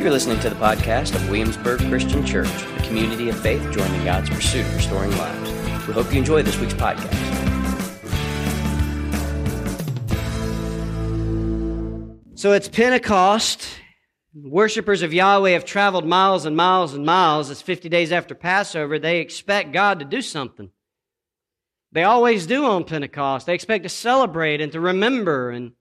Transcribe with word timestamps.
You're 0.00 0.10
listening 0.10 0.40
to 0.40 0.48
the 0.48 0.56
podcast 0.56 1.14
of 1.14 1.28
Williamsburg 1.28 1.78
Christian 1.90 2.24
Church, 2.24 2.48
a 2.48 2.82
community 2.84 3.28
of 3.28 3.38
faith 3.38 3.60
joining 3.70 4.02
God's 4.02 4.30
pursuit 4.30 4.64
of 4.64 4.74
restoring 4.74 5.10
lives. 5.18 5.86
We 5.86 5.92
hope 5.92 6.10
you 6.10 6.16
enjoy 6.16 6.42
this 6.42 6.58
week's 6.58 6.72
podcast. 6.72 7.12
So 12.34 12.52
it's 12.52 12.66
Pentecost. 12.66 13.68
Worshippers 14.32 15.02
of 15.02 15.12
Yahweh 15.12 15.50
have 15.50 15.66
traveled 15.66 16.06
miles 16.06 16.46
and 16.46 16.56
miles 16.56 16.94
and 16.94 17.04
miles. 17.04 17.50
It's 17.50 17.60
50 17.60 17.90
days 17.90 18.10
after 18.10 18.34
Passover. 18.34 18.98
They 18.98 19.20
expect 19.20 19.74
God 19.74 19.98
to 19.98 20.06
do 20.06 20.22
something. 20.22 20.70
They 21.92 22.04
always 22.04 22.46
do 22.46 22.64
on 22.64 22.84
Pentecost. 22.84 23.44
They 23.44 23.54
expect 23.54 23.82
to 23.82 23.90
celebrate 23.90 24.62
and 24.62 24.72
to 24.72 24.80
remember. 24.80 25.50
And 25.50 25.72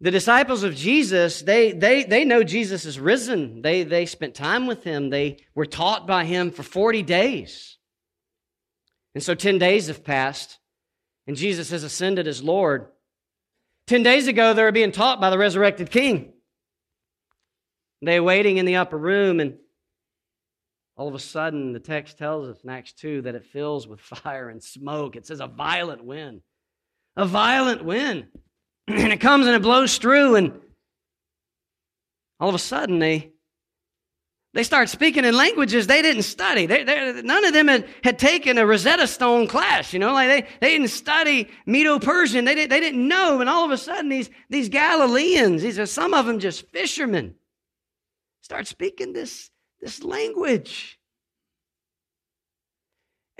the 0.00 0.10
disciples 0.12 0.62
of 0.62 0.76
Jesus, 0.76 1.42
they, 1.42 1.72
they, 1.72 2.04
they 2.04 2.24
know 2.24 2.44
Jesus 2.44 2.84
is 2.84 3.00
risen. 3.00 3.62
They, 3.62 3.82
they 3.82 4.06
spent 4.06 4.34
time 4.34 4.66
with 4.66 4.84
him. 4.84 5.10
They 5.10 5.38
were 5.56 5.66
taught 5.66 6.06
by 6.06 6.24
him 6.24 6.52
for 6.52 6.62
40 6.62 7.02
days. 7.02 7.78
And 9.14 9.22
so 9.22 9.34
10 9.34 9.58
days 9.58 9.88
have 9.88 10.04
passed, 10.04 10.58
and 11.26 11.36
Jesus 11.36 11.70
has 11.70 11.82
ascended 11.82 12.28
as 12.28 12.42
Lord. 12.42 12.86
10 13.88 14.04
days 14.04 14.28
ago, 14.28 14.54
they 14.54 14.62
were 14.62 14.70
being 14.70 14.92
taught 14.92 15.20
by 15.20 15.30
the 15.30 15.38
resurrected 15.38 15.90
King. 15.90 16.32
They 18.00 18.20
waiting 18.20 18.58
in 18.58 18.66
the 18.66 18.76
upper 18.76 18.98
room, 18.98 19.40
and 19.40 19.58
all 20.96 21.08
of 21.08 21.14
a 21.14 21.18
sudden, 21.18 21.72
the 21.72 21.80
text 21.80 22.18
tells 22.18 22.48
us 22.48 22.62
in 22.62 22.70
Acts 22.70 22.92
2 22.92 23.22
that 23.22 23.34
it 23.34 23.46
fills 23.46 23.88
with 23.88 23.98
fire 24.00 24.48
and 24.48 24.62
smoke. 24.62 25.16
It 25.16 25.26
says 25.26 25.40
a 25.40 25.48
violent 25.48 26.04
wind. 26.04 26.42
A 27.16 27.26
violent 27.26 27.84
wind. 27.84 28.28
and 28.96 29.12
it 29.12 29.20
comes 29.20 29.46
and 29.46 29.54
it 29.54 29.62
blows 29.62 29.98
through, 29.98 30.36
and 30.36 30.60
all 32.40 32.48
of 32.48 32.54
a 32.54 32.58
sudden, 32.58 32.98
they 32.98 33.32
they 34.54 34.62
start 34.62 34.88
speaking 34.88 35.24
in 35.26 35.36
languages 35.36 35.86
they 35.86 36.00
didn't 36.00 36.22
study. 36.22 36.64
They, 36.64 36.82
they, 36.82 37.20
none 37.22 37.44
of 37.44 37.52
them 37.52 37.68
had, 37.68 37.86
had 38.02 38.18
taken 38.18 38.56
a 38.56 38.66
Rosetta 38.66 39.06
Stone 39.06 39.46
class, 39.46 39.92
you 39.92 39.98
know, 39.98 40.12
like 40.12 40.28
they, 40.28 40.48
they 40.60 40.72
didn't 40.72 40.88
study 40.88 41.48
Medo-Persian. 41.66 42.46
They, 42.46 42.54
did, 42.54 42.70
they 42.70 42.80
didn't 42.80 43.06
know. 43.06 43.40
And 43.40 43.50
all 43.50 43.64
of 43.64 43.70
a 43.70 43.76
sudden, 43.76 44.08
these, 44.08 44.30
these 44.48 44.70
Galileans, 44.70 45.60
these 45.62 45.78
are 45.78 45.86
some 45.86 46.14
of 46.14 46.24
them 46.24 46.38
just 46.38 46.66
fishermen, 46.70 47.34
start 48.40 48.66
speaking 48.66 49.12
this, 49.12 49.50
this 49.80 50.02
language. 50.02 50.97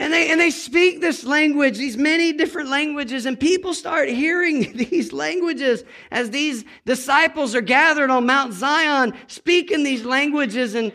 And 0.01 0.13
they, 0.13 0.31
and 0.31 0.41
they 0.41 0.51
speak 0.51 1.01
this 1.01 1.25
language, 1.25 1.77
these 1.77 1.97
many 1.97 2.33
different 2.33 2.71
languages, 2.71 3.27
and 3.27 3.39
people 3.39 3.75
start 3.75 4.09
hearing 4.09 4.73
these 4.77 5.13
languages 5.13 5.83
as 6.13 6.31
these 6.31 6.65
disciples 6.87 7.57
are 7.57 7.61
gathered 7.61 8.09
on 8.09 8.25
Mount 8.25 8.53
Zion 8.53 9.15
speaking 9.27 9.83
these 9.83 10.05
languages. 10.05 10.77
And 10.77 10.93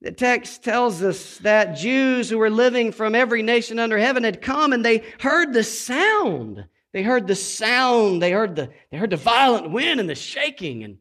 the 0.00 0.12
text 0.12 0.62
tells 0.62 1.02
us 1.02 1.38
that 1.38 1.76
Jews 1.76 2.30
who 2.30 2.38
were 2.38 2.50
living 2.50 2.92
from 2.92 3.16
every 3.16 3.42
nation 3.42 3.80
under 3.80 3.98
heaven 3.98 4.22
had 4.22 4.40
come 4.40 4.72
and 4.72 4.84
they 4.84 5.02
heard 5.18 5.52
the 5.52 5.64
sound. 5.64 6.66
They 6.92 7.02
heard 7.02 7.26
the 7.26 7.34
sound. 7.34 8.22
They 8.22 8.30
heard 8.30 8.54
the, 8.54 8.70
they 8.92 8.96
heard 8.96 9.10
the 9.10 9.16
violent 9.16 9.72
wind 9.72 9.98
and 9.98 10.08
the 10.08 10.14
shaking. 10.14 10.84
And 10.84 10.98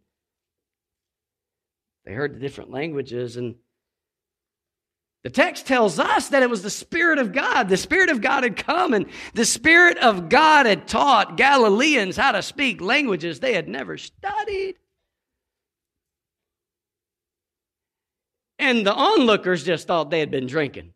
they 2.05 2.13
heard 2.13 2.33
the 2.33 2.39
different 2.39 2.71
languages. 2.71 3.37
And 3.37 3.55
the 5.25 5.31
text 5.31 5.65
tells 5.65 5.97
us 5.97 6.27
that 6.29 6.43
it 6.43 6.51
was 6.51 6.61
the 6.61 6.69
Spirit 6.69 7.17
of 7.17 7.33
God. 7.33 7.67
The 7.67 7.77
Spirit 7.77 8.11
of 8.11 8.21
God 8.21 8.43
had 8.43 8.55
come, 8.55 8.93
and 8.93 9.07
the 9.33 9.43
Spirit 9.43 9.97
of 9.97 10.29
God 10.29 10.67
had 10.67 10.87
taught 10.87 11.35
Galileans 11.35 12.15
how 12.15 12.33
to 12.33 12.43
speak 12.43 12.79
languages 12.79 13.39
they 13.39 13.55
had 13.55 13.67
never 13.67 13.97
studied. 13.97 14.75
And 18.59 18.85
the 18.85 18.93
onlookers 18.93 19.63
just 19.63 19.87
thought 19.87 20.11
they 20.11 20.19
had 20.19 20.29
been 20.29 20.45
drinking. 20.45 20.93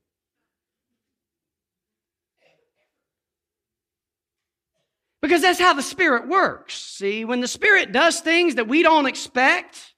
Because 5.23 5.41
that's 5.41 5.59
how 5.59 5.73
the 5.73 5.81
Spirit 5.81 6.27
works. 6.27 6.75
See, 6.75 7.25
when 7.25 7.41
the 7.41 7.47
Spirit 7.47 7.91
does 7.91 8.19
things 8.19 8.53
that 8.55 8.67
we 8.67 8.83
don't 8.83 9.07
expect, 9.07 9.95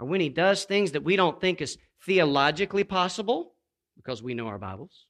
or 0.00 0.06
when 0.06 0.22
He 0.22 0.30
does 0.30 0.64
things 0.64 0.92
that 0.92 1.04
we 1.04 1.16
don't 1.16 1.38
think 1.38 1.60
is 1.60 1.76
theologically 2.06 2.84
possible 2.84 3.54
because 3.96 4.22
we 4.22 4.34
know 4.34 4.48
our 4.48 4.58
Bibles. 4.58 5.06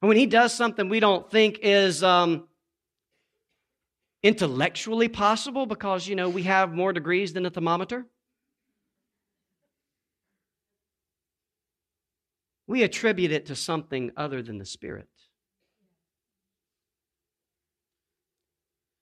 And 0.00 0.08
when 0.08 0.16
he 0.16 0.26
does 0.26 0.52
something 0.52 0.88
we 0.88 1.00
don't 1.00 1.30
think 1.30 1.60
is 1.62 2.02
um, 2.02 2.48
intellectually 4.22 5.08
possible 5.08 5.66
because, 5.66 6.06
you 6.06 6.16
know, 6.16 6.28
we 6.28 6.42
have 6.44 6.72
more 6.72 6.92
degrees 6.92 7.32
than 7.32 7.46
a 7.46 7.50
thermometer, 7.50 8.06
we 12.66 12.82
attribute 12.82 13.32
it 13.32 13.46
to 13.46 13.54
something 13.54 14.10
other 14.16 14.42
than 14.42 14.58
the 14.58 14.64
Spirit. 14.64 15.08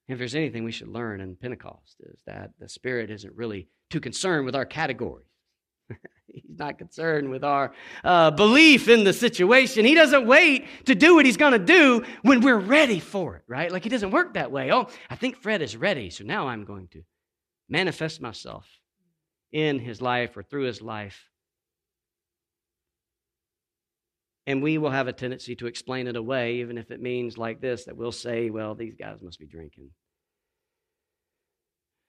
If 0.08 0.18
there's 0.18 0.34
anything 0.34 0.64
we 0.64 0.72
should 0.72 0.88
learn 0.88 1.20
in 1.20 1.36
Pentecost, 1.36 1.96
is 2.00 2.20
that 2.26 2.50
the 2.58 2.68
Spirit 2.68 3.10
isn't 3.10 3.32
really 3.36 3.68
too 3.90 4.00
concerned 4.00 4.44
with 4.44 4.56
our 4.56 4.66
categories. 4.66 5.29
He's 6.32 6.58
not 6.58 6.78
concerned 6.78 7.30
with 7.30 7.42
our 7.42 7.72
uh, 8.04 8.30
belief 8.30 8.88
in 8.88 9.04
the 9.04 9.12
situation. 9.12 9.84
He 9.84 9.94
doesn't 9.94 10.26
wait 10.26 10.66
to 10.86 10.94
do 10.94 11.14
what 11.14 11.26
he's 11.26 11.36
going 11.36 11.52
to 11.52 11.58
do 11.58 12.04
when 12.22 12.40
we're 12.40 12.58
ready 12.58 13.00
for 13.00 13.36
it, 13.36 13.42
right? 13.48 13.70
Like 13.70 13.82
he 13.82 13.88
doesn't 13.88 14.10
work 14.10 14.34
that 14.34 14.52
way. 14.52 14.72
Oh, 14.72 14.86
I 15.08 15.16
think 15.16 15.36
Fred 15.36 15.62
is 15.62 15.76
ready, 15.76 16.10
so 16.10 16.24
now 16.24 16.48
I'm 16.48 16.64
going 16.64 16.88
to 16.88 17.02
manifest 17.68 18.20
myself 18.20 18.66
in 19.52 19.78
his 19.78 20.00
life 20.00 20.36
or 20.36 20.42
through 20.42 20.64
his 20.64 20.80
life. 20.80 21.28
And 24.46 24.62
we 24.62 24.78
will 24.78 24.90
have 24.90 25.06
a 25.06 25.12
tendency 25.12 25.54
to 25.56 25.66
explain 25.66 26.06
it 26.06 26.16
away, 26.16 26.56
even 26.56 26.78
if 26.78 26.90
it 26.90 27.00
means 27.00 27.38
like 27.38 27.60
this 27.60 27.84
that 27.84 27.96
we'll 27.96 28.12
say, 28.12 28.50
well, 28.50 28.74
these 28.74 28.94
guys 28.94 29.18
must 29.22 29.38
be 29.38 29.46
drinking. 29.46 29.90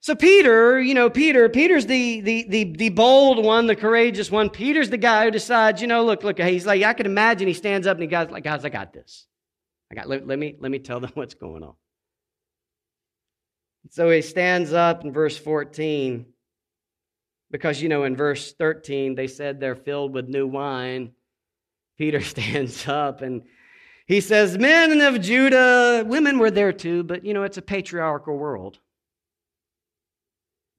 So 0.02 0.16
Peter, 0.16 0.82
you 0.82 0.96
know, 0.96 1.12
Peter, 1.12 1.48
Peter's 1.48 1.86
the, 1.86 2.22
the, 2.22 2.46
the, 2.50 2.64
the 2.76 2.90
bold 2.90 3.46
one, 3.46 3.68
the 3.68 3.76
courageous 3.76 4.32
one. 4.32 4.50
Peter's 4.50 4.90
the 4.90 4.98
guy 4.98 5.26
who 5.26 5.32
decides, 5.32 5.80
you 5.80 5.88
know, 5.88 6.04
look, 6.04 6.24
look, 6.24 6.40
he's 6.40 6.66
like, 6.66 6.82
I 6.82 6.94
can 6.94 7.06
imagine 7.06 7.48
he 7.48 7.54
stands 7.54 7.86
up 7.86 7.98
and 7.98 8.02
he 8.02 8.08
goes 8.08 8.32
like, 8.32 8.44
guys, 8.44 8.66
I 8.66 8.70
got 8.70 8.94
this. 8.94 9.28
I 9.92 9.96
got, 9.96 10.10
let, 10.10 10.26
let 10.26 10.40
me, 10.40 10.56
let 10.60 10.72
me 10.72 10.80
tell 10.80 11.00
them 11.00 11.12
what's 11.14 11.36
going 11.36 11.62
on. 11.62 11.76
So 13.92 14.10
he 14.10 14.24
stands 14.24 14.74
up 14.74 15.06
in 15.06 15.14
verse 15.14 15.38
14 15.38 16.26
because, 17.52 17.80
you 17.80 17.90
know, 17.90 18.04
in 18.04 18.16
verse 18.16 18.54
13, 18.54 19.14
they 19.14 19.28
said 19.28 19.60
they're 19.60 19.76
filled 19.76 20.14
with 20.14 20.28
new 20.28 20.48
wine. 20.48 21.12
Peter 22.00 22.22
stands 22.22 22.88
up 22.88 23.22
and 23.22 23.44
he 24.08 24.20
says, 24.20 24.58
Men 24.58 25.00
of 25.02 25.22
Judah, 25.22 26.04
women 26.08 26.40
were 26.40 26.52
there 26.52 26.74
too, 26.74 27.04
but, 27.04 27.24
you 27.24 27.36
know, 27.36 27.44
it's 27.44 27.58
a 27.58 27.62
patriarchal 27.62 28.36
world. 28.36 28.80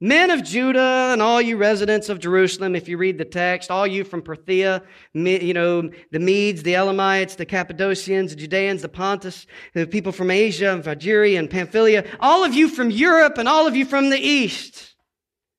Men 0.02 0.32
of 0.32 0.42
Judah 0.42 1.10
and 1.12 1.22
all 1.22 1.40
you 1.40 1.56
residents 1.56 2.08
of 2.08 2.18
Jerusalem, 2.18 2.74
if 2.74 2.88
you 2.88 2.98
read 2.98 3.18
the 3.18 3.24
text, 3.24 3.70
all 3.70 3.86
you 3.86 4.02
from 4.02 4.20
Parthia, 4.20 4.82
you 5.14 5.54
know, 5.54 5.88
the 6.10 6.18
Medes, 6.18 6.64
the 6.64 6.74
Elamites, 6.74 7.36
the 7.36 7.46
Cappadocians, 7.46 8.30
the 8.30 8.36
Judeans, 8.36 8.82
the 8.82 8.88
Pontus, 8.88 9.46
the 9.74 9.86
people 9.86 10.10
from 10.10 10.32
Asia 10.32 10.72
and 10.72 10.82
Phrygia 10.82 11.38
and 11.38 11.48
Pamphylia, 11.48 12.04
all 12.18 12.42
of 12.42 12.52
you 12.52 12.68
from 12.68 12.90
Europe 12.90 13.38
and 13.38 13.48
all 13.48 13.68
of 13.68 13.76
you 13.76 13.84
from 13.84 14.10
the 14.10 14.18
East, 14.18 14.96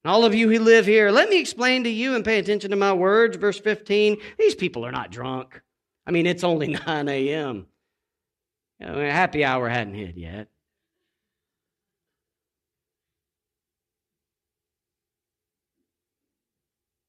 all 0.03 0.25
of 0.25 0.35
you 0.35 0.49
who 0.49 0.59
live 0.59 0.85
here, 0.85 1.09
let 1.09 1.29
me 1.29 1.39
explain 1.39 1.85
to 1.85 1.89
you 1.89 2.13
and 2.13 2.25
pay 2.25 2.37
attention 2.37 2.71
to 2.71 2.75
my 2.75 2.91
words. 2.91 3.37
Verse 3.37 3.61
15, 3.61 4.17
these 4.37 4.55
people 4.55 4.85
are 4.85 4.91
not 4.91 5.09
drunk. 5.09 5.61
I 6.05 6.11
mean, 6.11 6.25
it's 6.25 6.43
only 6.43 6.67
9 6.85 7.07
a.m. 7.07 7.67
You 8.81 8.87
know, 8.87 9.09
happy 9.09 9.45
hour 9.45 9.69
hadn't 9.69 9.93
hit 9.93 10.17
yet. 10.17 10.49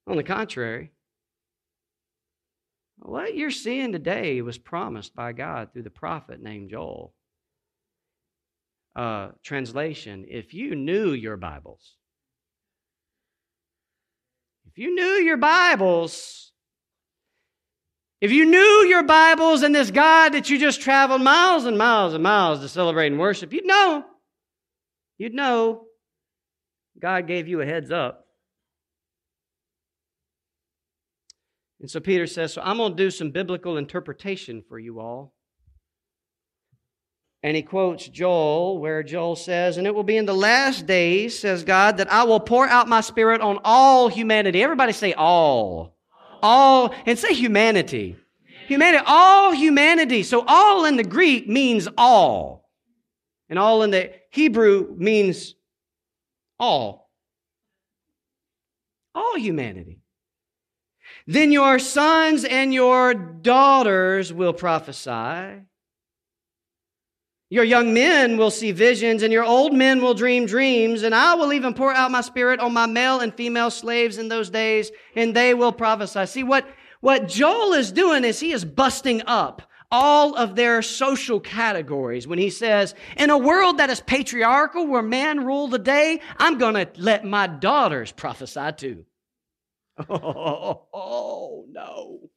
On 0.07 0.17
the 0.17 0.23
contrary, 0.23 0.93
what 2.99 3.35
you're 3.37 3.51
seeing 3.51 3.93
today 3.93 4.43
was 4.43 4.59
promised 4.59 5.15
by 5.15 5.33
God 5.33 5.73
through 5.73 5.83
the 5.85 5.91
prophet 5.91 6.43
named 6.43 6.71
Joel. 6.71 7.15
Uh, 8.95 9.31
translation 9.43 10.25
If 10.29 10.55
you 10.55 10.75
knew 10.75 11.13
your 11.13 11.37
Bibles, 11.37 11.97
if 14.67 14.79
you 14.79 14.95
knew 14.95 15.25
your 15.25 15.37
Bibles, 15.37 16.53
if 18.21 18.31
you 18.31 18.45
knew 18.45 18.87
your 18.89 19.03
Bibles 19.03 19.63
and 19.63 19.75
this 19.75 19.91
God 19.91 20.35
that 20.35 20.49
you 20.49 20.59
just 20.59 20.81
traveled 20.81 21.23
miles 21.23 21.65
and 21.65 21.77
miles 21.77 22.15
and 22.15 22.23
miles 22.23 22.61
to 22.61 22.69
celebrate 22.69 23.09
and 23.09 23.19
worship, 23.19 23.53
you'd 23.53 23.67
know. 23.67 24.05
You'd 25.19 25.35
know 25.35 25.85
God 26.99 27.27
gave 27.27 27.49
you 27.49 27.61
a 27.61 27.67
heads 27.67 27.91
up. 27.91 28.24
And 31.85 31.91
so 31.91 32.01
Peter 32.01 32.27
says, 32.27 32.55
So 32.55 32.63
I'm 32.65 32.79
going 32.79 32.93
to 32.93 32.97
do 32.97 33.11
some 33.11 33.31
biblical 33.31 33.77
interpretation 33.77 34.65
for 34.67 34.79
you 34.79 35.01
all. 35.01 35.35
And 37.43 37.55
he 37.55 37.61
quotes 37.61 38.09
Joel, 38.09 38.79
where 38.79 39.03
Joel 39.03 39.37
says, 39.37 39.77
And 39.77 39.87
it 39.87 39.95
will 39.95 40.03
be 40.03 40.17
in 40.17 40.25
the 40.25 40.33
last 40.33 40.87
days, 40.87 41.39
says 41.39 41.63
God, 41.63 41.99
that 41.99 42.11
I 42.11 42.25
will 42.25 42.41
pour 42.41 42.67
out 42.67 42.89
my 42.89 43.03
spirit 43.03 43.43
on 43.43 43.59
all 43.65 44.09
humanity. 44.09 44.63
Everybody 44.63 44.95
say 44.95 45.13
all. 45.13 45.95
All, 46.43 46.95
and 47.05 47.19
say 47.19 47.35
humanity. 47.35 48.17
Humanity, 48.67 49.05
all 49.07 49.53
humanity. 49.53 50.23
So 50.23 50.43
all 50.49 50.87
in 50.87 50.97
the 50.97 51.05
Greek 51.05 51.47
means 51.47 51.87
all. 51.99 52.71
And 53.51 53.59
all 53.59 53.83
in 53.83 53.91
the 53.91 54.11
Hebrew 54.31 54.95
means 54.97 55.55
all. 56.59 57.11
All 59.15 59.37
humanity. 59.37 60.01
Then 61.27 61.53
your 61.53 61.79
sons 61.79 62.45
and 62.45 62.75
your 62.75 63.15
daughters 63.15 64.33
will 64.33 64.53
prophesy. 64.53 65.65
Your 67.51 67.65
young 67.65 67.95
men 67.95 68.37
will 68.37 68.51
see 68.51 68.73
visions, 68.73 69.23
and 69.23 69.33
your 69.33 69.45
old 69.45 69.73
men 69.73 70.03
will 70.03 70.15
dream 70.15 70.45
dreams, 70.45 71.03
and 71.03 71.15
I 71.15 71.35
will 71.35 71.53
even 71.53 71.73
pour 71.73 71.95
out 71.95 72.11
my 72.11 72.21
spirit 72.21 72.59
on 72.59 72.73
my 72.73 72.87
male 72.87 73.21
and 73.21 73.33
female 73.33 73.71
slaves 73.71 74.19
in 74.19 74.29
those 74.29 74.51
days, 74.51 74.91
and 75.15 75.37
they 75.37 75.55
will 75.55 75.73
prophesy. 75.73 76.27
See, 76.27 76.43
what, 76.43 76.67
what 77.01 77.29
Joel 77.29 77.75
is 77.75 77.93
doing 77.93 78.25
is 78.25 78.41
he 78.41 78.53
is 78.53 78.65
busting 78.65 79.23
up 79.27 79.63
all 79.91 80.35
of 80.35 80.57
their 80.57 80.83
social 80.83 81.39
categories 81.39 82.27
when 82.27 82.39
he 82.39 82.51
says, 82.51 82.95
In 83.17 83.31
a 83.31 83.39
world 83.39 83.79
that 83.79 83.91
is 83.91 84.01
patriarchal, 84.01 84.89
where 84.89 85.03
men 85.03 85.45
rule 85.45 85.69
the 85.69 85.79
day, 85.79 86.21
I'm 86.39 86.59
going 86.59 86.75
to 86.75 86.89
let 86.97 87.25
my 87.25 87.47
daughters 87.47 88.11
prophesy 88.11 88.73
too. 88.77 89.05
Oh, 89.97 90.87
oh, 90.93 91.67
no. 91.71 92.31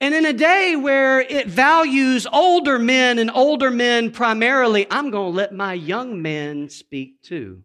And 0.00 0.14
in 0.14 0.24
a 0.26 0.32
day 0.32 0.76
where 0.76 1.20
it 1.20 1.48
values 1.48 2.26
older 2.32 2.78
men 2.78 3.18
and 3.18 3.30
older 3.32 3.70
men 3.70 4.12
primarily, 4.12 4.86
I'm 4.90 5.10
going 5.10 5.32
to 5.32 5.36
let 5.36 5.52
my 5.52 5.74
young 5.74 6.22
men 6.22 6.68
speak 6.68 7.20
too. 7.22 7.64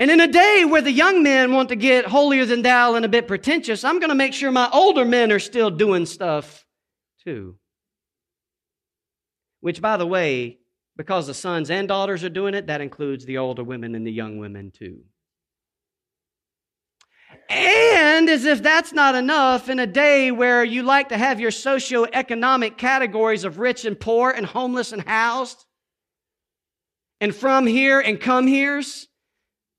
And 0.00 0.10
in 0.10 0.20
a 0.20 0.26
day 0.26 0.64
where 0.64 0.80
the 0.80 0.90
young 0.90 1.22
men 1.22 1.52
want 1.52 1.68
to 1.68 1.76
get 1.76 2.06
holier 2.06 2.46
than 2.46 2.62
thou 2.62 2.94
and 2.94 3.04
a 3.04 3.08
bit 3.08 3.28
pretentious, 3.28 3.84
I'm 3.84 4.00
going 4.00 4.08
to 4.08 4.14
make 4.16 4.32
sure 4.32 4.50
my 4.50 4.68
older 4.72 5.04
men 5.04 5.30
are 5.30 5.38
still 5.38 5.70
doing 5.70 6.06
stuff 6.06 6.64
too. 7.22 7.59
Which, 9.60 9.80
by 9.80 9.96
the 9.96 10.06
way, 10.06 10.58
because 10.96 11.26
the 11.26 11.34
sons 11.34 11.70
and 11.70 11.88
daughters 11.88 12.24
are 12.24 12.30
doing 12.30 12.54
it, 12.54 12.66
that 12.66 12.80
includes 12.80 13.24
the 13.24 13.38
older 13.38 13.64
women 13.64 13.94
and 13.94 14.06
the 14.06 14.12
young 14.12 14.38
women 14.38 14.70
too. 14.70 15.00
And 17.48 18.28
as 18.28 18.44
if 18.44 18.62
that's 18.62 18.92
not 18.92 19.14
enough, 19.14 19.68
in 19.68 19.78
a 19.78 19.86
day 19.86 20.30
where 20.30 20.64
you 20.64 20.82
like 20.82 21.08
to 21.08 21.18
have 21.18 21.40
your 21.40 21.50
socio-economic 21.50 22.76
categories 22.78 23.44
of 23.44 23.58
rich 23.58 23.84
and 23.84 23.98
poor 23.98 24.30
and 24.30 24.46
homeless 24.46 24.92
and 24.92 25.02
housed, 25.02 25.64
and 27.20 27.34
from 27.34 27.66
here 27.66 28.00
and 28.00 28.20
come 28.20 28.46
here's, 28.46 29.08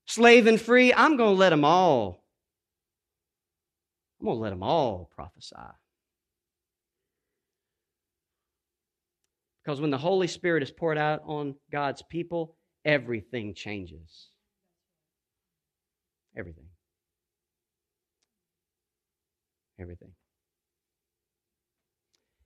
slave 0.06 0.46
and 0.46 0.60
free, 0.60 0.92
I'm 0.92 1.16
going 1.16 1.34
to 1.34 1.38
let 1.38 1.50
them 1.50 1.64
all. 1.64 2.24
I'm 4.20 4.26
going 4.26 4.38
to 4.38 4.42
let 4.42 4.50
them 4.50 4.62
all 4.62 5.10
prophesy. 5.14 5.56
Because 9.64 9.80
when 9.80 9.90
the 9.90 9.98
Holy 9.98 10.26
Spirit 10.26 10.62
is 10.62 10.70
poured 10.70 10.98
out 10.98 11.22
on 11.24 11.54
God's 11.70 12.02
people, 12.02 12.56
everything 12.84 13.54
changes. 13.54 14.28
Everything. 16.36 16.64
everything. 19.82 20.12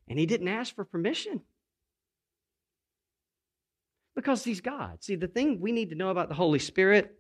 And 0.09 0.19
he 0.19 0.27
didn't 0.27 0.49
ask 0.49 0.75
for 0.75 0.85
permission 0.85 1.43
because 4.15 4.43
he's 4.43 4.61
God. 4.61 5.05
See, 5.05 5.17
the 5.17 5.29
thing 5.29 5.61
we 5.61 5.73
need 5.73 5.91
to 5.91 5.97
know 5.97 6.09
about 6.09 6.29
the 6.29 6.35
Holy 6.35 6.59
Spirit 6.59 7.15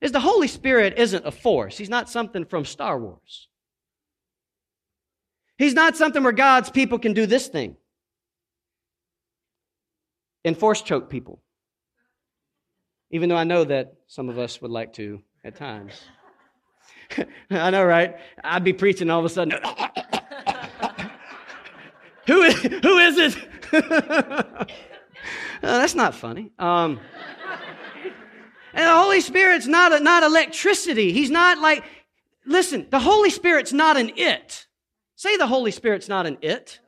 is 0.00 0.12
the 0.12 0.20
Holy 0.20 0.48
Spirit 0.48 0.98
isn't 0.98 1.26
a 1.26 1.32
force, 1.32 1.78
he's 1.78 1.88
not 1.88 2.10
something 2.10 2.44
from 2.44 2.64
Star 2.64 2.98
Wars. 3.00 3.48
He's 5.58 5.72
not 5.72 5.96
something 5.96 6.22
where 6.22 6.32
God's 6.32 6.68
people 6.68 6.98
can 6.98 7.14
do 7.14 7.24
this 7.24 7.48
thing 7.48 7.76
and 10.46 10.56
force 10.56 10.80
choke 10.80 11.10
people. 11.10 11.42
Even 13.10 13.28
though 13.28 13.36
I 13.36 13.44
know 13.44 13.64
that 13.64 13.94
some 14.06 14.28
of 14.28 14.38
us 14.38 14.62
would 14.62 14.70
like 14.70 14.94
to 14.94 15.20
at 15.44 15.56
times. 15.56 16.00
I 17.50 17.70
know, 17.70 17.84
right? 17.84 18.16
I'd 18.42 18.64
be 18.64 18.72
preaching 18.72 19.10
all 19.10 19.18
of 19.18 19.24
a 19.24 19.28
sudden. 19.28 19.58
who, 22.26 22.42
is, 22.42 22.54
who 22.62 22.98
is 22.98 23.18
it? 23.18 23.36
that's 25.60 25.94
not 25.94 26.14
funny. 26.14 26.52
Um, 26.58 27.00
and 28.72 28.86
the 28.86 28.96
Holy 28.96 29.20
Spirit's 29.20 29.66
not, 29.66 29.92
a, 29.92 30.00
not 30.00 30.22
electricity. 30.22 31.12
He's 31.12 31.30
not 31.30 31.58
like, 31.58 31.84
listen, 32.44 32.86
the 32.90 33.00
Holy 33.00 33.30
Spirit's 33.30 33.72
not 33.72 33.96
an 33.96 34.12
it. 34.16 34.66
Say 35.16 35.36
the 35.36 35.46
Holy 35.46 35.70
Spirit's 35.70 36.08
not 36.08 36.26
an 36.26 36.38
it. 36.40 36.80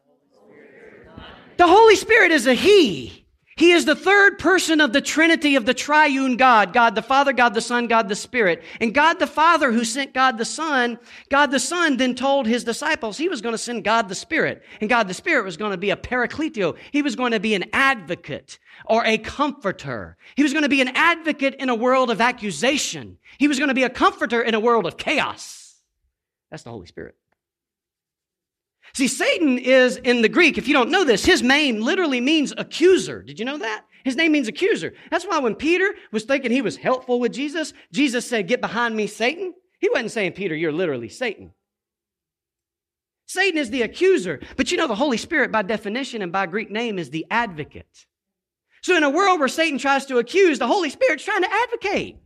The 1.56 1.66
Holy 1.66 1.96
Spirit 1.96 2.30
is 2.30 2.46
a 2.46 2.54
He. 2.54 3.27
He 3.58 3.72
is 3.72 3.86
the 3.86 3.96
third 3.96 4.38
person 4.38 4.80
of 4.80 4.92
the 4.92 5.00
Trinity 5.00 5.56
of 5.56 5.66
the 5.66 5.74
triune 5.74 6.36
God 6.36 6.72
God 6.72 6.94
the 6.94 7.02
Father, 7.02 7.32
God 7.32 7.54
the 7.54 7.60
Son, 7.60 7.88
God 7.88 8.08
the 8.08 8.14
Spirit. 8.14 8.62
And 8.80 8.94
God 8.94 9.18
the 9.18 9.26
Father, 9.26 9.72
who 9.72 9.84
sent 9.84 10.14
God 10.14 10.38
the 10.38 10.44
Son, 10.44 10.96
God 11.28 11.50
the 11.50 11.58
Son 11.58 11.96
then 11.96 12.14
told 12.14 12.46
his 12.46 12.62
disciples 12.62 13.18
he 13.18 13.28
was 13.28 13.42
going 13.42 13.54
to 13.54 13.58
send 13.58 13.82
God 13.82 14.08
the 14.08 14.14
Spirit. 14.14 14.62
And 14.80 14.88
God 14.88 15.08
the 15.08 15.14
Spirit 15.14 15.44
was 15.44 15.56
going 15.56 15.72
to 15.72 15.76
be 15.76 15.90
a 15.90 15.96
parakletio. 15.96 16.76
He 16.92 17.02
was 17.02 17.16
going 17.16 17.32
to 17.32 17.40
be 17.40 17.56
an 17.56 17.64
advocate 17.72 18.60
or 18.86 19.04
a 19.04 19.18
comforter. 19.18 20.16
He 20.36 20.44
was 20.44 20.52
going 20.52 20.62
to 20.62 20.68
be 20.68 20.80
an 20.80 20.92
advocate 20.94 21.56
in 21.56 21.68
a 21.68 21.74
world 21.74 22.10
of 22.10 22.20
accusation. 22.20 23.18
He 23.38 23.48
was 23.48 23.58
going 23.58 23.68
to 23.68 23.74
be 23.74 23.82
a 23.82 23.90
comforter 23.90 24.40
in 24.40 24.54
a 24.54 24.60
world 24.60 24.86
of 24.86 24.96
chaos. 24.96 25.74
That's 26.50 26.62
the 26.62 26.70
Holy 26.70 26.86
Spirit. 26.86 27.16
See, 28.94 29.08
Satan 29.08 29.58
is 29.58 29.96
in 29.96 30.22
the 30.22 30.28
Greek, 30.28 30.58
if 30.58 30.66
you 30.66 30.74
don't 30.74 30.90
know 30.90 31.04
this, 31.04 31.24
his 31.24 31.42
name 31.42 31.80
literally 31.80 32.20
means 32.20 32.52
accuser. 32.56 33.22
Did 33.22 33.38
you 33.38 33.44
know 33.44 33.58
that? 33.58 33.84
His 34.04 34.16
name 34.16 34.32
means 34.32 34.48
accuser. 34.48 34.94
That's 35.10 35.24
why 35.24 35.38
when 35.38 35.54
Peter 35.54 35.94
was 36.12 36.24
thinking 36.24 36.50
he 36.50 36.62
was 36.62 36.76
helpful 36.76 37.20
with 37.20 37.32
Jesus, 37.32 37.72
Jesus 37.92 38.26
said, 38.26 38.48
Get 38.48 38.60
behind 38.60 38.96
me, 38.96 39.06
Satan. 39.06 39.54
He 39.78 39.88
wasn't 39.90 40.12
saying, 40.12 40.32
Peter, 40.32 40.54
you're 40.54 40.72
literally 40.72 41.08
Satan. 41.08 41.52
Satan 43.26 43.58
is 43.58 43.70
the 43.70 43.82
accuser. 43.82 44.40
But 44.56 44.70
you 44.72 44.78
know, 44.78 44.86
the 44.86 44.94
Holy 44.94 45.18
Spirit, 45.18 45.52
by 45.52 45.62
definition 45.62 46.22
and 46.22 46.32
by 46.32 46.46
Greek 46.46 46.70
name, 46.70 46.98
is 46.98 47.10
the 47.10 47.26
advocate. 47.30 48.06
So 48.82 48.96
in 48.96 49.02
a 49.02 49.10
world 49.10 49.38
where 49.38 49.48
Satan 49.48 49.78
tries 49.78 50.06
to 50.06 50.18
accuse, 50.18 50.58
the 50.58 50.66
Holy 50.66 50.88
Spirit's 50.88 51.24
trying 51.24 51.42
to 51.42 51.52
advocate. 51.52 52.16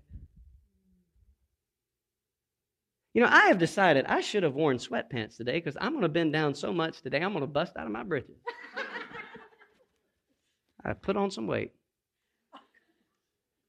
You 3.15 3.23
know, 3.23 3.29
I 3.31 3.47
have 3.47 3.59
decided 3.59 4.07
I 4.07 4.23
should 4.23 4.43
have 4.43 4.55
worn 4.55 4.79
sweatpants 4.79 5.37
today 5.37 5.53
because 5.53 5.77
I'm 5.81 5.93
going 5.93 6.03
to 6.03 6.09
bend 6.09 6.33
down 6.33 6.55
so 6.55 6.73
much 6.73 7.03
today, 7.03 7.21
I'm 7.21 7.33
going 7.33 7.43
to 7.43 7.47
bust 7.47 7.77
out 7.77 7.87
of 7.87 7.93
my 7.93 8.03
britches. 8.03 8.37
I 10.85 10.95
put 10.95 11.17
on 11.17 11.31
some 11.31 11.47
weight. 11.47 11.73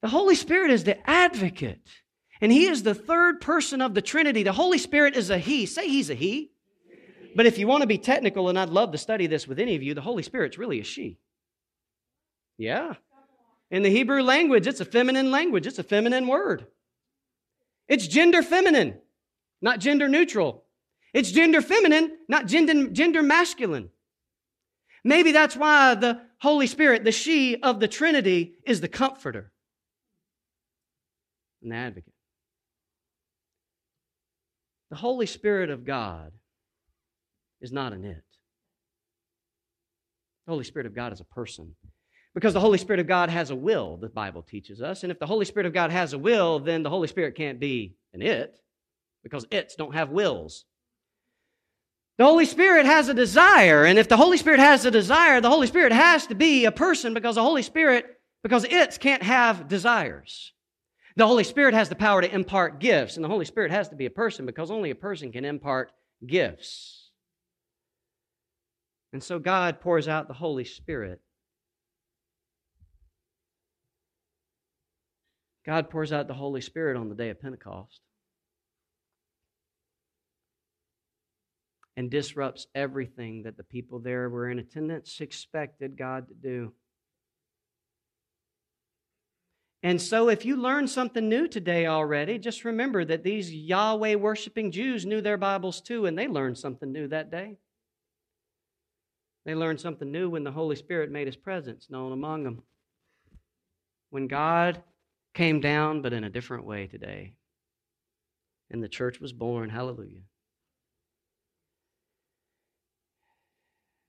The 0.01 0.09
Holy 0.09 0.35
Spirit 0.35 0.71
is 0.71 0.83
the 0.83 1.09
advocate, 1.09 1.87
and 2.41 2.51
He 2.51 2.67
is 2.67 2.83
the 2.83 2.95
third 2.95 3.41
person 3.41 3.81
of 3.81 3.93
the 3.93 4.01
Trinity. 4.01 4.43
The 4.43 4.51
Holy 4.51 4.77
Spirit 4.77 5.15
is 5.15 5.29
a 5.29 5.37
He. 5.37 5.65
Say 5.65 5.87
He's 5.87 6.09
a 6.09 6.15
He. 6.15 6.51
But 7.35 7.45
if 7.45 7.57
you 7.57 7.67
want 7.67 7.81
to 7.81 7.87
be 7.87 7.97
technical, 7.97 8.49
and 8.49 8.57
I'd 8.57 8.69
love 8.69 8.91
to 8.91 8.97
study 8.97 9.27
this 9.27 9.47
with 9.47 9.59
any 9.59 9.75
of 9.75 9.83
you, 9.83 9.93
the 9.93 10.01
Holy 10.01 10.23
Spirit's 10.23 10.57
really 10.57 10.79
a 10.79 10.83
she. 10.83 11.17
Yeah. 12.57 12.93
In 13.71 13.81
the 13.81 13.89
Hebrew 13.89 14.21
language, 14.21 14.67
it's 14.67 14.81
a 14.81 14.85
feminine 14.85 15.31
language, 15.31 15.65
it's 15.65 15.79
a 15.79 15.83
feminine 15.83 16.27
word. 16.27 16.67
It's 17.87 18.07
gender 18.07 18.43
feminine 18.43 18.99
not 19.63 19.79
gender 19.79 20.09
neutral. 20.09 20.65
It's 21.13 21.31
gender 21.31 21.61
feminine, 21.61 22.11
not 22.27 22.47
gender, 22.47 22.89
gender 22.89 23.23
masculine. 23.23 23.89
Maybe 25.03 25.31
that's 25.31 25.55
why 25.55 25.95
the 25.95 26.21
Holy 26.39 26.67
Spirit, 26.67 27.03
the 27.03 27.11
she 27.11 27.61
of 27.61 27.79
the 27.79 27.87
Trinity, 27.87 28.55
is 28.65 28.81
the 28.81 28.87
comforter 28.89 29.51
and 31.61 31.71
the 31.71 31.75
advocate. 31.77 32.13
The 34.89 34.97
Holy 34.97 35.25
Spirit 35.25 35.69
of 35.69 35.85
God 35.85 36.33
is 37.61 37.71
not 37.71 37.93
an 37.93 38.03
it. 38.03 38.23
The 40.45 40.51
Holy 40.51 40.65
Spirit 40.65 40.87
of 40.87 40.93
God 40.93 41.13
is 41.13 41.21
a 41.21 41.25
person. 41.25 41.75
Because 42.35 42.53
the 42.53 42.59
Holy 42.59 42.77
Spirit 42.77 42.99
of 42.99 43.07
God 43.07 43.29
has 43.29 43.49
a 43.49 43.55
will, 43.55 43.95
the 43.95 44.09
Bible 44.09 44.41
teaches 44.41 44.81
us. 44.81 45.03
And 45.03 45.11
if 45.11 45.19
the 45.19 45.27
Holy 45.27 45.45
Spirit 45.45 45.67
of 45.67 45.73
God 45.73 45.91
has 45.91 46.13
a 46.13 46.17
will, 46.17 46.59
then 46.59 46.83
the 46.83 46.89
Holy 46.89 47.07
Spirit 47.07 47.35
can't 47.35 47.59
be 47.59 47.95
an 48.13 48.21
it 48.21 48.59
because 49.23 49.45
its 49.49 49.75
don't 49.75 49.95
have 49.95 50.09
wills. 50.09 50.65
The 52.17 52.25
Holy 52.25 52.45
Spirit 52.45 52.85
has 52.85 53.09
a 53.09 53.13
desire, 53.13 53.85
and 53.85 53.97
if 53.97 54.07
the 54.07 54.17
Holy 54.17 54.37
Spirit 54.37 54.59
has 54.59 54.85
a 54.85 54.91
desire, 54.91 55.41
the 55.41 55.49
Holy 55.49 55.65
Spirit 55.65 55.91
has 55.91 56.27
to 56.27 56.35
be 56.35 56.65
a 56.65 56.71
person 56.71 57.13
because 57.13 57.35
the 57.35 57.41
Holy 57.41 57.63
Spirit, 57.63 58.05
because 58.43 58.65
its 58.65 58.99
can't 58.99 59.23
have 59.23 59.67
desires. 59.67 60.53
The 61.15 61.25
Holy 61.25 61.43
Spirit 61.43 61.73
has 61.73 61.89
the 61.89 61.95
power 61.95 62.21
to 62.21 62.31
impart 62.31 62.79
gifts, 62.79 63.15
and 63.15 63.23
the 63.23 63.29
Holy 63.29 63.45
Spirit 63.45 63.71
has 63.71 63.89
to 63.89 63.95
be 63.95 64.05
a 64.05 64.11
person 64.11 64.45
because 64.45 64.69
only 64.69 64.91
a 64.91 64.95
person 64.95 65.31
can 65.31 65.45
impart 65.45 65.91
gifts. 66.25 67.09
And 69.11 69.23
so 69.23 69.39
God 69.39 69.79
pours 69.79 70.07
out 70.07 70.27
the 70.27 70.33
Holy 70.33 70.65
Spirit. 70.65 71.19
God 75.65 75.89
pours 75.89 76.11
out 76.11 76.27
the 76.27 76.33
Holy 76.33 76.61
Spirit 76.61 76.97
on 76.97 77.09
the 77.09 77.15
day 77.15 77.29
of 77.29 77.41
Pentecost 77.41 78.01
and 81.95 82.09
disrupts 82.09 82.67
everything 82.73 83.43
that 83.43 83.57
the 83.57 83.63
people 83.63 83.99
there 83.99 84.29
were 84.29 84.49
in 84.49 84.59
attendance 84.59 85.21
expected 85.21 85.97
God 85.97 86.27
to 86.27 86.33
do. 86.33 86.73
And 89.83 90.01
so, 90.01 90.29
if 90.29 90.45
you 90.45 90.55
learned 90.55 90.89
something 90.89 91.27
new 91.27 91.47
today 91.47 91.87
already, 91.87 92.39
just 92.39 92.63
remember 92.63 93.03
that 93.03 93.23
these 93.23 93.53
Yahweh 93.53 94.15
worshiping 94.15 94.71
Jews 94.71 95.05
knew 95.05 95.19
their 95.19 95.37
Bibles 95.37 95.81
too, 95.81 96.05
and 96.05 96.17
they 96.17 96.27
learned 96.27 96.57
something 96.57 96.91
new 96.91 97.09
that 97.09 97.29
day. 97.29 97.57
They 99.45 99.55
learned 99.55 99.81
something 99.81 100.09
new 100.09 100.29
when 100.29 100.45
the 100.45 100.51
Holy 100.53 100.77
Spirit 100.77 101.11
made 101.11 101.27
his 101.27 101.35
presence 101.35 101.89
known 101.89 102.13
among 102.13 102.43
them. 102.43 102.63
When 104.09 104.27
God 104.27 104.81
came 105.33 105.59
down, 105.59 106.01
but 106.01 106.13
in 106.13 106.23
a 106.23 106.29
different 106.29 106.65
way 106.65 106.87
today. 106.87 107.33
And 108.71 108.81
the 108.81 108.87
church 108.87 109.19
was 109.19 109.33
born. 109.33 109.69
Hallelujah. 109.69 110.21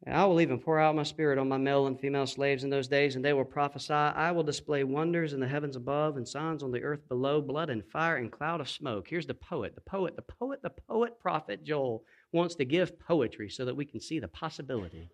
I 0.07 0.27
will 0.27 0.41
even 0.43 0.59
pour 0.59 0.79
out 0.79 0.95
my 0.95 1.03
spirit 1.03 1.39
on 1.39 1.49
my 1.49 1.57
male 1.57 1.87
and 1.87 1.99
female 1.99 2.27
slaves 2.27 2.63
in 2.63 2.69
those 2.69 2.89
days, 2.89 3.17
and 3.17 3.25
they 3.25 3.33
will 3.33 3.45
prophesy. 3.45 3.95
I 3.95 4.33
will 4.33 4.43
display 4.43 4.85
wonders 4.85 5.33
in 5.33 5.41
the 5.41 5.49
heavens 5.49 5.77
above 5.77 6.19
and 6.19 6.29
signs 6.29 6.63
on 6.63 6.73
the 6.73 6.83
earth 6.83 7.09
below, 7.09 7.41
blood 7.41 7.71
and 7.71 7.83
fire 7.87 8.17
and 8.17 8.31
cloud 8.31 8.61
of 8.61 8.69
smoke. 8.69 9.07
Here's 9.09 9.27
the 9.27 9.33
poet, 9.33 9.75
the 9.75 9.81
poet, 9.81 10.15
the 10.15 10.23
poet, 10.23 10.61
the 10.63 10.71
poet, 10.71 11.19
prophet 11.19 11.65
Joel 11.65 12.05
wants 12.33 12.55
to 12.57 12.67
give 12.67 13.01
poetry 13.01 13.49
so 13.49 13.65
that 13.65 13.77
we 13.77 13.87
can 13.87 13.99
see 13.99 14.19
the 14.19 14.29
possibility. 14.29 15.09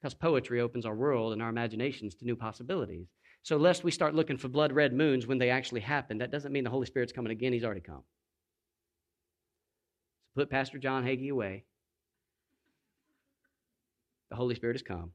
Because 0.00 0.14
poetry 0.14 0.62
opens 0.62 0.86
our 0.86 0.94
world 0.94 1.34
and 1.34 1.42
our 1.42 1.50
imaginations 1.50 2.14
to 2.14 2.24
new 2.24 2.34
possibilities. 2.34 3.08
So, 3.42 3.58
lest 3.58 3.84
we 3.84 3.90
start 3.90 4.14
looking 4.14 4.38
for 4.38 4.48
blood 4.48 4.72
red 4.72 4.94
moons 4.94 5.26
when 5.26 5.38
they 5.38 5.50
actually 5.50 5.80
happen, 5.80 6.18
that 6.18 6.30
doesn't 6.30 6.52
mean 6.52 6.64
the 6.64 6.70
Holy 6.70 6.86
Spirit's 6.86 7.12
coming 7.12 7.32
again. 7.32 7.52
He's 7.52 7.64
already 7.64 7.80
come. 7.82 8.04
So, 10.34 10.40
put 10.40 10.50
Pastor 10.50 10.78
John 10.78 11.04
Hagee 11.04 11.30
away. 11.30 11.64
The 14.32 14.36
Holy 14.36 14.54
Spirit 14.54 14.76
has 14.76 14.82
come. 14.82 15.10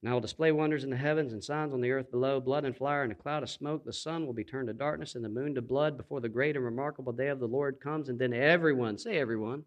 And 0.00 0.08
I 0.08 0.14
will 0.14 0.20
display 0.20 0.52
wonders 0.52 0.84
in 0.84 0.90
the 0.90 0.96
heavens 0.96 1.32
and 1.32 1.42
signs 1.42 1.74
on 1.74 1.80
the 1.80 1.90
earth 1.90 2.12
below, 2.12 2.38
blood 2.38 2.64
and 2.64 2.76
fire 2.76 3.02
and 3.02 3.10
a 3.10 3.16
cloud 3.16 3.42
of 3.42 3.50
smoke. 3.50 3.84
The 3.84 3.92
sun 3.92 4.26
will 4.26 4.32
be 4.32 4.44
turned 4.44 4.68
to 4.68 4.74
darkness 4.74 5.16
and 5.16 5.24
the 5.24 5.28
moon 5.28 5.56
to 5.56 5.60
blood 5.60 5.96
before 5.96 6.20
the 6.20 6.28
great 6.28 6.54
and 6.54 6.64
remarkable 6.64 7.10
day 7.10 7.26
of 7.26 7.40
the 7.40 7.48
Lord 7.48 7.80
comes. 7.80 8.08
And 8.08 8.16
then 8.16 8.32
everyone, 8.32 8.96
say 8.96 9.18
everyone, 9.18 9.64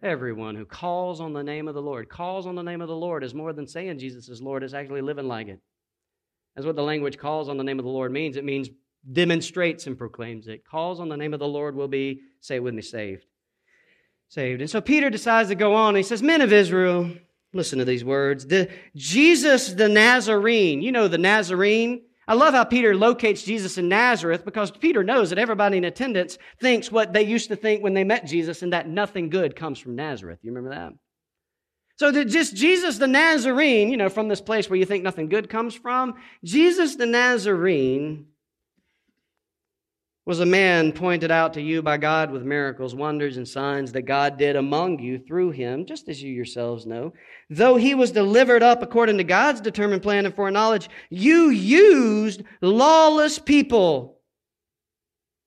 everyone 0.00 0.54
who 0.54 0.64
calls 0.64 1.20
on 1.20 1.32
the 1.32 1.42
name 1.42 1.66
of 1.66 1.74
the 1.74 1.82
Lord, 1.82 2.08
calls 2.08 2.46
on 2.46 2.54
the 2.54 2.62
name 2.62 2.80
of 2.80 2.86
the 2.86 2.94
Lord 2.94 3.24
is 3.24 3.34
more 3.34 3.52
than 3.52 3.66
saying 3.66 3.98
Jesus 3.98 4.28
is 4.28 4.40
Lord, 4.40 4.62
is 4.62 4.74
actually 4.74 5.02
living 5.02 5.26
like 5.26 5.48
it. 5.48 5.58
That's 6.54 6.66
what 6.66 6.76
the 6.76 6.84
language 6.84 7.18
calls 7.18 7.48
on 7.48 7.56
the 7.56 7.64
name 7.64 7.80
of 7.80 7.84
the 7.84 7.90
Lord 7.90 8.12
means. 8.12 8.36
It 8.36 8.44
means 8.44 8.68
demonstrates 9.10 9.88
and 9.88 9.98
proclaims 9.98 10.46
it. 10.46 10.64
Calls 10.64 11.00
on 11.00 11.08
the 11.08 11.16
name 11.16 11.34
of 11.34 11.40
the 11.40 11.48
Lord 11.48 11.74
will 11.74 11.88
be, 11.88 12.20
say 12.40 12.54
it 12.54 12.62
with 12.62 12.74
me, 12.74 12.82
saved 12.82 13.24
saved. 14.28 14.60
And 14.60 14.70
so 14.70 14.80
Peter 14.80 15.10
decides 15.10 15.48
to 15.48 15.54
go 15.54 15.74
on. 15.74 15.94
he 15.94 16.02
says, 16.02 16.22
Men 16.22 16.42
of 16.42 16.52
Israel, 16.52 17.10
listen 17.52 17.78
to 17.78 17.84
these 17.84 18.04
words. 18.04 18.46
The, 18.46 18.68
Jesus 18.94 19.72
the 19.72 19.88
Nazarene, 19.88 20.82
you 20.82 20.92
know 20.92 21.08
the 21.08 21.18
Nazarene. 21.18 22.02
I 22.26 22.34
love 22.34 22.52
how 22.52 22.64
Peter 22.64 22.94
locates 22.94 23.42
Jesus 23.42 23.78
in 23.78 23.88
Nazareth 23.88 24.44
because 24.44 24.70
Peter 24.70 25.02
knows 25.02 25.30
that 25.30 25.38
everybody 25.38 25.78
in 25.78 25.84
attendance 25.84 26.36
thinks 26.60 26.92
what 26.92 27.14
they 27.14 27.22
used 27.22 27.48
to 27.48 27.56
think 27.56 27.82
when 27.82 27.94
they 27.94 28.04
met 28.04 28.26
Jesus 28.26 28.62
and 28.62 28.74
that 28.74 28.86
nothing 28.86 29.30
good 29.30 29.56
comes 29.56 29.78
from 29.78 29.96
Nazareth. 29.96 30.38
You 30.42 30.52
remember 30.52 30.76
that? 30.76 30.92
So 31.96 32.12
that 32.12 32.26
just 32.26 32.54
Jesus 32.54 32.98
the 32.98 33.08
Nazarene, 33.08 33.88
you 33.88 33.96
know, 33.96 34.10
from 34.10 34.28
this 34.28 34.42
place 34.42 34.68
where 34.68 34.78
you 34.78 34.84
think 34.84 35.02
nothing 35.02 35.30
good 35.30 35.48
comes 35.48 35.74
from, 35.74 36.14
Jesus 36.44 36.96
the 36.96 37.06
Nazarene 37.06 38.26
was 40.28 40.40
a 40.40 40.46
man 40.46 40.92
pointed 40.92 41.30
out 41.30 41.54
to 41.54 41.62
you 41.62 41.80
by 41.80 41.96
God 41.96 42.30
with 42.30 42.42
miracles, 42.42 42.94
wonders, 42.94 43.38
and 43.38 43.48
signs 43.48 43.92
that 43.92 44.02
God 44.02 44.36
did 44.36 44.56
among 44.56 44.98
you 44.98 45.18
through 45.18 45.52
him, 45.52 45.86
just 45.86 46.06
as 46.06 46.22
you 46.22 46.30
yourselves 46.30 46.84
know. 46.84 47.14
Though 47.48 47.76
he 47.76 47.94
was 47.94 48.10
delivered 48.10 48.62
up 48.62 48.82
according 48.82 49.16
to 49.16 49.24
God's 49.24 49.62
determined 49.62 50.02
plan 50.02 50.26
and 50.26 50.34
foreknowledge, 50.34 50.90
you 51.08 51.48
used 51.48 52.42
lawless 52.60 53.38
people. 53.38 54.18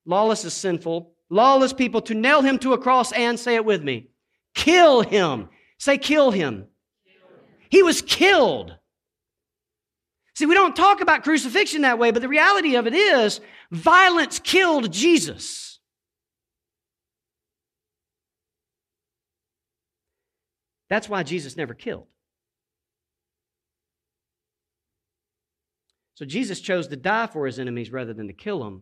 Lawless 0.08 0.46
is 0.46 0.54
sinful. 0.56 1.14
Lawless 1.30 1.74
people 1.74 2.02
to 2.02 2.16
nail 2.16 2.42
him 2.42 2.58
to 2.58 2.74
a 2.74 2.80
cross 2.80 3.12
and 3.12 3.40
say 3.40 3.54
it 3.54 3.66
with 3.66 3.84
me. 3.84 4.10
Kill 4.56 5.02
him. 5.02 5.50
Say, 5.78 6.00
kill 6.00 6.32
him. 6.32 6.66
He 7.70 7.84
was 7.84 8.02
killed. 8.02 8.76
See, 10.42 10.48
we 10.48 10.56
don't 10.56 10.76
talk 10.76 11.02
about 11.02 11.22
crucifixion 11.24 11.84
that 11.84 12.00
way, 12.00 12.10
but 12.10 12.24
the 12.24 12.28
reality 12.28 12.76
of 12.76 12.88
it 12.88 12.96
is 12.96 13.42
Violence 13.70 14.40
killed 14.40 14.92
Jesus. 14.92 15.78
That's 20.90 21.08
why 21.08 21.22
Jesus 21.22 21.56
never 21.56 21.76
killed. 21.76 22.08
So 26.16 26.26
Jesus 26.26 26.60
chose 26.60 26.88
to 26.88 26.96
die 26.96 27.28
for 27.28 27.46
his 27.46 27.60
enemies 27.60 27.92
rather 27.92 28.12
than 28.12 28.26
to 28.26 28.34
kill 28.34 28.64
them, 28.64 28.82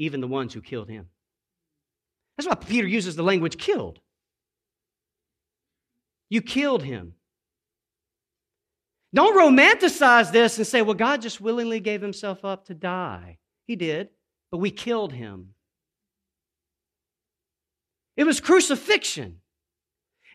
even 0.00 0.20
the 0.20 0.26
ones 0.26 0.52
who 0.52 0.60
killed 0.60 0.88
him. 0.88 1.06
That's 2.36 2.48
why 2.48 2.56
Peter 2.56 2.88
uses 2.88 3.14
the 3.14 3.22
language 3.22 3.56
killed. 3.56 4.00
You 6.28 6.42
killed 6.42 6.82
him. 6.82 7.14
Don't 9.14 9.38
romanticize 9.38 10.32
this 10.32 10.58
and 10.58 10.66
say, 10.66 10.82
well, 10.82 10.94
God 10.94 11.22
just 11.22 11.40
willingly 11.40 11.80
gave 11.80 12.02
himself 12.02 12.44
up 12.44 12.66
to 12.66 12.74
die. 12.74 13.38
He 13.66 13.76
did, 13.76 14.10
but 14.50 14.58
we 14.58 14.70
killed 14.70 15.12
him. 15.12 15.54
It 18.16 18.24
was 18.24 18.40
crucifixion. 18.40 19.40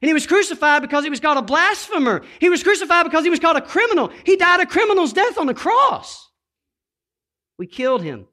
And 0.01 0.09
he 0.09 0.13
was 0.13 0.27
crucified 0.27 0.81
because 0.81 1.03
he 1.03 1.09
was 1.09 1.19
called 1.19 1.37
a 1.37 1.43
blasphemer. 1.43 2.23
He 2.39 2.49
was 2.49 2.63
crucified 2.63 3.05
because 3.05 3.23
he 3.23 3.29
was 3.29 3.39
called 3.39 3.57
a 3.57 3.61
criminal. 3.61 4.11
He 4.25 4.35
died 4.35 4.59
a 4.59 4.65
criminal's 4.65 5.13
death 5.13 5.37
on 5.37 5.47
the 5.47 5.53
cross. 5.53 6.29
We 7.57 7.67
killed 7.67 8.01
him. 8.01 8.27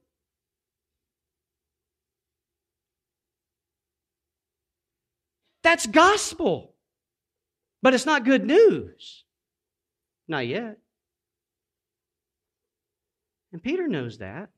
That's 5.62 5.86
gospel. 5.86 6.74
But 7.82 7.94
it's 7.94 8.06
not 8.06 8.24
good 8.24 8.44
news. 8.44 9.24
Not 10.30 10.46
yet. 10.46 10.76
And 13.52 13.60
Peter 13.60 13.88
knows 13.88 14.18
that. 14.18 14.48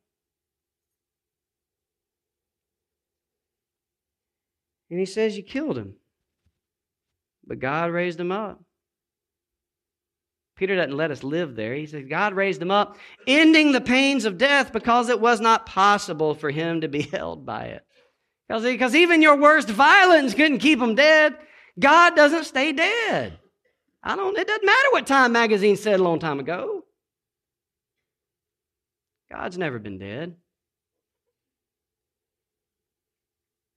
And 4.90 5.00
he 5.00 5.06
says, 5.06 5.34
You 5.34 5.42
killed 5.42 5.78
him. 5.78 5.94
But 7.46 7.58
God 7.58 7.90
raised 7.90 8.20
him 8.20 8.30
up. 8.30 8.62
Peter 10.56 10.76
doesn't 10.76 10.94
let 10.94 11.10
us 11.10 11.24
live 11.24 11.56
there. 11.56 11.74
He 11.74 11.86
says, 11.86 12.04
God 12.06 12.34
raised 12.34 12.60
him 12.60 12.70
up, 12.70 12.98
ending 13.26 13.72
the 13.72 13.80
pains 13.80 14.26
of 14.26 14.36
death 14.36 14.74
because 14.74 15.08
it 15.08 15.22
was 15.22 15.40
not 15.40 15.64
possible 15.64 16.34
for 16.34 16.50
him 16.50 16.82
to 16.82 16.88
be 16.88 17.02
held 17.12 17.46
by 17.46 17.64
it. 17.64 17.86
Because 18.46 18.94
even 18.94 19.22
your 19.22 19.38
worst 19.38 19.70
violence 19.70 20.34
couldn't 20.34 20.58
keep 20.58 20.78
him 20.78 20.96
dead. 20.96 21.34
God 21.80 22.14
doesn't 22.14 22.44
stay 22.44 22.72
dead. 22.72 23.38
I 24.02 24.16
don't, 24.16 24.36
it 24.36 24.48
doesn't 24.48 24.66
matter 24.66 24.88
what 24.90 25.06
Time 25.06 25.32
magazine 25.32 25.76
said 25.76 26.00
a 26.00 26.02
long 26.02 26.18
time 26.18 26.40
ago. 26.40 26.84
God's 29.30 29.56
never 29.56 29.78
been 29.78 29.98
dead. 29.98 30.36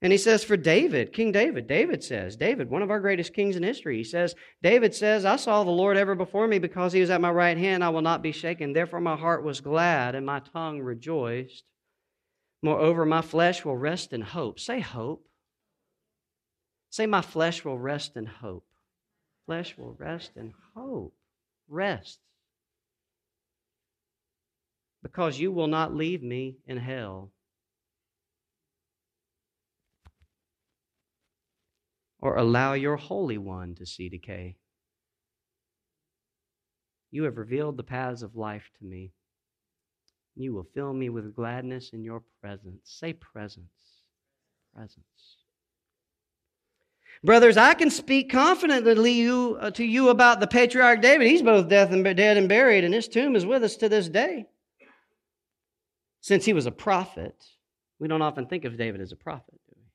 And 0.01 0.11
he 0.11 0.17
says, 0.17 0.43
for 0.43 0.57
David, 0.57 1.13
King 1.13 1.31
David, 1.31 1.67
David 1.67 2.03
says, 2.03 2.35
David, 2.35 2.69
one 2.69 2.81
of 2.81 2.91
our 2.91 2.99
greatest 2.99 3.33
kings 3.33 3.55
in 3.55 3.63
history, 3.63 3.97
he 3.97 4.03
says, 4.03 4.35
David 4.61 4.93
says, 4.93 5.25
I 5.25 5.37
saw 5.37 5.63
the 5.63 5.71
Lord 5.71 5.97
ever 5.97 6.13
before 6.13 6.47
me 6.47 6.59
because 6.59 6.93
he 6.93 7.01
was 7.01 7.09
at 7.09 7.21
my 7.21 7.31
right 7.31 7.57
hand. 7.57 7.83
I 7.83 7.89
will 7.89 8.01
not 8.01 8.21
be 8.21 8.31
shaken. 8.31 8.73
Therefore, 8.73 8.99
my 8.99 9.15
heart 9.15 9.43
was 9.43 9.61
glad 9.61 10.13
and 10.13 10.25
my 10.25 10.41
tongue 10.41 10.81
rejoiced. 10.81 11.63
Moreover, 12.61 13.05
my 13.05 13.21
flesh 13.21 13.63
will 13.63 13.77
rest 13.77 14.11
in 14.11 14.21
hope. 14.21 14.59
Say 14.59 14.79
hope. 14.79 15.25
Say, 16.89 17.05
my 17.05 17.21
flesh 17.21 17.63
will 17.63 17.77
rest 17.77 18.15
in 18.15 18.25
hope 18.25 18.64
flesh 19.45 19.77
will 19.77 19.95
rest 19.99 20.31
in 20.35 20.53
hope. 20.75 21.13
Rest. 21.67 22.19
Because 25.03 25.39
you 25.39 25.51
will 25.51 25.67
not 25.67 25.95
leave 25.95 26.23
me 26.23 26.57
in 26.67 26.77
hell. 26.77 27.31
Or 32.19 32.37
allow 32.37 32.73
your 32.73 32.95
Holy 32.95 33.37
One 33.37 33.75
to 33.75 33.85
see 33.85 34.09
decay. 34.09 34.57
You 37.11 37.23
have 37.23 37.37
revealed 37.37 37.77
the 37.77 37.83
paths 37.83 38.23
of 38.23 38.35
life 38.35 38.69
to 38.79 38.85
me. 38.85 39.11
You 40.35 40.53
will 40.53 40.67
fill 40.73 40.91
me 40.91 41.09
with 41.09 41.35
gladness 41.35 41.91
in 41.93 42.03
your 42.03 42.23
presence. 42.41 42.81
Say 42.83 43.13
presence. 43.13 43.69
Presence. 44.73 45.44
Brothers, 47.25 47.57
I 47.57 47.73
can 47.73 47.89
speak 47.89 48.29
confidently 48.29 49.11
you, 49.11 49.57
uh, 49.59 49.71
to 49.71 49.83
you 49.83 50.09
about 50.09 50.39
the 50.39 50.45
patriarch 50.45 51.01
David. 51.01 51.27
He's 51.27 51.41
both 51.41 51.67
dead 51.67 51.91
and, 51.91 52.03
dead 52.03 52.37
and 52.37 52.47
buried, 52.47 52.83
and 52.83 52.93
his 52.93 53.07
tomb 53.07 53.35
is 53.35 53.47
with 53.47 53.63
us 53.63 53.75
to 53.77 53.89
this 53.89 54.07
day. 54.07 54.45
Since 56.21 56.45
he 56.45 56.53
was 56.53 56.67
a 56.67 56.71
prophet, 56.71 57.43
we 57.99 58.07
don't 58.07 58.21
often 58.21 58.45
think 58.45 58.63
of 58.63 58.77
David 58.77 59.01
as 59.01 59.11
a 59.11 59.15
prophet, 59.15 59.59
do 59.67 59.75
we? 59.75 59.87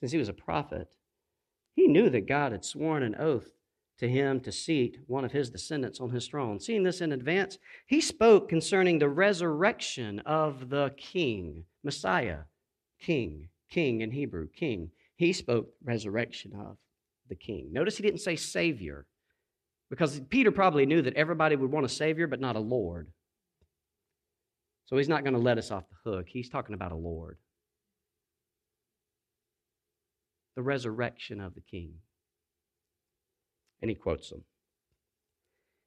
Since 0.00 0.12
he 0.12 0.18
was 0.18 0.28
a 0.28 0.32
prophet, 0.32 0.88
he 1.74 1.88
knew 1.88 2.08
that 2.10 2.28
God 2.28 2.52
had 2.52 2.64
sworn 2.64 3.02
an 3.02 3.16
oath 3.18 3.50
to 3.98 4.08
him 4.08 4.38
to 4.40 4.52
seat 4.52 4.98
one 5.08 5.24
of 5.24 5.32
his 5.32 5.50
descendants 5.50 5.98
on 5.98 6.10
his 6.10 6.28
throne. 6.28 6.60
Seeing 6.60 6.84
this 6.84 7.00
in 7.00 7.10
advance, 7.10 7.58
he 7.86 8.00
spoke 8.00 8.48
concerning 8.48 9.00
the 9.00 9.08
resurrection 9.08 10.20
of 10.20 10.70
the 10.70 10.94
king, 10.96 11.64
Messiah, 11.82 12.42
king, 13.00 13.48
king 13.68 14.02
in 14.02 14.12
Hebrew, 14.12 14.48
king. 14.48 14.92
He 15.18 15.32
spoke 15.32 15.68
resurrection 15.82 16.52
of 16.54 16.76
the 17.28 17.34
king. 17.34 17.70
Notice 17.72 17.96
he 17.96 18.04
didn't 18.04 18.20
say 18.20 18.36
savior, 18.36 19.04
because 19.90 20.20
Peter 20.30 20.52
probably 20.52 20.86
knew 20.86 21.02
that 21.02 21.16
everybody 21.16 21.56
would 21.56 21.72
want 21.72 21.84
a 21.84 21.88
savior, 21.88 22.28
but 22.28 22.40
not 22.40 22.54
a 22.54 22.60
Lord. 22.60 23.08
So 24.86 24.96
he's 24.96 25.08
not 25.08 25.24
going 25.24 25.34
to 25.34 25.40
let 25.40 25.58
us 25.58 25.72
off 25.72 25.84
the 25.90 26.10
hook. 26.10 26.26
He's 26.28 26.48
talking 26.48 26.74
about 26.74 26.92
a 26.92 26.96
Lord. 26.96 27.36
The 30.54 30.62
resurrection 30.62 31.40
of 31.40 31.54
the 31.54 31.62
king. 31.62 31.94
And 33.82 33.90
he 33.90 33.96
quotes 33.96 34.30
them. 34.30 34.44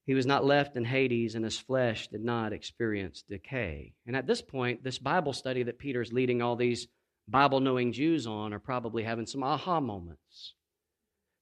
He 0.05 0.13
was 0.13 0.25
not 0.25 0.45
left 0.45 0.75
in 0.75 0.83
Hades, 0.83 1.35
and 1.35 1.45
his 1.45 1.57
flesh 1.57 2.09
did 2.09 2.23
not 2.23 2.51
experience 2.51 3.23
decay. 3.29 3.93
And 4.05 4.15
at 4.15 4.27
this 4.27 4.41
point, 4.41 4.83
this 4.83 4.99
Bible 4.99 5.31
study 5.31 5.63
that 5.63 5.79
Peter's 5.79 6.11
leading 6.11 6.41
all 6.41 6.57
these 6.57 6.87
Bible 7.31 7.59
knowing 7.59 7.93
Jews 7.93 8.27
on 8.27 8.53
are 8.53 8.59
probably 8.59 9.03
having 9.03 9.25
some 9.25 9.43
aha 9.43 9.79
moments. 9.79 10.53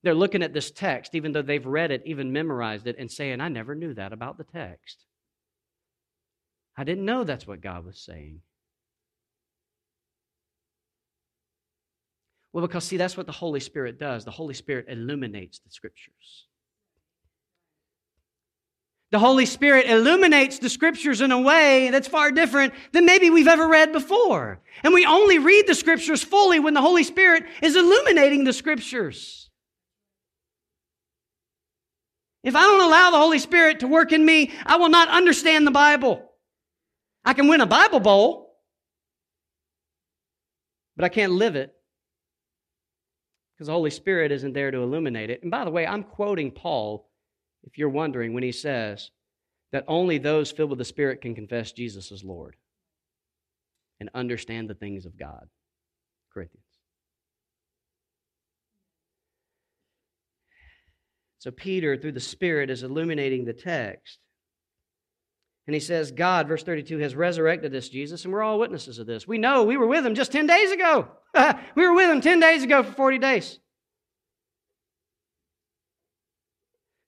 They're 0.04 0.14
looking 0.14 0.44
at 0.44 0.54
this 0.54 0.72
text, 0.72 1.16
even 1.16 1.34
though 1.34 1.42
they've 1.42 1.66
read 1.66 1.92
it, 1.92 2.04
even 2.06 2.32
memorized 2.32 2.88
it, 2.88 2.96
and 2.98 3.12
saying, 3.12 3.42
I 3.42 3.50
never 3.50 3.76
knew 3.76 3.94
that 3.96 4.14
about 4.14 4.38
the 4.38 4.46
text. 4.46 5.06
I 6.78 6.86
didn't 6.86 7.06
know 7.06 7.24
that's 7.24 7.46
what 7.46 7.60
God 7.60 7.86
was 7.86 8.00
saying. 8.00 8.42
Well, 12.54 12.66
because, 12.66 12.86
see, 12.86 12.98
that's 12.98 13.18
what 13.18 13.26
the 13.26 13.32
Holy 13.32 13.60
Spirit 13.60 14.00
does. 14.00 14.26
The 14.26 14.32
Holy 14.32 14.54
Spirit 14.54 14.86
illuminates 14.88 15.60
the 15.60 15.70
Scriptures. 15.70 16.48
The 19.12 19.20
Holy 19.20 19.48
Spirit 19.48 19.90
illuminates 19.90 20.60
the 20.60 20.70
Scriptures 20.70 21.22
in 21.22 21.32
a 21.32 21.42
way 21.42 21.90
that's 21.90 22.08
far 22.08 22.32
different 22.32 22.74
than 22.92 23.06
maybe 23.06 23.32
we've 23.32 23.48
ever 23.48 23.68
read 23.68 23.92
before. 23.92 24.62
And 24.84 24.94
we 24.94 25.06
only 25.06 25.40
read 25.40 25.66
the 25.66 25.74
Scriptures 25.74 26.24
fully 26.24 26.60
when 26.60 26.76
the 26.76 26.82
Holy 26.82 27.04
Spirit 27.04 27.44
is 27.64 27.76
illuminating 27.76 28.44
the 28.44 28.54
Scriptures. 28.54 29.50
If 32.44 32.56
I 32.56 32.62
don't 32.62 32.88
allow 32.88 33.10
the 33.10 33.18
Holy 33.18 33.40
Spirit 33.40 33.80
to 33.80 33.88
work 33.88 34.12
in 34.12 34.24
me, 34.24 34.52
I 34.66 34.78
will 34.78 34.90
not 34.90 35.10
understand 35.10 35.66
the 35.66 35.72
Bible. 35.72 36.24
I 37.26 37.34
can 37.34 37.48
win 37.48 37.62
a 37.62 37.66
Bible 37.66 38.00
bowl, 38.00 38.56
but 40.96 41.04
I 41.04 41.10
can't 41.10 41.34
live 41.34 41.56
it 41.56 41.74
because 43.56 43.68
the 43.68 43.74
Holy 43.74 43.90
Spirit 43.90 44.32
isn't 44.32 44.54
there 44.54 44.72
to 44.72 44.78
illuminate 44.78 45.30
it. 45.32 45.42
And 45.42 45.52
by 45.52 45.66
the 45.66 45.72
way, 45.72 45.86
I'm 45.86 46.04
quoting 46.04 46.52
Paul, 46.52 47.09
if 47.64 47.78
you're 47.78 47.90
wondering, 47.90 48.34
when 48.34 48.44
he 48.44 48.52
says 48.52 49.12
that 49.72 49.86
only 49.88 50.18
those 50.18 50.52
filled 50.52 50.72
with 50.72 50.80
the 50.80 50.86
Spirit 50.86 51.22
can 51.22 51.36
confess 51.36 51.72
Jesus 51.72 52.12
as 52.12 52.24
Lord 52.24 52.56
and 54.00 54.10
understand 54.14 54.70
the 54.70 54.76
things 54.76 55.06
of 55.06 55.18
God. 55.18 55.48
Corinthians. 56.34 56.66
So 61.40 61.52
Peter, 61.52 61.98
through 61.98 62.12
the 62.14 62.20
Spirit, 62.20 62.70
is 62.70 62.84
illuminating 62.84 63.46
the 63.46 63.54
text. 63.54 64.20
And 65.68 65.74
he 65.74 65.80
says, 65.80 66.12
God, 66.12 66.48
verse 66.48 66.64
32, 66.64 66.98
has 66.98 67.16
resurrected 67.16 67.72
this 67.72 67.90
Jesus, 67.90 68.24
and 68.26 68.34
we're 68.34 68.42
all 68.42 68.60
witnesses 68.60 69.00
of 69.00 69.08
this. 69.08 69.28
We 69.28 69.38
know 69.38 69.64
we 69.64 69.78
were 69.78 69.88
with 69.88 70.06
him 70.06 70.16
just 70.16 70.32
10 70.32 70.48
days 70.48 70.72
ago. 70.72 71.08
we 71.76 71.88
were 71.88 71.94
with 71.94 72.10
him 72.10 72.22
10 72.22 72.40
days 72.40 72.64
ago 72.64 72.84
for 72.84 72.92
40 72.92 73.20
days. 73.20 73.60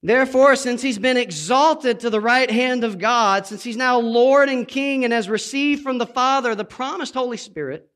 Therefore, 0.03 0.55
since 0.55 0.81
he's 0.81 0.97
been 0.97 1.17
exalted 1.17 1.99
to 1.99 2.09
the 2.09 2.21
right 2.21 2.49
hand 2.49 2.83
of 2.83 2.97
God, 2.97 3.45
since 3.45 3.63
he's 3.63 3.77
now 3.77 3.99
Lord 3.99 4.49
and 4.49 4.67
King 4.67 5.03
and 5.03 5.13
has 5.13 5.29
received 5.29 5.83
from 5.83 5.99
the 5.99 6.07
Father 6.07 6.55
the 6.55 6.65
promised 6.65 7.13
Holy 7.13 7.37
Spirit, 7.37 7.87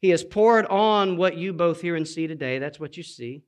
he 0.00 0.10
has 0.10 0.24
poured 0.24 0.66
on 0.66 1.16
what 1.16 1.36
you 1.36 1.52
both 1.52 1.80
hear 1.80 1.94
and 1.94 2.06
see 2.06 2.26
today. 2.26 2.58
That's 2.58 2.80
what 2.80 2.96
you 2.96 3.04
see. 3.04 3.44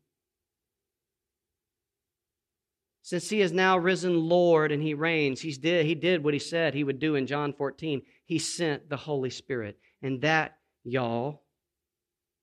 Since 3.03 3.31
he 3.31 3.40
is 3.40 3.53
now 3.53 3.79
risen 3.79 4.29
Lord 4.29 4.70
and 4.70 4.83
he 4.83 4.94
reigns, 4.94 5.40
he's 5.40 5.59
did, 5.59 5.87
he 5.87 5.94
did 5.94 6.22
what 6.22 6.35
he 6.35 6.40
said 6.40 6.74
he 6.74 6.85
would 6.85 6.98
do 6.98 7.16
in 7.16 7.27
John 7.27 7.53
14. 7.53 8.03
He 8.27 8.38
sent 8.38 8.88
the 8.88 8.96
Holy 8.96 9.31
Spirit. 9.31 9.79
And 10.03 10.20
that, 10.20 10.59
y'all, 10.85 11.42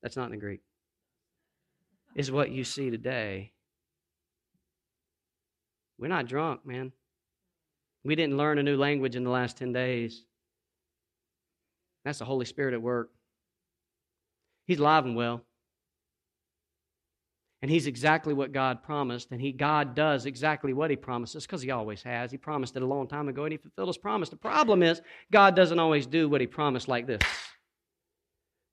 that's 0.02 0.18
not 0.18 0.26
in 0.26 0.32
the 0.32 0.38
Greek, 0.38 0.62
is 2.16 2.32
what 2.32 2.52
you 2.52 2.64
see 2.64 2.90
today. 2.90 3.54
We're 5.98 6.08
not 6.08 6.28
drunk, 6.28 6.66
man. 6.66 6.92
We 8.04 8.16
didn't 8.16 8.38
learn 8.38 8.60
a 8.60 8.64
new 8.64 8.78
language 8.78 9.16
in 9.16 9.24
the 9.24 9.30
last 9.30 9.58
10 9.58 9.74
days. 9.74 10.26
That's 12.04 12.20
the 12.20 12.26
Holy 12.26 12.46
Spirit 12.46 12.74
at 12.74 12.82
work. 12.82 13.10
He's 14.68 14.80
alive 14.80 15.06
and 15.06 15.16
well. 15.16 15.44
And 17.62 17.72
he's 17.72 17.88
exactly 17.88 18.34
what 18.34 18.52
God 18.52 18.84
promised, 18.84 19.32
and 19.32 19.42
he 19.42 19.52
God 19.52 19.96
does 19.96 20.28
exactly 20.28 20.72
what 20.72 20.92
he 20.92 20.96
promises 20.96 21.48
because 21.48 21.64
he 21.64 21.72
always 21.72 22.04
has. 22.04 22.30
He 22.30 22.38
promised 22.38 22.76
it 22.76 22.84
a 22.84 22.86
long 22.86 23.08
time 23.08 23.28
ago, 23.28 23.46
and 23.46 23.52
he 23.52 23.58
fulfilled 23.58 23.88
his 23.88 23.98
promise. 23.98 24.30
The 24.30 24.36
problem 24.36 24.84
is 24.84 25.02
God 25.32 25.56
doesn't 25.56 25.80
always 25.80 26.06
do 26.06 26.30
what 26.30 26.42
he 26.42 26.48
promised 26.48 26.88
like 26.88 27.08
this. 27.08 27.22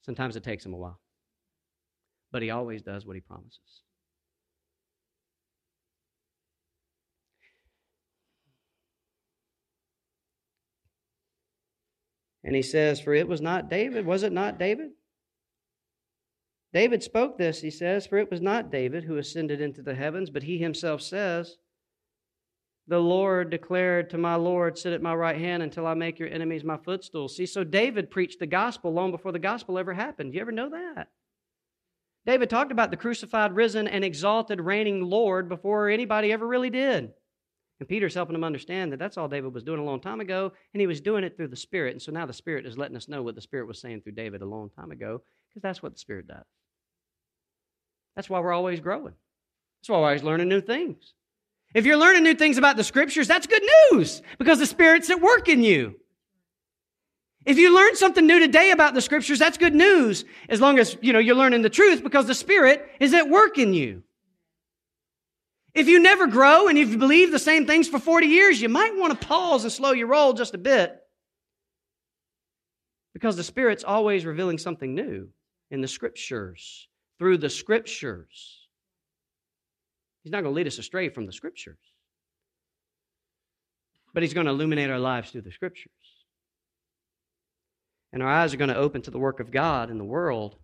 Sometimes 0.03 0.37
it 0.37 0.43
takes 0.43 0.67
him 0.67 0.75
a 0.75 0.77
while. 0.77 1.01
But 2.33 2.43
he 2.43 2.51
always 2.51 2.83
does 2.83 3.07
what 3.07 3.17
he 3.17 3.21
promises. 3.21 3.83
And 12.45 12.57
he 12.57 12.63
says, 12.63 13.01
For 13.01 13.15
it 13.15 13.29
was 13.29 13.41
not 13.41 13.71
David, 13.71 14.05
was 14.05 14.23
it 14.23 14.33
not 14.33 14.59
David? 14.59 14.91
David 16.73 17.03
spoke 17.03 17.37
this, 17.37 17.61
he 17.61 17.71
says, 17.71 18.07
For 18.07 18.19
it 18.19 18.31
was 18.31 18.41
not 18.41 18.71
David 18.71 19.05
who 19.05 19.19
ascended 19.19 19.61
into 19.61 19.83
the 19.83 19.95
heavens, 19.95 20.31
but 20.31 20.43
he 20.43 20.59
himself 20.59 21.03
says, 21.03 21.57
The 22.89 22.99
Lord 22.99 23.51
declared 23.51 24.11
to 24.11 24.19
my 24.19 24.37
Lord, 24.37 24.79
Sit 24.79 24.93
at 24.93 25.03
my 25.03 25.15
right 25.15 25.39
hand 25.39 25.63
until 25.63 25.87
I 25.87 25.95
make 25.95 26.19
your 26.19 26.31
enemies 26.31 26.65
my 26.65 26.79
footstool. 26.79 27.29
See, 27.29 27.47
so 27.47 27.63
David 27.63 28.11
preached 28.11 28.39
the 28.41 28.47
gospel 28.47 28.93
long 28.93 29.11
before 29.11 29.33
the 29.33 29.39
gospel 29.39 29.79
ever 29.79 29.93
happened. 29.93 30.35
You 30.35 30.41
ever 30.41 30.53
know 30.53 30.71
that? 30.71 31.09
David 32.25 32.49
talked 32.49 32.73
about 32.73 32.91
the 32.91 32.97
crucified, 32.97 33.55
risen, 33.55 33.89
and 33.89 34.05
exalted, 34.05 34.61
reigning 34.61 35.03
Lord 35.03 35.49
before 35.49 35.89
anybody 35.89 36.33
ever 36.33 36.47
really 36.47 36.71
did. 36.71 37.13
And 37.83 37.89
Peter's 37.89 38.15
helping 38.15 38.37
him 38.37 38.45
understand 38.45 38.93
that 38.93 39.01
that's 39.01 39.19
all 39.19 39.27
David 39.27 39.53
was 39.53 39.65
doing 39.65 39.81
a 39.81 39.85
long 39.85 39.99
time 39.99 40.21
ago, 40.21 40.53
and 40.73 40.81
he 40.81 40.87
was 40.87 41.01
doing 41.01 41.25
it 41.25 41.37
through 41.37 41.49
the 41.49 41.57
Spirit. 41.57 41.95
And 41.95 42.01
so 42.01 42.13
now 42.13 42.27
the 42.27 42.33
Spirit 42.33 42.65
is 42.65 42.79
letting 42.79 42.97
us 42.97 43.09
know 43.09 43.25
what 43.25 43.35
the 43.35 43.41
Spirit 43.41 43.67
was 43.67 43.81
saying 43.81 44.03
through 44.03 44.13
David 44.13 44.41
a 44.41 44.47
long 44.47 44.71
time 44.71 44.93
ago, 44.93 45.21
because 45.49 45.63
that's 45.63 45.83
what 45.83 45.93
the 45.93 45.99
Spirit 45.99 46.29
does. 46.29 46.45
That's 48.15 48.31
why 48.31 48.39
we're 48.39 48.53
always 48.53 48.79
growing. 48.79 49.15
That's 49.81 49.89
why 49.89 49.99
we're 49.99 50.05
always 50.05 50.23
learning 50.23 50.49
new 50.49 50.61
things. 50.61 51.13
If 51.75 51.85
you're 51.85 51.97
learning 51.97 52.23
new 52.23 52.35
things 52.35 52.57
about 52.57 52.77
the 52.77 52.85
Scriptures, 52.85 53.27
that's 53.27 53.49
good 53.49 53.65
news, 53.91 54.23
because 54.39 54.61
the 54.61 54.67
Spirit's 54.67 55.11
at 55.11 55.21
work 55.21 55.49
in 55.49 55.65
you. 55.65 55.97
If 57.45 57.59
you 57.59 57.75
learn 57.75 57.97
something 57.97 58.25
new 58.25 58.39
today 58.39 58.71
about 58.71 58.95
the 58.95 59.03
Scriptures, 59.03 59.41
that's 59.41 59.59
good 59.59 59.75
news, 59.75 60.25
as 60.49 60.61
long 60.61 60.79
as 60.79 60.97
you 61.01 61.13
know 61.13 61.19
you're 61.19 61.35
learning 61.35 61.63
the 61.63 61.69
truth, 61.69 62.05
because 62.05 62.29
the 62.29 62.35
Spirit 62.37 62.89
is 63.01 63.13
at 63.13 63.29
work 63.29 63.59
in 63.59 63.75
you. 63.75 64.05
If 65.75 65.89
you 65.89 66.01
never 66.01 66.27
grow 66.27 66.69
and 66.69 66.77
you've 66.77 66.99
believed 66.99 67.33
the 67.33 67.39
same 67.39 67.67
things 67.67 67.89
for 67.89 67.99
40 67.99 68.27
years, 68.27 68.61
you 68.61 68.69
might 68.69 68.95
want 68.95 69.19
to 69.19 69.27
pause 69.27 69.65
and 69.65 69.73
slow 69.73 69.93
your 69.93 70.09
roll 70.09 70.35
just 70.35 70.55
a 70.55 70.59
bit. 70.59 70.99
Because 73.15 73.37
the 73.37 73.45
Spirit's 73.45 73.85
always 73.85 74.27
revealing 74.27 74.59
something 74.59 74.95
new 74.95 75.29
in 75.71 75.81
the 75.81 75.89
Scriptures, 75.89 76.89
through 77.19 77.39
the 77.39 77.51
Scriptures. 77.51 78.69
He's 80.23 80.33
not 80.33 80.43
going 80.43 80.53
to 80.53 80.57
lead 80.57 80.67
us 80.67 80.79
astray 80.79 81.09
from 81.09 81.27
the 81.27 81.33
Scriptures, 81.33 81.79
but 84.13 84.23
He's 84.23 84.35
going 84.35 84.47
to 84.47 84.53
illuminate 84.53 84.91
our 84.91 84.99
lives 84.99 85.31
through 85.31 85.43
the 85.43 85.53
Scriptures. 85.53 85.93
And 88.13 88.23
our 88.23 88.29
eyes 88.29 88.53
are 88.53 88.59
going 88.59 88.69
to 88.69 88.77
open 88.77 89.01
to 89.03 89.11
the 89.11 89.19
work 89.19 89.41
of 89.41 89.51
God 89.51 89.91
in 89.91 89.97
the 89.97 90.05
world 90.05 90.57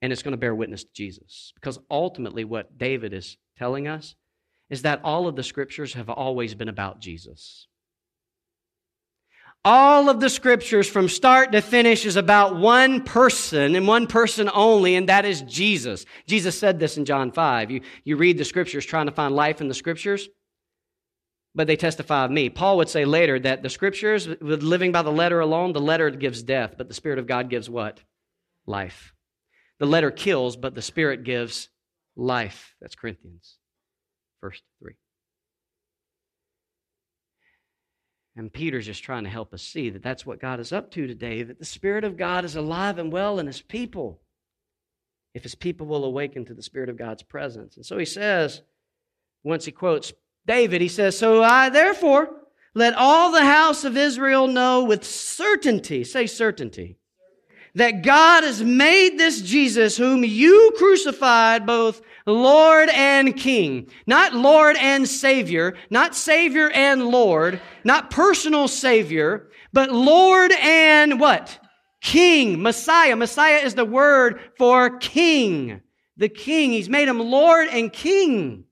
and 0.00 0.12
it's 0.12 0.22
going 0.22 0.32
to 0.32 0.38
bear 0.38 0.54
witness 0.54 0.84
to 0.84 0.92
Jesus. 0.92 1.52
Because 1.54 1.78
ultimately, 1.90 2.44
what 2.44 2.78
David 2.78 3.12
is 3.12 3.36
telling 3.56 3.88
us 3.88 4.14
is 4.70 4.82
that 4.82 5.00
all 5.02 5.26
of 5.26 5.36
the 5.36 5.42
scriptures 5.42 5.94
have 5.94 6.08
always 6.08 6.54
been 6.54 6.68
about 6.68 7.00
Jesus. 7.00 7.66
All 9.64 10.08
of 10.08 10.20
the 10.20 10.30
scriptures 10.30 10.88
from 10.88 11.08
start 11.08 11.52
to 11.52 11.60
finish 11.60 12.06
is 12.06 12.16
about 12.16 12.56
one 12.56 13.02
person 13.02 13.74
and 13.74 13.88
one 13.88 14.06
person 14.06 14.48
only, 14.54 14.94
and 14.94 15.08
that 15.08 15.24
is 15.24 15.42
Jesus. 15.42 16.06
Jesus 16.26 16.58
said 16.58 16.78
this 16.78 16.96
in 16.96 17.04
John 17.04 17.32
5. 17.32 17.70
You, 17.70 17.80
you 18.04 18.16
read 18.16 18.38
the 18.38 18.44
scriptures 18.44 18.86
trying 18.86 19.06
to 19.06 19.12
find 19.12 19.34
life 19.34 19.60
in 19.60 19.68
the 19.68 19.74
scriptures, 19.74 20.28
but 21.54 21.66
they 21.66 21.76
testify 21.76 22.24
of 22.24 22.30
me. 22.30 22.48
Paul 22.50 22.76
would 22.76 22.88
say 22.88 23.04
later 23.04 23.38
that 23.40 23.62
the 23.62 23.68
scriptures, 23.68 24.28
with 24.28 24.62
living 24.62 24.92
by 24.92 25.02
the 25.02 25.10
letter 25.10 25.40
alone, 25.40 25.72
the 25.72 25.80
letter 25.80 26.08
gives 26.10 26.42
death, 26.42 26.76
but 26.78 26.88
the 26.88 26.94
Spirit 26.94 27.18
of 27.18 27.26
God 27.26 27.50
gives 27.50 27.68
what? 27.68 28.00
Life. 28.64 29.12
The 29.78 29.86
letter 29.86 30.10
kills, 30.10 30.56
but 30.56 30.74
the 30.74 30.82
Spirit 30.82 31.24
gives 31.24 31.68
life. 32.16 32.74
That's 32.80 32.94
Corinthians, 32.94 33.56
verse 34.40 34.60
3. 34.80 34.94
And 38.36 38.52
Peter's 38.52 38.86
just 38.86 39.02
trying 39.02 39.24
to 39.24 39.30
help 39.30 39.52
us 39.52 39.62
see 39.62 39.90
that 39.90 40.02
that's 40.02 40.24
what 40.24 40.40
God 40.40 40.60
is 40.60 40.72
up 40.72 40.90
to 40.92 41.06
today, 41.06 41.42
that 41.42 41.58
the 41.58 41.64
Spirit 41.64 42.04
of 42.04 42.16
God 42.16 42.44
is 42.44 42.54
alive 42.54 42.98
and 42.98 43.12
well 43.12 43.38
in 43.38 43.46
His 43.46 43.62
people, 43.62 44.20
if 45.34 45.42
His 45.42 45.54
people 45.54 45.86
will 45.86 46.04
awaken 46.04 46.44
to 46.44 46.54
the 46.54 46.62
Spirit 46.62 46.88
of 46.88 46.96
God's 46.96 47.22
presence. 47.22 47.76
And 47.76 47.84
so 47.84 47.98
he 47.98 48.04
says, 48.04 48.62
once 49.42 49.64
he 49.64 49.72
quotes 49.72 50.12
David, 50.46 50.80
he 50.80 50.88
says, 50.88 51.18
So 51.18 51.42
I 51.42 51.68
therefore 51.68 52.30
let 52.74 52.94
all 52.94 53.32
the 53.32 53.44
house 53.44 53.84
of 53.84 53.96
Israel 53.96 54.46
know 54.46 54.84
with 54.84 55.04
certainty, 55.04 56.04
say 56.04 56.26
certainty, 56.26 56.97
that 57.74 58.02
God 58.02 58.44
has 58.44 58.62
made 58.62 59.18
this 59.18 59.40
Jesus, 59.40 59.96
whom 59.96 60.24
you 60.24 60.72
crucified, 60.76 61.66
both 61.66 62.00
Lord 62.26 62.88
and 62.90 63.36
King. 63.36 63.88
Not 64.06 64.34
Lord 64.34 64.76
and 64.76 65.08
Savior, 65.08 65.76
not 65.90 66.14
Savior 66.14 66.70
and 66.70 67.06
Lord, 67.08 67.60
not 67.84 68.10
personal 68.10 68.68
Savior, 68.68 69.48
but 69.72 69.90
Lord 69.90 70.52
and 70.52 71.20
what? 71.20 71.58
King, 72.00 72.62
Messiah. 72.62 73.16
Messiah 73.16 73.58
is 73.58 73.74
the 73.74 73.84
word 73.84 74.40
for 74.56 74.98
King. 74.98 75.80
The 76.16 76.28
King. 76.28 76.72
He's 76.72 76.88
made 76.88 77.08
him 77.08 77.18
Lord 77.18 77.68
and 77.68 77.92
King. 77.92 78.64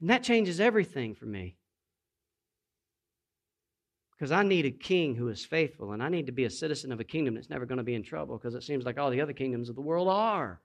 And 0.00 0.10
that 0.10 0.22
changes 0.22 0.60
everything 0.60 1.14
for 1.14 1.26
me. 1.26 1.57
Because 4.18 4.32
I 4.32 4.42
need 4.42 4.66
a 4.66 4.70
king 4.70 5.14
who 5.14 5.28
is 5.28 5.44
faithful, 5.44 5.92
and 5.92 6.02
I 6.02 6.08
need 6.08 6.26
to 6.26 6.32
be 6.32 6.44
a 6.44 6.50
citizen 6.50 6.90
of 6.90 6.98
a 6.98 7.04
kingdom 7.04 7.34
that's 7.34 7.50
never 7.50 7.66
going 7.66 7.78
to 7.78 7.84
be 7.84 7.94
in 7.94 8.02
trouble 8.02 8.36
because 8.36 8.56
it 8.56 8.64
seems 8.64 8.84
like 8.84 8.98
all 8.98 9.10
the 9.10 9.20
other 9.20 9.32
kingdoms 9.32 9.68
of 9.68 9.76
the 9.76 9.80
world 9.80 10.08
are. 10.08 10.60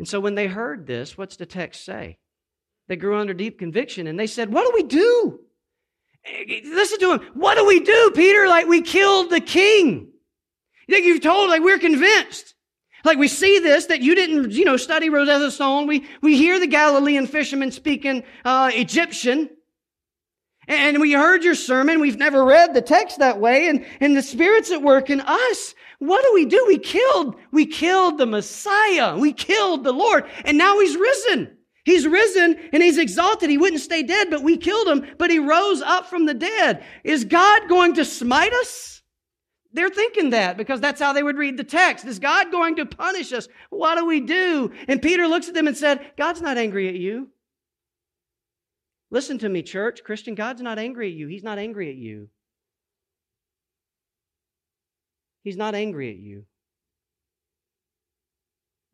And 0.00 0.08
so 0.08 0.18
when 0.18 0.34
they 0.34 0.48
heard 0.48 0.84
this, 0.84 1.16
what's 1.16 1.36
the 1.36 1.46
text 1.46 1.84
say? 1.84 2.18
They 2.88 2.96
grew 2.96 3.16
under 3.18 3.34
deep 3.34 3.56
conviction 3.56 4.08
and 4.08 4.18
they 4.18 4.26
said, 4.26 4.52
What 4.52 4.66
do 4.66 4.72
we 4.74 4.82
do? 4.82 5.38
Listen 6.64 6.98
to 6.98 7.12
him. 7.12 7.20
What 7.34 7.56
do 7.56 7.64
we 7.64 7.78
do, 7.78 8.10
Peter? 8.12 8.48
Like 8.48 8.66
we 8.66 8.82
killed 8.82 9.30
the 9.30 9.40
king. 9.40 10.08
You 10.88 10.94
think 10.94 11.06
you've 11.06 11.20
told, 11.20 11.50
like 11.50 11.62
we're 11.62 11.78
convinced. 11.78 12.54
Like 13.04 13.18
we 13.18 13.28
see 13.28 13.58
this, 13.58 13.86
that 13.86 14.00
you 14.00 14.14
didn't, 14.14 14.52
you 14.52 14.64
know, 14.64 14.76
study 14.76 15.10
Rosetta 15.10 15.50
Stone. 15.50 15.86
We, 15.86 16.06
we 16.20 16.36
hear 16.36 16.60
the 16.60 16.66
Galilean 16.66 17.26
fishermen 17.26 17.72
speaking 17.72 18.22
uh, 18.44 18.70
Egyptian. 18.72 19.50
And 20.68 21.00
we 21.00 21.12
heard 21.12 21.42
your 21.42 21.56
sermon. 21.56 22.00
We've 22.00 22.18
never 22.18 22.44
read 22.44 22.72
the 22.72 22.82
text 22.82 23.18
that 23.18 23.40
way. 23.40 23.68
And, 23.68 23.84
and 24.00 24.16
the 24.16 24.22
Spirit's 24.22 24.70
at 24.70 24.82
work 24.82 25.10
in 25.10 25.20
us. 25.20 25.74
What 25.98 26.22
do 26.22 26.32
we 26.34 26.46
do? 26.46 26.64
We 26.68 26.78
killed, 26.78 27.36
we 27.50 27.66
killed 27.66 28.18
the 28.18 28.26
Messiah. 28.26 29.16
We 29.16 29.32
killed 29.32 29.82
the 29.82 29.92
Lord. 29.92 30.24
And 30.44 30.56
now 30.56 30.78
he's 30.78 30.96
risen. 30.96 31.58
He's 31.84 32.06
risen 32.06 32.58
and 32.72 32.82
he's 32.82 32.98
exalted. 32.98 33.50
He 33.50 33.58
wouldn't 33.58 33.82
stay 33.82 34.04
dead, 34.04 34.30
but 34.30 34.44
we 34.44 34.56
killed 34.56 34.86
him, 34.86 35.04
but 35.18 35.30
he 35.30 35.40
rose 35.40 35.82
up 35.82 36.06
from 36.06 36.26
the 36.26 36.34
dead. 36.34 36.84
Is 37.02 37.24
God 37.24 37.68
going 37.68 37.94
to 37.94 38.04
smite 38.04 38.52
us? 38.52 39.01
They're 39.72 39.88
thinking 39.88 40.30
that 40.30 40.56
because 40.56 40.80
that's 40.80 41.00
how 41.00 41.12
they 41.12 41.22
would 41.22 41.38
read 41.38 41.56
the 41.56 41.64
text. 41.64 42.04
Is 42.04 42.18
God 42.18 42.52
going 42.52 42.76
to 42.76 42.86
punish 42.86 43.32
us? 43.32 43.48
What 43.70 43.96
do 43.96 44.04
we 44.04 44.20
do? 44.20 44.70
And 44.86 45.00
Peter 45.00 45.26
looks 45.26 45.48
at 45.48 45.54
them 45.54 45.66
and 45.66 45.76
said, 45.76 46.12
God's 46.16 46.42
not 46.42 46.58
angry 46.58 46.88
at 46.88 46.94
you. 46.94 47.28
Listen 49.10 49.38
to 49.38 49.48
me, 49.48 49.62
church, 49.62 50.04
Christian, 50.04 50.34
God's 50.34 50.62
not 50.62 50.78
angry 50.78 51.08
at 51.08 51.14
you. 51.14 51.26
He's 51.26 51.42
not 51.42 51.58
angry 51.58 51.88
at 51.90 51.96
you. 51.96 52.28
He's 55.42 55.56
not 55.56 55.74
angry 55.74 56.10
at 56.10 56.16
you. 56.16 56.44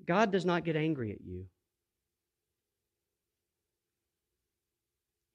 God 0.06 0.32
does 0.32 0.44
not 0.44 0.64
get 0.64 0.76
angry 0.76 1.12
at 1.12 1.20
you. 1.20 1.46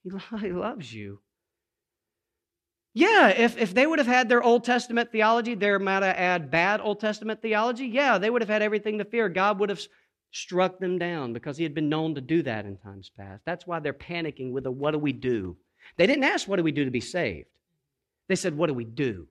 He 0.42 0.52
loves 0.52 0.94
you. 0.94 1.23
Yeah, 2.94 3.30
if, 3.30 3.58
if 3.58 3.74
they 3.74 3.88
would 3.88 3.98
have 3.98 4.08
had 4.08 4.30
their 4.30 4.44
Old 4.44 4.64
Testament 4.64 5.12
theology, 5.12 5.56
they 5.56 5.76
might 5.78 6.04
have 6.04 6.16
had 6.16 6.52
bad 6.52 6.80
Old 6.80 7.00
Testament 7.00 7.42
theology. 7.42 7.88
Yeah, 7.88 8.20
they 8.20 8.30
would 8.30 8.44
have 8.44 8.50
had 8.50 8.62
everything 8.62 9.00
to 9.00 9.06
fear. 9.06 9.30
God 9.30 9.60
would 9.60 9.70
have 9.70 9.82
struck 10.32 10.80
them 10.80 11.00
down 11.00 11.34
because 11.34 11.58
he 11.58 11.64
had 11.64 11.74
been 11.74 11.90
known 11.90 12.16
to 12.16 12.22
do 12.22 12.44
that 12.44 12.66
in 12.66 12.78
times 12.78 13.12
past. 13.18 13.42
That's 13.46 13.66
why 13.66 13.80
they're 13.80 13.94
panicking 13.94 14.52
with 14.52 14.68
a 14.68 14.72
what 14.72 14.92
do 14.92 15.00
we 15.00 15.12
do? 15.12 15.58
They 15.98 16.06
didn't 16.06 16.24
ask 16.24 16.48
what 16.48 16.58
do 16.58 16.64
we 16.64 16.72
do 16.72 16.86
to 16.86 16.92
be 16.92 17.02
saved. 17.02 17.48
They 18.28 18.36
said, 18.36 18.56
what 18.56 18.68
do 18.68 18.74
we 18.74 18.86
do? 18.86 19.28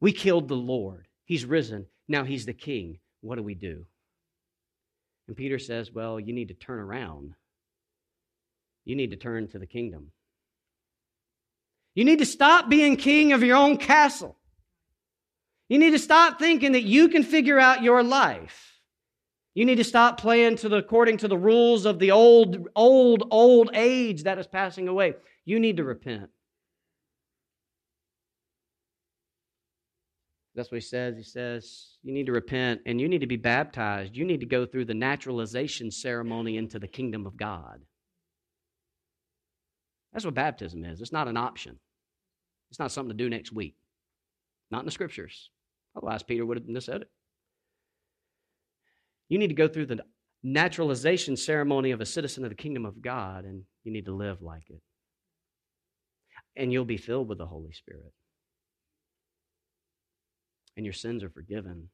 We 0.00 0.12
killed 0.12 0.48
the 0.48 0.56
Lord. 0.56 1.06
He's 1.24 1.44
risen. 1.44 1.86
Now 2.08 2.24
he's 2.24 2.46
the 2.46 2.52
king. 2.52 2.98
What 3.20 3.36
do 3.36 3.42
we 3.42 3.54
do? 3.54 3.84
And 5.28 5.36
Peter 5.36 5.58
says, 5.58 5.92
well, 5.92 6.18
you 6.18 6.32
need 6.32 6.48
to 6.48 6.54
turn 6.54 6.80
around. 6.80 7.34
You 8.84 8.96
need 8.96 9.10
to 9.10 9.16
turn 9.16 9.46
to 9.48 9.58
the 9.58 9.66
kingdom. 9.66 10.10
You 11.94 12.04
need 12.04 12.20
to 12.20 12.26
stop 12.26 12.68
being 12.68 12.96
king 12.96 13.32
of 13.32 13.42
your 13.42 13.56
own 13.56 13.76
castle. 13.76 14.36
You 15.68 15.78
need 15.78 15.90
to 15.90 15.98
stop 15.98 16.38
thinking 16.38 16.72
that 16.72 16.82
you 16.82 17.08
can 17.08 17.22
figure 17.22 17.58
out 17.58 17.82
your 17.82 18.02
life. 18.02 18.70
You 19.54 19.64
need 19.64 19.76
to 19.76 19.84
stop 19.84 20.20
playing 20.20 20.56
to 20.56 20.68
the, 20.68 20.76
according 20.76 21.18
to 21.18 21.28
the 21.28 21.36
rules 21.36 21.84
of 21.84 21.98
the 21.98 22.12
old, 22.12 22.68
old, 22.76 23.24
old 23.30 23.70
age 23.74 24.22
that 24.24 24.38
is 24.38 24.46
passing 24.46 24.88
away. 24.88 25.14
You 25.44 25.58
need 25.58 25.76
to 25.78 25.84
repent. 25.84 26.30
That's 30.54 30.70
what 30.70 30.76
he 30.76 30.86
says. 30.86 31.16
He 31.16 31.22
says, 31.22 31.96
You 32.02 32.12
need 32.12 32.26
to 32.26 32.32
repent 32.32 32.82
and 32.86 33.00
you 33.00 33.08
need 33.08 33.20
to 33.20 33.26
be 33.26 33.36
baptized. 33.36 34.16
You 34.16 34.24
need 34.24 34.40
to 34.40 34.46
go 34.46 34.66
through 34.66 34.84
the 34.86 34.94
naturalization 34.94 35.90
ceremony 35.90 36.56
into 36.56 36.78
the 36.78 36.88
kingdom 36.88 37.26
of 37.26 37.36
God. 37.36 37.80
That's 40.12 40.24
what 40.24 40.34
baptism 40.34 40.84
is. 40.84 41.00
It's 41.00 41.12
not 41.12 41.28
an 41.28 41.36
option. 41.36 41.78
It's 42.70 42.78
not 42.78 42.92
something 42.92 43.16
to 43.16 43.24
do 43.24 43.30
next 43.30 43.52
week. 43.52 43.76
Not 44.70 44.80
in 44.80 44.86
the 44.86 44.92
scriptures. 44.92 45.50
Otherwise, 45.96 46.22
Peter 46.22 46.44
would 46.46 46.58
have 46.58 46.82
said 46.84 47.02
it. 47.02 47.10
You 49.28 49.38
need 49.38 49.48
to 49.48 49.54
go 49.54 49.68
through 49.68 49.86
the 49.86 50.00
naturalization 50.42 51.36
ceremony 51.36 51.90
of 51.90 52.00
a 52.00 52.06
citizen 52.06 52.44
of 52.44 52.50
the 52.50 52.56
kingdom 52.56 52.84
of 52.86 53.02
God, 53.02 53.44
and 53.44 53.62
you 53.84 53.92
need 53.92 54.06
to 54.06 54.14
live 54.14 54.42
like 54.42 54.68
it. 54.68 54.80
And 56.56 56.72
you'll 56.72 56.84
be 56.84 56.96
filled 56.96 57.28
with 57.28 57.38
the 57.38 57.46
Holy 57.46 57.72
Spirit. 57.72 58.12
And 60.76 60.84
your 60.86 60.92
sins 60.92 61.22
are 61.22 61.30
forgiven. 61.30 61.88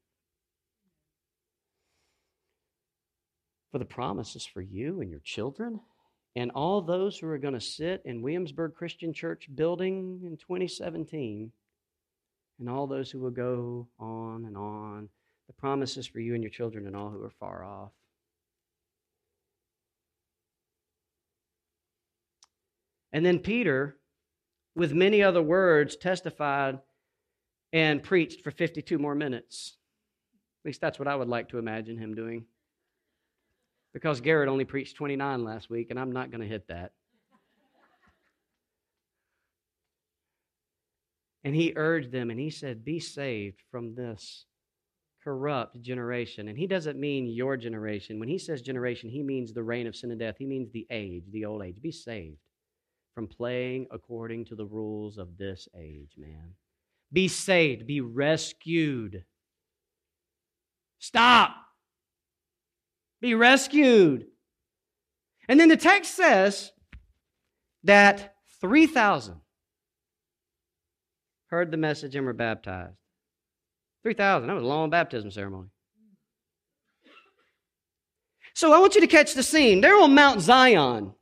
For 3.72 3.78
the 3.78 3.84
promises 3.84 4.46
for 4.46 4.62
you 4.62 5.00
and 5.00 5.10
your 5.10 5.20
children 5.22 5.80
and 6.36 6.50
all 6.50 6.82
those 6.82 7.18
who 7.18 7.26
are 7.28 7.38
going 7.38 7.54
to 7.54 7.60
sit 7.60 8.02
in 8.04 8.20
Williamsburg 8.20 8.74
Christian 8.74 9.14
Church 9.14 9.48
building 9.54 10.20
in 10.22 10.36
2017, 10.36 11.50
and 12.58 12.68
all 12.68 12.86
those 12.86 13.10
who 13.10 13.18
will 13.18 13.30
go 13.30 13.88
on 13.98 14.44
and 14.44 14.56
on. 14.56 15.08
The 15.46 15.54
promises 15.54 16.06
for 16.06 16.20
you 16.20 16.34
and 16.34 16.42
your 16.42 16.50
children 16.50 16.86
and 16.86 16.94
all 16.94 17.08
who 17.08 17.22
are 17.22 17.30
far 17.30 17.64
off. 17.64 17.92
And 23.12 23.24
then 23.24 23.38
Peter, 23.38 23.96
with 24.74 24.92
many 24.92 25.22
other 25.22 25.40
words, 25.40 25.96
testified 25.96 26.80
and 27.72 28.02
preached 28.02 28.42
for 28.42 28.50
52 28.50 28.98
more 28.98 29.14
minutes. 29.14 29.76
At 30.62 30.68
least 30.68 30.80
that's 30.80 30.98
what 30.98 31.08
I 31.08 31.14
would 31.14 31.28
like 31.28 31.48
to 31.50 31.58
imagine 31.58 31.96
him 31.96 32.14
doing 32.14 32.44
because 33.96 34.20
Garrett 34.20 34.50
only 34.50 34.66
preached 34.66 34.94
29 34.96 35.42
last 35.42 35.70
week, 35.70 35.86
and 35.88 35.98
I'm 35.98 36.12
not 36.12 36.30
going 36.30 36.42
to 36.42 36.46
hit 36.46 36.68
that. 36.68 36.92
And 41.44 41.54
he 41.54 41.72
urged 41.74 42.12
them 42.12 42.28
and 42.28 42.38
he 42.38 42.50
said, 42.50 42.84
Be 42.84 43.00
saved 43.00 43.62
from 43.70 43.94
this 43.94 44.44
corrupt 45.24 45.80
generation. 45.80 46.48
And 46.48 46.58
he 46.58 46.66
doesn't 46.66 47.00
mean 47.00 47.26
your 47.26 47.56
generation. 47.56 48.20
When 48.20 48.28
he 48.28 48.36
says 48.36 48.60
generation, 48.60 49.08
he 49.08 49.22
means 49.22 49.54
the 49.54 49.62
reign 49.62 49.86
of 49.86 49.96
sin 49.96 50.10
and 50.10 50.20
death. 50.20 50.36
He 50.38 50.44
means 50.44 50.70
the 50.70 50.86
age, 50.90 51.24
the 51.32 51.46
old 51.46 51.62
age. 51.62 51.80
Be 51.80 51.90
saved 51.90 52.36
from 53.14 53.26
playing 53.26 53.86
according 53.90 54.44
to 54.46 54.54
the 54.54 54.66
rules 54.66 55.16
of 55.16 55.38
this 55.38 55.68
age, 55.74 56.16
man. 56.18 56.52
be 57.14 57.28
saved, 57.28 57.86
be 57.86 58.02
rescued. 58.02 59.24
Stop. 60.98 61.65
Be 63.20 63.34
rescued. 63.34 64.26
And 65.48 65.58
then 65.58 65.68
the 65.68 65.76
text 65.76 66.14
says 66.14 66.72
that 67.84 68.34
3,000 68.60 69.36
heard 71.48 71.70
the 71.70 71.76
message 71.76 72.14
and 72.16 72.26
were 72.26 72.32
baptized. 72.32 72.96
3,000. 74.02 74.48
That 74.48 74.54
was 74.54 74.64
a 74.64 74.66
long 74.66 74.90
baptism 74.90 75.30
ceremony. 75.30 75.68
So 78.54 78.72
I 78.72 78.78
want 78.78 78.94
you 78.94 79.00
to 79.02 79.06
catch 79.06 79.34
the 79.34 79.42
scene. 79.42 79.80
They're 79.80 80.00
on 80.00 80.14
Mount 80.14 80.40
Zion. 80.40 81.12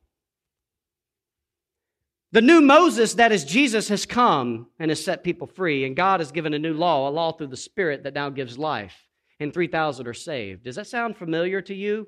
The 2.31 2.41
new 2.41 2.61
Moses, 2.61 3.13
that 3.13 3.31
is 3.31 3.45
Jesus, 3.45 3.87
has 3.89 4.05
come 4.05 4.67
and 4.79 4.91
has 4.91 5.03
set 5.03 5.23
people 5.23 5.47
free, 5.47 5.85
and 5.85 5.95
God 5.95 6.19
has 6.19 6.31
given 6.31 6.53
a 6.53 6.59
new 6.59 6.73
law, 6.73 7.07
a 7.07 7.11
law 7.11 7.31
through 7.31 7.47
the 7.47 7.57
Spirit 7.57 8.03
that 8.03 8.13
now 8.13 8.29
gives 8.29 8.57
life, 8.57 9.04
and 9.39 9.53
3,000 9.53 10.07
are 10.07 10.13
saved. 10.13 10.63
Does 10.63 10.75
that 10.75 10.87
sound 10.87 11.17
familiar 11.17 11.61
to 11.61 11.73
you? 11.73 12.07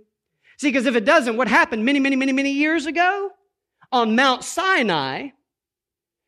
See, 0.58 0.70
because 0.70 0.86
if 0.86 0.96
it 0.96 1.06
doesn't, 1.06 1.38
what 1.38 1.48
happened 1.48 1.86
many, 1.86 2.00
many, 2.00 2.16
many, 2.16 2.32
many 2.32 2.52
years 2.52 2.86
ago? 2.86 3.32
On 3.92 4.16
Mount 4.16 4.44
Sinai 4.44 5.30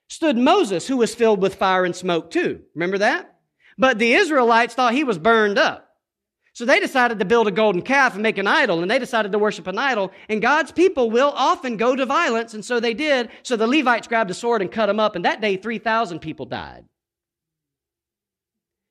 stood 0.07 0.38
Moses, 0.38 0.88
who 0.88 0.97
was 0.97 1.15
filled 1.15 1.41
with 1.41 1.55
fire 1.55 1.85
and 1.85 1.95
smoke 1.95 2.31
too. 2.31 2.62
Remember 2.75 2.99
that? 2.99 3.35
But 3.77 3.97
the 3.97 4.13
Israelites 4.13 4.73
thought 4.73 4.93
he 4.93 5.03
was 5.03 5.17
burned 5.17 5.57
up. 5.57 5.85
So 6.53 6.65
they 6.65 6.79
decided 6.79 7.19
to 7.19 7.25
build 7.25 7.47
a 7.47 7.51
golden 7.51 7.81
calf 7.81 8.15
and 8.15 8.23
make 8.23 8.38
an 8.38 8.47
idol, 8.47 8.81
and 8.81 8.91
they 8.91 8.99
decided 8.99 9.31
to 9.31 9.39
worship 9.39 9.67
an 9.67 9.77
idol. 9.77 10.12
And 10.27 10.41
God's 10.41 10.71
people 10.71 11.09
will 11.09 11.31
often 11.35 11.77
go 11.77 11.95
to 11.95 12.05
violence, 12.05 12.53
and 12.53 12.65
so 12.65 12.79
they 12.79 12.93
did. 12.93 13.29
So 13.43 13.55
the 13.55 13.67
Levites 13.67 14.07
grabbed 14.07 14.31
a 14.31 14.33
sword 14.33 14.62
and 14.62 14.71
cut 14.71 14.89
him 14.89 14.99
up, 14.99 15.15
and 15.15 15.23
that 15.23 15.39
day 15.39 15.55
3,000 15.55 16.19
people 16.19 16.45
died. 16.45 16.83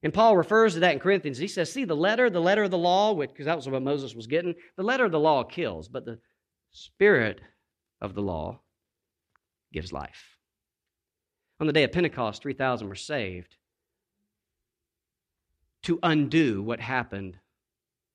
And 0.02 0.14
Paul 0.14 0.36
refers 0.36 0.74
to 0.74 0.80
that 0.80 0.92
in 0.92 1.00
Corinthians. 1.00 1.38
He 1.38 1.48
says, 1.48 1.72
See, 1.72 1.84
the 1.84 1.96
letter, 1.96 2.30
the 2.30 2.40
letter 2.40 2.62
of 2.62 2.70
the 2.70 2.78
law, 2.78 3.14
because 3.14 3.46
that 3.46 3.56
was 3.56 3.68
what 3.68 3.82
Moses 3.82 4.14
was 4.14 4.28
getting, 4.28 4.54
the 4.76 4.82
letter 4.84 5.04
of 5.04 5.12
the 5.12 5.18
law 5.18 5.42
kills, 5.42 5.88
but 5.88 6.04
the 6.04 6.18
spirit 6.70 7.40
of 8.00 8.14
the 8.14 8.22
law 8.22 8.60
gives 9.72 9.92
life. 9.92 10.36
On 11.60 11.66
the 11.66 11.72
day 11.72 11.82
of 11.82 11.92
Pentecost, 11.92 12.42
3,000 12.42 12.88
were 12.88 12.94
saved 12.94 13.56
to 15.82 15.98
undo 16.02 16.62
what 16.62 16.80
happened 16.80 17.38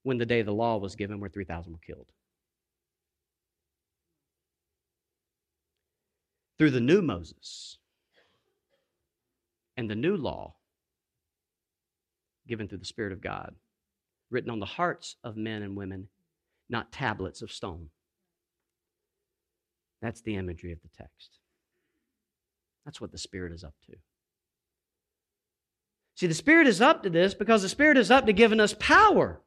when 0.03 0.17
the 0.17 0.25
day 0.25 0.41
the 0.41 0.53
law 0.53 0.77
was 0.77 0.95
given, 0.95 1.19
where 1.19 1.29
3,000 1.29 1.73
were 1.73 1.79
killed. 1.79 2.07
Through 6.57 6.71
the 6.71 6.79
new 6.79 7.01
Moses 7.01 7.77
and 9.75 9.89
the 9.89 9.95
new 9.95 10.15
law, 10.15 10.55
given 12.47 12.67
through 12.67 12.79
the 12.79 12.85
Spirit 12.85 13.13
of 13.13 13.21
God, 13.21 13.55
written 14.29 14.49
on 14.49 14.59
the 14.59 14.65
hearts 14.65 15.15
of 15.23 15.37
men 15.37 15.61
and 15.61 15.75
women, 15.75 16.07
not 16.69 16.91
tablets 16.91 17.41
of 17.41 17.51
stone. 17.51 17.89
That's 20.01 20.21
the 20.21 20.35
imagery 20.35 20.71
of 20.71 20.79
the 20.81 20.89
text. 20.97 21.39
That's 22.85 22.99
what 22.99 23.11
the 23.11 23.17
Spirit 23.17 23.53
is 23.53 23.63
up 23.63 23.75
to. 23.89 23.95
See, 26.15 26.27
the 26.27 26.33
Spirit 26.33 26.67
is 26.67 26.81
up 26.81 27.03
to 27.03 27.09
this 27.09 27.33
because 27.33 27.61
the 27.61 27.69
Spirit 27.69 27.97
is 27.97 28.11
up 28.11 28.25
to 28.25 28.33
giving 28.33 28.59
us 28.59 28.75
power. 28.79 29.41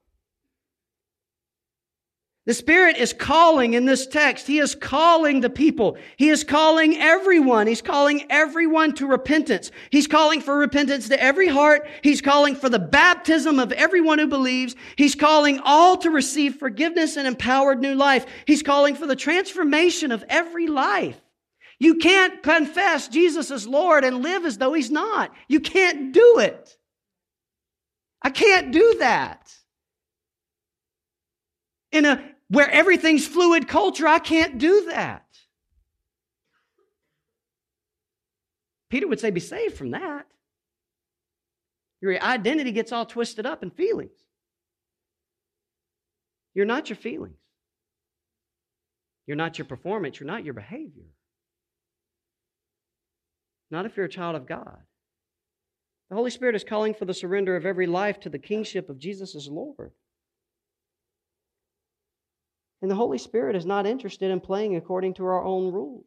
The 2.47 2.55
Spirit 2.55 2.97
is 2.97 3.13
calling 3.13 3.75
in 3.75 3.87
this 3.87 4.07
text. 4.07 4.47
He 4.47 4.61
is 4.61 4.77
calling 4.77 5.41
the 5.41 5.51
people. 5.51 5.99
He 6.17 6.29
is 6.29 6.45
calling 6.45 6.97
everyone. 6.97 7.67
He's 7.67 7.83
calling 7.83 8.25
everyone 8.31 8.95
to 8.95 9.07
repentance. 9.09 9.73
He's 9.91 10.07
calling 10.07 10.41
for 10.41 10.57
repentance 10.57 11.09
to 11.09 11.21
every 11.21 11.49
heart. 11.49 11.89
He's 12.03 12.21
calling 12.21 12.55
for 12.55 12.69
the 12.69 12.79
baptism 12.79 13.59
of 13.59 13.73
everyone 13.73 14.21
who 14.21 14.29
believes. 14.29 14.77
He's 14.95 15.17
calling 15.17 15.59
all 15.65 15.97
to 15.97 16.11
receive 16.11 16.55
forgiveness 16.55 17.17
and 17.17 17.27
empowered 17.27 17.81
new 17.81 17.97
life. 17.97 18.27
He's 18.47 18.63
calling 18.63 18.95
for 18.95 19.09
the 19.09 19.17
transformation 19.17 20.13
of 20.13 20.25
every 20.29 20.69
life. 20.69 21.21
You 21.81 21.97
can't 21.97 22.45
confess 22.45 23.09
Jesus 23.09 23.51
as 23.51 23.67
Lord 23.67 24.05
and 24.05 24.23
live 24.23 24.45
as 24.45 24.57
though 24.57 24.73
He's 24.73 24.91
not. 24.93 25.33
You 25.49 25.59
can't 25.59 26.13
do 26.13 26.39
it. 26.39 26.77
I 28.23 28.31
can't 28.31 28.71
do 28.71 28.99
that. 29.01 29.53
In 31.91 32.05
a 32.05 32.36
where 32.49 32.71
everything's 32.71 33.27
fluid 33.27 33.69
culture, 33.69 34.07
I 34.07 34.19
can't 34.19 34.59
do 34.59 34.87
that. 34.87 35.25
Peter 38.89 39.09
would 39.09 39.21
say, 39.21 39.31
Be 39.31 39.41
saved 39.41 39.77
from 39.77 39.91
that. 39.93 40.27
Your 42.01 42.23
identity 42.23 42.73
gets 42.73 42.93
all 42.93 43.07
twisted 43.07 43.47
up 43.47 43.63
in 43.63 43.71
feelings. 43.71 44.19
You're 46.55 46.67
not 46.67 46.89
your 46.89 46.97
feelings. 46.97 47.37
You're 49.27 49.37
not 49.37 49.59
your 49.59 49.67
performance. 49.67 50.21
You're 50.21 50.27
not 50.27 50.45
your 50.45 50.55
behavior. 50.55 51.11
Not 53.71 53.87
if 53.87 53.97
you're 53.97 54.07
a 54.07 54.11
child 54.11 54.37
of 54.37 54.47
God. 54.47 54.79
The 56.09 56.15
Holy 56.15 56.31
Spirit 56.31 56.55
is 56.55 56.63
calling 56.63 56.95
for 56.95 57.05
the 57.05 57.15
surrender 57.15 57.57
of 57.57 57.67
every 57.67 57.87
life 57.87 58.21
to 58.21 58.31
the 58.31 58.39
kingship 58.39 58.89
of 58.89 58.99
Jesus 58.99 59.35
as 59.35 59.49
Lord. 59.49 59.91
And 62.83 62.91
the 62.91 62.95
Holy 62.95 63.19
Spirit 63.19 63.57
is 63.57 63.67
not 63.67 63.87
interested 63.87 64.31
in 64.31 64.41
playing 64.41 64.77
according 64.77 65.15
to 65.15 65.25
our 65.25 65.43
own 65.43 65.73
rules. 65.73 66.05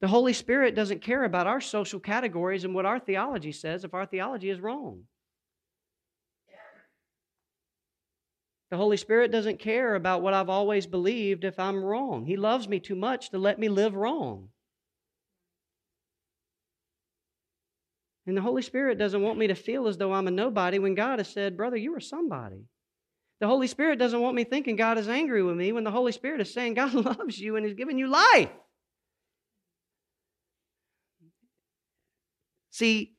The 0.00 0.08
Holy 0.08 0.32
Spirit 0.32 0.74
doesn't 0.74 1.02
care 1.02 1.24
about 1.24 1.46
our 1.46 1.60
social 1.60 1.98
categories 1.98 2.64
and 2.64 2.74
what 2.74 2.86
our 2.86 3.00
theology 3.00 3.52
says 3.52 3.84
if 3.84 3.94
our 3.94 4.06
theology 4.06 4.50
is 4.50 4.60
wrong. 4.60 5.04
The 8.70 8.76
Holy 8.76 8.98
Spirit 8.98 9.32
doesn't 9.32 9.58
care 9.58 9.94
about 9.94 10.20
what 10.20 10.34
I've 10.34 10.50
always 10.50 10.86
believed 10.86 11.44
if 11.44 11.58
I'm 11.58 11.82
wrong. 11.82 12.26
He 12.26 12.36
loves 12.36 12.68
me 12.68 12.80
too 12.80 12.94
much 12.94 13.30
to 13.30 13.38
let 13.38 13.58
me 13.58 13.68
live 13.68 13.94
wrong. 13.94 14.50
And 18.28 18.36
the 18.36 18.42
Holy 18.42 18.60
Spirit 18.60 18.98
doesn't 18.98 19.22
want 19.22 19.38
me 19.38 19.46
to 19.46 19.54
feel 19.54 19.88
as 19.88 19.96
though 19.96 20.12
I'm 20.12 20.28
a 20.28 20.30
nobody 20.30 20.78
when 20.78 20.94
God 20.94 21.18
has 21.18 21.28
said, 21.28 21.56
Brother, 21.56 21.78
you 21.78 21.96
are 21.96 22.00
somebody. 22.00 22.66
The 23.40 23.46
Holy 23.46 23.66
Spirit 23.66 23.98
doesn't 23.98 24.20
want 24.20 24.36
me 24.36 24.44
thinking 24.44 24.76
God 24.76 24.98
is 24.98 25.08
angry 25.08 25.42
with 25.42 25.56
me 25.56 25.72
when 25.72 25.82
the 25.82 25.90
Holy 25.90 26.12
Spirit 26.12 26.42
is 26.42 26.52
saying 26.52 26.74
God 26.74 26.92
loves 26.92 27.40
you 27.40 27.56
and 27.56 27.64
is 27.64 27.72
giving 27.72 27.98
you 27.98 28.06
life. 28.06 28.50
See, 32.70 33.14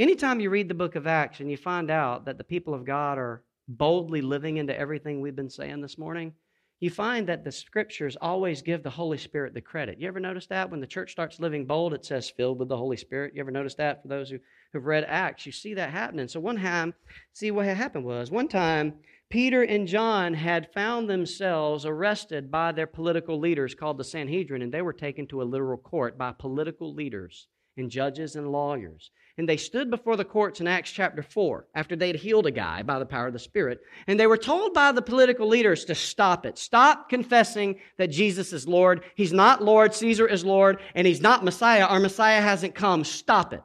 anytime 0.00 0.40
you 0.40 0.50
read 0.50 0.68
the 0.68 0.74
book 0.74 0.96
of 0.96 1.06
Acts 1.06 1.38
and 1.38 1.48
you 1.48 1.56
find 1.56 1.88
out 1.88 2.24
that 2.24 2.36
the 2.36 2.42
people 2.42 2.74
of 2.74 2.84
God 2.84 3.18
are 3.18 3.44
boldly 3.68 4.20
living 4.20 4.56
into 4.56 4.76
everything 4.76 5.20
we've 5.20 5.36
been 5.36 5.48
saying 5.48 5.80
this 5.80 5.96
morning, 5.96 6.32
you 6.80 6.88
find 6.90 7.28
that 7.28 7.44
the 7.44 7.52
scriptures 7.52 8.16
always 8.20 8.62
give 8.62 8.82
the 8.82 8.90
Holy 8.90 9.18
Spirit 9.18 9.52
the 9.52 9.60
credit. 9.60 10.00
You 10.00 10.08
ever 10.08 10.18
notice 10.18 10.46
that? 10.46 10.70
When 10.70 10.80
the 10.80 10.86
church 10.86 11.12
starts 11.12 11.38
living 11.38 11.66
bold, 11.66 11.92
it 11.92 12.06
says 12.06 12.30
filled 12.30 12.58
with 12.58 12.68
the 12.68 12.76
Holy 12.76 12.96
Spirit. 12.96 13.34
You 13.34 13.40
ever 13.40 13.50
notice 13.50 13.74
that 13.74 14.00
for 14.00 14.08
those 14.08 14.30
who 14.30 14.38
have 14.72 14.86
read 14.86 15.04
Acts? 15.06 15.44
You 15.44 15.52
see 15.52 15.74
that 15.74 15.90
happening. 15.90 16.26
So 16.26 16.40
one 16.40 16.56
time, 16.56 16.94
see 17.34 17.50
what 17.50 17.66
happened 17.66 18.06
was 18.06 18.30
one 18.30 18.48
time, 18.48 18.94
Peter 19.28 19.62
and 19.62 19.86
John 19.86 20.34
had 20.34 20.72
found 20.72 21.08
themselves 21.08 21.84
arrested 21.84 22.50
by 22.50 22.72
their 22.72 22.86
political 22.86 23.38
leaders 23.38 23.74
called 23.74 23.98
the 23.98 24.04
Sanhedrin, 24.04 24.62
and 24.62 24.72
they 24.72 24.82
were 24.82 24.92
taken 24.92 25.26
to 25.28 25.42
a 25.42 25.44
literal 25.44 25.78
court 25.78 26.16
by 26.16 26.32
political 26.32 26.94
leaders 26.94 27.46
and 27.76 27.90
judges 27.90 28.34
and 28.34 28.50
lawyers. 28.50 29.10
And 29.40 29.48
they 29.48 29.56
stood 29.56 29.88
before 29.88 30.18
the 30.18 30.24
courts 30.26 30.60
in 30.60 30.66
Acts 30.66 30.90
chapter 30.90 31.22
4 31.22 31.64
after 31.74 31.96
they'd 31.96 32.16
healed 32.16 32.44
a 32.44 32.50
guy 32.50 32.82
by 32.82 32.98
the 32.98 33.06
power 33.06 33.26
of 33.26 33.32
the 33.32 33.38
Spirit. 33.38 33.80
And 34.06 34.20
they 34.20 34.26
were 34.26 34.36
told 34.36 34.74
by 34.74 34.92
the 34.92 35.00
political 35.00 35.48
leaders 35.48 35.86
to 35.86 35.94
stop 35.94 36.44
it. 36.44 36.58
Stop 36.58 37.08
confessing 37.08 37.76
that 37.96 38.08
Jesus 38.10 38.52
is 38.52 38.68
Lord. 38.68 39.02
He's 39.14 39.32
not 39.32 39.64
Lord. 39.64 39.94
Caesar 39.94 40.26
is 40.26 40.44
Lord. 40.44 40.82
And 40.94 41.06
he's 41.06 41.22
not 41.22 41.42
Messiah. 41.42 41.86
Our 41.86 42.00
Messiah 42.00 42.42
hasn't 42.42 42.74
come. 42.74 43.02
Stop 43.02 43.54
it. 43.54 43.62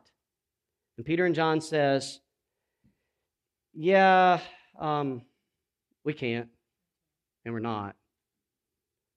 And 0.96 1.06
Peter 1.06 1.26
and 1.26 1.36
John 1.36 1.60
says, 1.60 2.22
yeah, 3.74 4.40
um, 4.80 5.24
we 6.06 6.14
can't. 6.14 6.48
And 7.44 7.54
we're 7.54 7.60
not. 7.60 7.98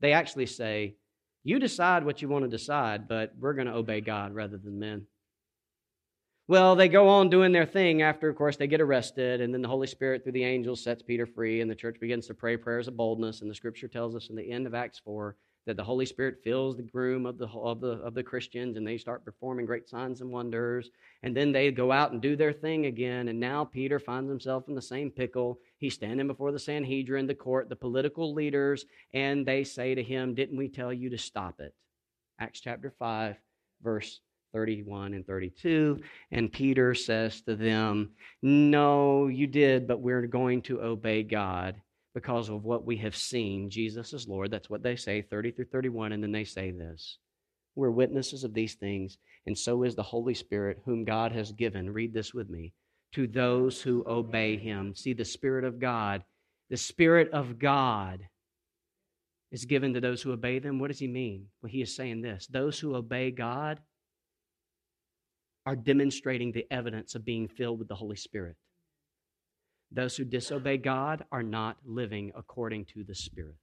They 0.01 0.13
actually 0.13 0.47
say, 0.47 0.97
you 1.45 1.61
decide 1.61 2.05
what 2.05 2.21
you 2.21 2.29
want 2.29 2.47
to 2.47 2.51
decide, 2.51 3.07
but 3.07 3.33
we're 3.39 3.55
going 3.55 3.69
to 3.69 3.75
obey 3.75 4.01
God 4.01 4.35
rather 4.35 4.57
than 4.57 4.81
men. 4.81 5.07
Well, 6.49 6.77
they 6.77 6.89
go 6.89 7.09
on 7.09 7.29
doing 7.29 7.53
their 7.53 7.67
thing 7.67 8.01
after, 8.01 8.27
of 8.31 8.37
course, 8.37 8.57
they 8.57 8.67
get 8.67 8.81
arrested, 8.81 9.43
and 9.43 9.53
then 9.53 9.61
the 9.61 9.69
Holy 9.69 9.87
Spirit, 9.87 10.23
through 10.23 10.33
the 10.33 10.45
angels, 10.45 10.83
sets 10.83 11.03
Peter 11.03 11.27
free, 11.27 11.61
and 11.61 11.71
the 11.71 11.75
church 11.75 12.01
begins 12.01 12.27
to 12.27 12.33
pray 12.33 12.57
prayers 12.57 12.89
of 12.89 12.97
boldness. 12.97 13.43
And 13.43 13.51
the 13.51 13.55
scripture 13.55 13.87
tells 13.87 14.17
us 14.17 14.31
in 14.31 14.37
the 14.37 14.51
end 14.51 14.67
of 14.67 14.75
Acts 14.75 14.99
4 14.99 15.37
that 15.67 15.77
the 15.77 15.85
Holy 15.85 16.07
Spirit 16.07 16.43
fills 16.43 16.75
the 16.75 16.89
room 16.95 17.27
of 17.27 17.37
the, 17.37 17.49
of 17.49 17.83
the, 17.83 17.99
of 17.99 18.15
the 18.15 18.23
Christians, 18.23 18.79
and 18.79 18.87
they 18.87 18.97
start 18.97 19.27
performing 19.27 19.67
great 19.67 19.91
signs 19.91 20.23
and 20.23 20.31
wonders. 20.31 20.89
And 21.23 21.37
then 21.37 21.53
they 21.53 21.71
go 21.71 21.93
out 21.93 22.13
and 22.13 22.23
do 22.23 22.35
their 22.35 22.55
thing 22.55 22.87
again, 22.87 23.29
and 23.29 23.39
now 23.39 23.67
Peter 23.67 23.99
finds 23.99 24.31
himself 24.31 24.69
in 24.69 24.75
the 24.75 24.81
same 24.81 25.11
pickle. 25.11 25.59
He's 25.77 25.93
standing 25.93 26.29
before 26.29 26.53
the 26.53 26.59
Sanhedrin, 26.59 27.27
the 27.27 27.35
court, 27.35 27.69
the 27.69 27.77
political 27.77 28.33
leaders, 28.33 28.87
and 29.13 29.45
they 29.45 29.65
say 29.65 29.95
to 29.95 30.03
him, 30.03 30.35
Didn't 30.35 30.57
we 30.57 30.71
tell 30.71 30.95
you 30.95 31.11
to 31.11 31.19
stop 31.19 31.61
it? 31.61 31.75
Acts 32.41 32.61
chapter 32.61 32.91
5 32.99 33.37
verse 33.83 34.21
31 34.53 35.15
and 35.15 35.27
32. 35.27 36.01
And 36.31 36.53
Peter 36.53 36.95
says 36.95 37.41
to 37.43 37.57
them, 37.57 38.11
No, 38.43 39.27
you 39.27 39.47
did, 39.47 39.87
but 39.87 40.01
we're 40.01 40.27
going 40.27 40.63
to 40.63 40.81
obey 40.81 41.23
God 41.23 41.77
because 42.15 42.49
of 42.49 42.65
what 42.65 42.85
we 42.85 42.97
have 42.97 43.17
seen. 43.17 43.71
Jesus 43.71 44.13
is 44.13 44.27
Lord. 44.27 44.51
That's 44.51 44.71
what 44.71 44.83
they 44.83 44.97
say, 44.97 45.23
30 45.23 45.53
through 45.53 45.67
31. 45.67 46.13
And 46.13 46.23
then 46.23 46.33
they 46.33 46.45
say 46.45 46.71
this 46.71 47.19
We're 47.75 47.91
witnesses 47.91 48.45
of 48.45 48.55
these 48.55 48.75
things, 48.75 49.19
and 49.47 49.57
so 49.57 49.83
is 49.85 49.95
the 49.95 50.03
Holy 50.03 50.35
Spirit, 50.35 50.79
whom 50.85 51.05
God 51.05 51.33
has 51.33 51.53
given. 51.53 51.91
Read 51.91 52.13
this 52.13 52.35
with 52.35 52.51
me 52.51 52.73
to 53.15 53.27
those 53.27 53.81
who 53.81 54.05
obey 54.07 54.57
him. 54.57 54.95
See, 54.95 55.13
the 55.13 55.25
Spirit 55.25 55.65
of 55.65 55.79
God, 55.79 56.23
the 56.71 56.77
Spirit 56.77 57.31
of 57.33 57.59
God 57.59 58.21
is 59.51 59.65
given 59.65 59.95
to 59.95 60.01
those 60.01 60.21
who 60.21 60.33
obey 60.33 60.59
them. 60.59 60.79
What 60.79 60.89
does 60.89 60.99
he 60.99 61.09
mean? 61.09 61.47
Well, 61.63 61.71
he 61.71 61.83
is 61.83 61.97
saying 61.97 62.23
this 62.23 62.47
those 62.47 62.79
who 62.79 62.95
obey 62.95 63.31
God 63.31 63.81
are 65.69 65.77
demonstrating 65.77 66.51
the 66.51 66.65
evidence 66.71 67.15
of 67.15 67.27
being 67.27 67.47
filled 67.47 67.79
with 67.79 67.89
the 67.89 67.95
Holy 67.95 68.17
Spirit. 68.17 68.57
Those 69.93 70.17
who 70.17 70.25
disobey 70.25 70.79
God 70.79 71.27
are 71.31 71.43
not 71.43 71.77
living 71.85 72.33
according 72.35 72.87
to 72.95 73.05
the 73.05 73.15
Spirit. 73.15 73.57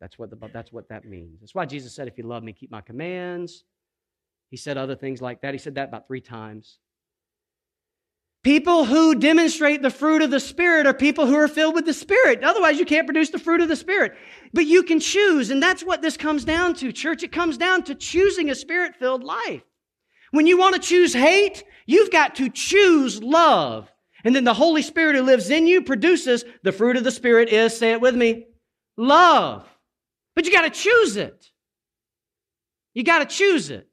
That's 0.00 0.16
what, 0.16 0.30
the, 0.30 0.36
that's 0.52 0.72
what 0.72 0.88
that 0.90 1.04
means. 1.04 1.40
That's 1.40 1.52
why 1.52 1.66
Jesus 1.66 1.96
said, 1.96 2.06
If 2.06 2.16
you 2.16 2.22
love 2.22 2.44
me, 2.44 2.52
keep 2.52 2.70
my 2.70 2.80
commands. 2.80 3.64
He 4.50 4.56
said 4.56 4.78
other 4.78 4.94
things 4.94 5.20
like 5.20 5.40
that. 5.40 5.52
He 5.52 5.58
said 5.58 5.74
that 5.74 5.88
about 5.88 6.06
three 6.06 6.20
times. 6.20 6.78
People 8.44 8.84
who 8.84 9.16
demonstrate 9.16 9.82
the 9.82 9.90
fruit 9.90 10.22
of 10.22 10.30
the 10.30 10.38
Spirit 10.38 10.86
are 10.86 10.94
people 10.94 11.26
who 11.26 11.34
are 11.34 11.48
filled 11.48 11.74
with 11.74 11.86
the 11.86 11.92
Spirit. 11.92 12.44
Otherwise, 12.44 12.78
you 12.78 12.84
can't 12.84 13.08
produce 13.08 13.30
the 13.30 13.40
fruit 13.40 13.60
of 13.60 13.68
the 13.68 13.74
Spirit. 13.74 14.14
But 14.52 14.64
you 14.64 14.84
can 14.84 15.00
choose, 15.00 15.50
and 15.50 15.60
that's 15.60 15.82
what 15.82 16.02
this 16.02 16.16
comes 16.16 16.44
down 16.44 16.74
to, 16.74 16.92
church. 16.92 17.24
It 17.24 17.32
comes 17.32 17.58
down 17.58 17.82
to 17.82 17.96
choosing 17.96 18.48
a 18.48 18.54
Spirit 18.54 18.94
filled 18.94 19.24
life. 19.24 19.62
When 20.30 20.46
you 20.46 20.58
want 20.58 20.74
to 20.74 20.80
choose 20.80 21.12
hate, 21.12 21.64
you've 21.86 22.10
got 22.10 22.36
to 22.36 22.50
choose 22.50 23.22
love. 23.22 23.90
And 24.24 24.34
then 24.34 24.44
the 24.44 24.54
Holy 24.54 24.82
Spirit 24.82 25.16
who 25.16 25.22
lives 25.22 25.50
in 25.50 25.66
you 25.66 25.82
produces 25.82 26.44
the 26.62 26.72
fruit 26.72 26.96
of 26.96 27.04
the 27.04 27.10
Spirit 27.10 27.48
is, 27.48 27.76
say 27.76 27.92
it 27.92 28.00
with 28.00 28.14
me, 28.14 28.46
love. 28.96 29.66
But 30.34 30.44
you 30.44 30.52
got 30.52 30.62
to 30.62 30.70
choose 30.70 31.16
it. 31.16 31.46
You 32.94 33.04
got 33.04 33.20
to 33.20 33.26
choose 33.26 33.70
it. 33.70 33.88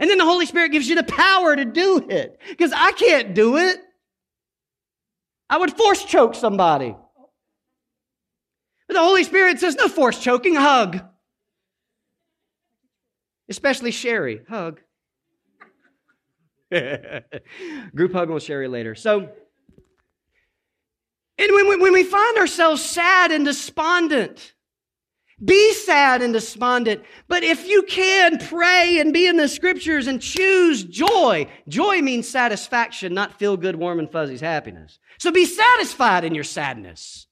And 0.00 0.10
then 0.10 0.18
the 0.18 0.24
Holy 0.24 0.46
Spirit 0.46 0.72
gives 0.72 0.88
you 0.88 0.96
the 0.96 1.04
power 1.04 1.54
to 1.54 1.64
do 1.64 2.04
it 2.08 2.40
because 2.48 2.72
I 2.74 2.92
can't 2.92 3.34
do 3.34 3.56
it. 3.56 3.78
I 5.48 5.58
would 5.58 5.76
force 5.76 6.04
choke 6.04 6.34
somebody. 6.34 6.96
But 8.88 8.94
the 8.94 9.00
Holy 9.00 9.24
Spirit 9.24 9.60
says, 9.60 9.76
no 9.76 9.88
force 9.88 10.18
choking, 10.18 10.56
hug. 10.56 11.00
Especially 13.48 13.92
Sherry, 13.92 14.40
hug. 14.48 14.80
Group 17.94 18.12
hug 18.12 18.30
with 18.30 18.42
Sherry 18.42 18.68
later. 18.68 18.94
So, 18.94 19.30
and 21.36 21.52
when, 21.52 21.80
when 21.80 21.92
we 21.92 22.04
find 22.04 22.38
ourselves 22.38 22.82
sad 22.82 23.32
and 23.32 23.44
despondent, 23.44 24.54
be 25.44 25.72
sad 25.72 26.22
and 26.22 26.32
despondent. 26.32 27.02
But 27.26 27.42
if 27.42 27.66
you 27.66 27.82
can, 27.82 28.38
pray 28.38 28.98
and 29.00 29.12
be 29.12 29.26
in 29.26 29.36
the 29.36 29.48
scriptures 29.48 30.06
and 30.06 30.22
choose 30.22 30.84
joy. 30.84 31.48
Joy 31.68 32.02
means 32.02 32.28
satisfaction, 32.28 33.14
not 33.14 33.38
feel 33.38 33.56
good, 33.56 33.76
warm, 33.76 33.98
and 33.98 34.10
fuzzy's 34.10 34.40
happiness. 34.40 34.98
So 35.18 35.32
be 35.32 35.44
satisfied 35.44 36.24
in 36.24 36.34
your 36.34 36.44
sadness. 36.44 37.26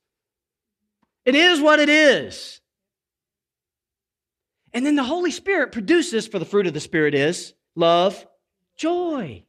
It 1.24 1.36
is 1.36 1.60
what 1.60 1.78
it 1.78 1.88
is. 1.88 2.60
And 4.72 4.84
then 4.84 4.96
the 4.96 5.04
Holy 5.04 5.30
Spirit 5.30 5.70
produces, 5.70 6.26
for 6.26 6.38
the 6.38 6.44
fruit 6.44 6.66
of 6.66 6.74
the 6.74 6.80
Spirit 6.80 7.14
is 7.14 7.54
love, 7.76 8.26
joy. 8.76 9.44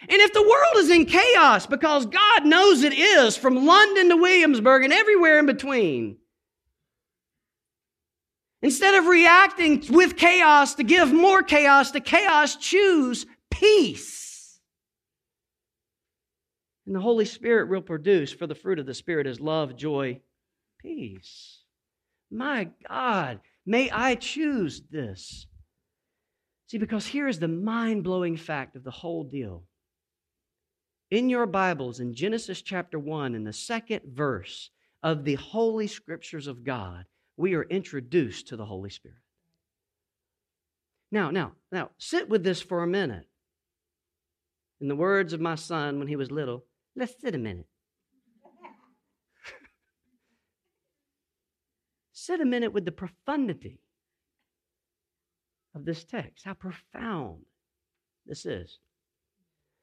And 0.00 0.20
if 0.20 0.32
the 0.32 0.42
world 0.42 0.76
is 0.76 0.90
in 0.90 1.06
chaos, 1.06 1.66
because 1.66 2.06
God 2.06 2.44
knows 2.44 2.82
it 2.82 2.92
is, 2.92 3.36
from 3.36 3.64
London 3.64 4.10
to 4.10 4.16
Williamsburg 4.16 4.84
and 4.84 4.92
everywhere 4.92 5.38
in 5.38 5.46
between, 5.46 6.18
Instead 8.64 8.94
of 8.94 9.04
reacting 9.08 9.84
with 9.90 10.16
chaos 10.16 10.76
to 10.76 10.82
give 10.82 11.12
more 11.12 11.42
chaos 11.42 11.90
to 11.90 12.00
chaos, 12.00 12.56
choose 12.56 13.26
peace. 13.50 14.58
And 16.86 16.94
the 16.94 17.00
Holy 17.00 17.26
Spirit 17.26 17.68
will 17.68 17.82
produce, 17.82 18.32
for 18.32 18.46
the 18.46 18.54
fruit 18.54 18.78
of 18.78 18.86
the 18.86 18.94
Spirit 18.94 19.26
is 19.26 19.38
love, 19.38 19.76
joy, 19.76 20.18
peace. 20.80 21.58
My 22.30 22.70
God, 22.88 23.40
may 23.66 23.90
I 23.90 24.14
choose 24.14 24.80
this. 24.90 25.46
See, 26.74 26.78
because 26.78 27.06
here 27.06 27.28
is 27.28 27.38
the 27.38 27.46
mind 27.46 28.02
blowing 28.02 28.36
fact 28.36 28.74
of 28.74 28.82
the 28.82 28.90
whole 28.90 29.22
deal. 29.22 29.62
In 31.08 31.28
your 31.28 31.46
Bibles, 31.46 32.00
in 32.00 32.14
Genesis 32.14 32.62
chapter 32.62 32.98
1, 32.98 33.36
in 33.36 33.44
the 33.44 33.52
second 33.52 34.00
verse 34.12 34.70
of 35.00 35.22
the 35.22 35.36
Holy 35.36 35.86
Scriptures 35.86 36.48
of 36.48 36.64
God, 36.64 37.04
we 37.36 37.54
are 37.54 37.62
introduced 37.62 38.48
to 38.48 38.56
the 38.56 38.64
Holy 38.64 38.90
Spirit. 38.90 39.18
Now, 41.12 41.30
now, 41.30 41.52
now, 41.70 41.90
sit 41.98 42.28
with 42.28 42.42
this 42.42 42.60
for 42.60 42.82
a 42.82 42.88
minute. 42.88 43.28
In 44.80 44.88
the 44.88 44.96
words 44.96 45.32
of 45.32 45.40
my 45.40 45.54
son 45.54 46.00
when 46.00 46.08
he 46.08 46.16
was 46.16 46.32
little, 46.32 46.64
let's 46.96 47.14
sit 47.20 47.36
a 47.36 47.38
minute. 47.38 47.68
sit 52.12 52.40
a 52.40 52.44
minute 52.44 52.72
with 52.72 52.84
the 52.84 52.90
profundity 52.90 53.78
of 55.74 55.84
this 55.84 56.04
text, 56.04 56.44
how 56.44 56.54
profound 56.54 57.42
this 58.26 58.46
is. 58.46 58.78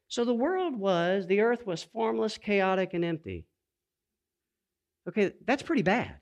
So 0.07 0.25
the 0.25 0.33
world 0.33 0.77
was, 0.77 1.27
the 1.27 1.41
earth 1.41 1.65
was 1.65 1.83
formless, 1.83 2.37
chaotic, 2.37 2.93
and 2.93 3.05
empty. 3.05 3.45
Okay, 5.07 5.33
that's 5.45 5.63
pretty 5.63 5.81
bad 5.83 6.15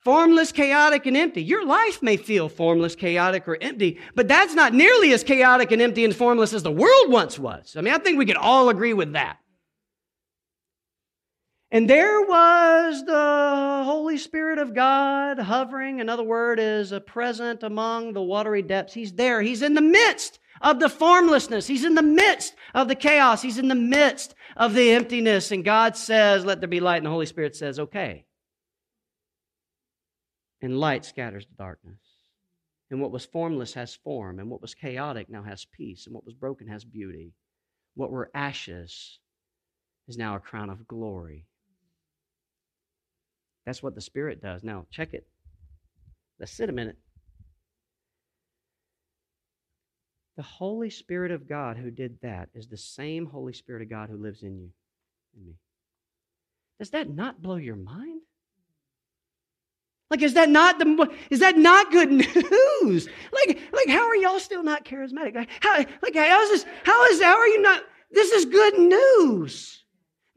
formless, 0.00 0.50
chaotic, 0.52 1.06
and 1.06 1.16
empty. 1.16 1.42
Your 1.42 1.64
life 1.64 2.02
may 2.02 2.16
feel 2.16 2.48
formless, 2.48 2.94
chaotic, 2.96 3.46
or 3.46 3.58
empty, 3.60 3.98
but 4.14 4.28
that's 4.28 4.54
not 4.54 4.74
nearly 4.74 5.12
as 5.12 5.22
chaotic 5.22 5.72
and 5.72 5.82
empty 5.82 6.04
and 6.04 6.14
formless 6.14 6.52
as 6.52 6.62
the 6.62 6.72
world 6.72 7.10
once 7.10 7.38
was. 7.38 7.76
I 7.76 7.80
mean, 7.80 7.94
I 7.94 7.98
think 7.98 8.18
we 8.18 8.26
could 8.26 8.36
all 8.36 8.68
agree 8.68 8.94
with 8.94 9.12
that. 9.12 9.38
And 11.72 11.88
there 11.88 12.20
was 12.22 13.04
the 13.04 13.82
Holy 13.84 14.18
Spirit 14.18 14.58
of 14.58 14.74
God 14.74 15.38
hovering. 15.38 16.00
Another 16.00 16.24
word 16.24 16.58
is 16.58 16.90
a 16.90 17.00
present 17.00 17.62
among 17.62 18.12
the 18.12 18.22
watery 18.22 18.62
depths. 18.62 18.94
He's 18.94 19.12
there. 19.12 19.40
He's 19.40 19.62
in 19.62 19.74
the 19.74 19.80
midst 19.80 20.40
of 20.60 20.80
the 20.80 20.88
formlessness. 20.88 21.66
He's 21.66 21.84
in 21.84 21.94
the 21.94 22.02
midst 22.02 22.54
of 22.74 22.88
the 22.88 22.96
chaos. 22.96 23.40
He's 23.40 23.58
in 23.58 23.68
the 23.68 23.74
midst 23.76 24.34
of 24.56 24.74
the 24.74 24.90
emptiness. 24.90 25.52
And 25.52 25.64
God 25.64 25.96
says, 25.96 26.44
Let 26.44 26.60
there 26.60 26.68
be 26.68 26.80
light. 26.80 26.98
And 26.98 27.06
the 27.06 27.10
Holy 27.10 27.26
Spirit 27.26 27.54
says, 27.54 27.78
Okay 27.78 28.24
and 30.62 30.78
light 30.78 31.04
scatters 31.04 31.46
the 31.46 31.62
darkness. 31.62 31.98
And 32.90 33.00
what 33.00 33.12
was 33.12 33.24
formless 33.24 33.74
has 33.74 33.94
form, 33.94 34.40
and 34.40 34.50
what 34.50 34.60
was 34.60 34.74
chaotic 34.74 35.30
now 35.30 35.42
has 35.42 35.66
peace, 35.72 36.06
and 36.06 36.14
what 36.14 36.24
was 36.24 36.34
broken 36.34 36.68
has 36.68 36.84
beauty. 36.84 37.32
What 37.94 38.10
were 38.10 38.30
ashes 38.34 39.20
is 40.08 40.18
now 40.18 40.36
a 40.36 40.40
crown 40.40 40.70
of 40.70 40.86
glory. 40.88 41.46
That's 43.66 43.82
what 43.82 43.94
the 43.94 44.00
Spirit 44.00 44.42
does. 44.42 44.64
Now, 44.64 44.86
check 44.90 45.14
it. 45.14 45.26
Let's 46.38 46.52
sit 46.52 46.70
a 46.70 46.72
minute. 46.72 46.96
The 50.36 50.42
Holy 50.42 50.88
Spirit 50.88 51.32
of 51.32 51.46
God 51.46 51.76
who 51.76 51.90
did 51.90 52.18
that 52.22 52.48
is 52.54 52.66
the 52.66 52.76
same 52.76 53.26
Holy 53.26 53.52
Spirit 53.52 53.82
of 53.82 53.90
God 53.90 54.08
who 54.08 54.16
lives 54.16 54.42
in 54.42 54.58
you 54.58 54.70
and 55.36 55.46
me. 55.46 55.54
Does 56.78 56.90
that 56.90 57.10
not 57.10 57.42
blow 57.42 57.56
your 57.56 57.76
mind? 57.76 58.22
Like, 60.10 60.22
is 60.22 60.34
that 60.34 60.48
not 60.48 60.78
the 60.78 61.10
is 61.28 61.40
that 61.40 61.58
not 61.58 61.92
good 61.92 62.10
news? 62.82 63.06
Like, 63.32 63.60
like 63.72 63.88
how 63.88 64.08
are 64.08 64.16
y'all 64.16 64.40
still 64.40 64.64
not 64.64 64.84
charismatic? 64.84 65.34
Like, 65.34 65.50
how 65.60 65.76
like 66.02 66.14
how 66.14 66.42
is 66.42 66.50
this? 66.50 66.66
How 66.84 67.04
is 67.06 67.22
how 67.22 67.38
are 67.38 67.46
you 67.46 67.60
not? 67.60 67.82
This 68.10 68.32
is 68.32 68.46
good 68.46 68.78
news 68.78 69.79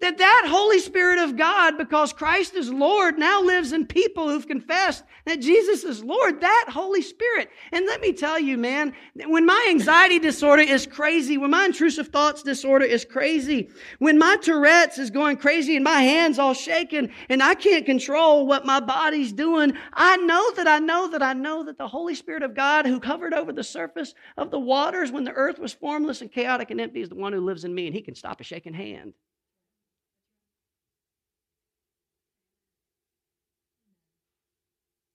that 0.03 0.17
that 0.17 0.45
Holy 0.49 0.79
Spirit 0.79 1.17
of 1.19 1.37
God, 1.37 1.77
because 1.77 2.11
Christ 2.11 2.55
is 2.55 2.69
Lord, 2.69 3.17
now 3.17 3.41
lives 3.41 3.71
in 3.71 3.85
people 3.85 4.27
who've 4.27 4.45
confessed 4.45 5.05
that 5.25 5.39
Jesus 5.39 5.85
is 5.85 6.03
Lord, 6.03 6.41
that 6.41 6.65
Holy 6.67 7.01
Spirit. 7.01 7.49
And 7.71 7.85
let 7.85 8.01
me 8.01 8.11
tell 8.11 8.37
you, 8.37 8.57
man, 8.57 8.93
when 9.15 9.45
my 9.45 9.67
anxiety 9.69 10.19
disorder 10.19 10.61
is 10.61 10.85
crazy, 10.85 11.37
when 11.37 11.51
my 11.51 11.63
intrusive 11.63 12.09
thoughts 12.09 12.43
disorder 12.43 12.83
is 12.83 13.05
crazy, 13.05 13.69
when 13.99 14.17
my 14.17 14.35
Tourette's 14.35 14.97
is 14.97 15.09
going 15.09 15.37
crazy 15.37 15.77
and 15.77 15.85
my 15.85 16.01
hands 16.01 16.37
all 16.37 16.53
shaking 16.53 17.09
and 17.29 17.41
I 17.41 17.55
can't 17.55 17.85
control 17.85 18.45
what 18.45 18.65
my 18.65 18.81
body's 18.81 19.31
doing, 19.31 19.71
I 19.93 20.17
know 20.17 20.51
that 20.55 20.67
I 20.67 20.79
know 20.79 21.09
that 21.11 21.23
I 21.23 21.31
know 21.31 21.63
that 21.63 21.77
the 21.77 21.87
Holy 21.87 22.15
Spirit 22.15 22.43
of 22.43 22.55
God 22.55 22.85
who 22.85 22.99
covered 22.99 23.33
over 23.33 23.53
the 23.53 23.63
surface 23.63 24.13
of 24.35 24.51
the 24.51 24.59
waters 24.59 25.13
when 25.13 25.23
the 25.23 25.31
earth 25.31 25.59
was 25.59 25.71
formless 25.71 26.19
and 26.19 26.29
chaotic 26.29 26.71
and 26.71 26.81
empty 26.81 26.99
is 26.99 27.07
the 27.07 27.15
one 27.15 27.31
who 27.31 27.39
lives 27.39 27.63
in 27.63 27.73
me 27.73 27.85
and 27.85 27.95
he 27.95 28.01
can 28.01 28.15
stop 28.15 28.41
a 28.41 28.43
shaking 28.43 28.73
hand. 28.73 29.13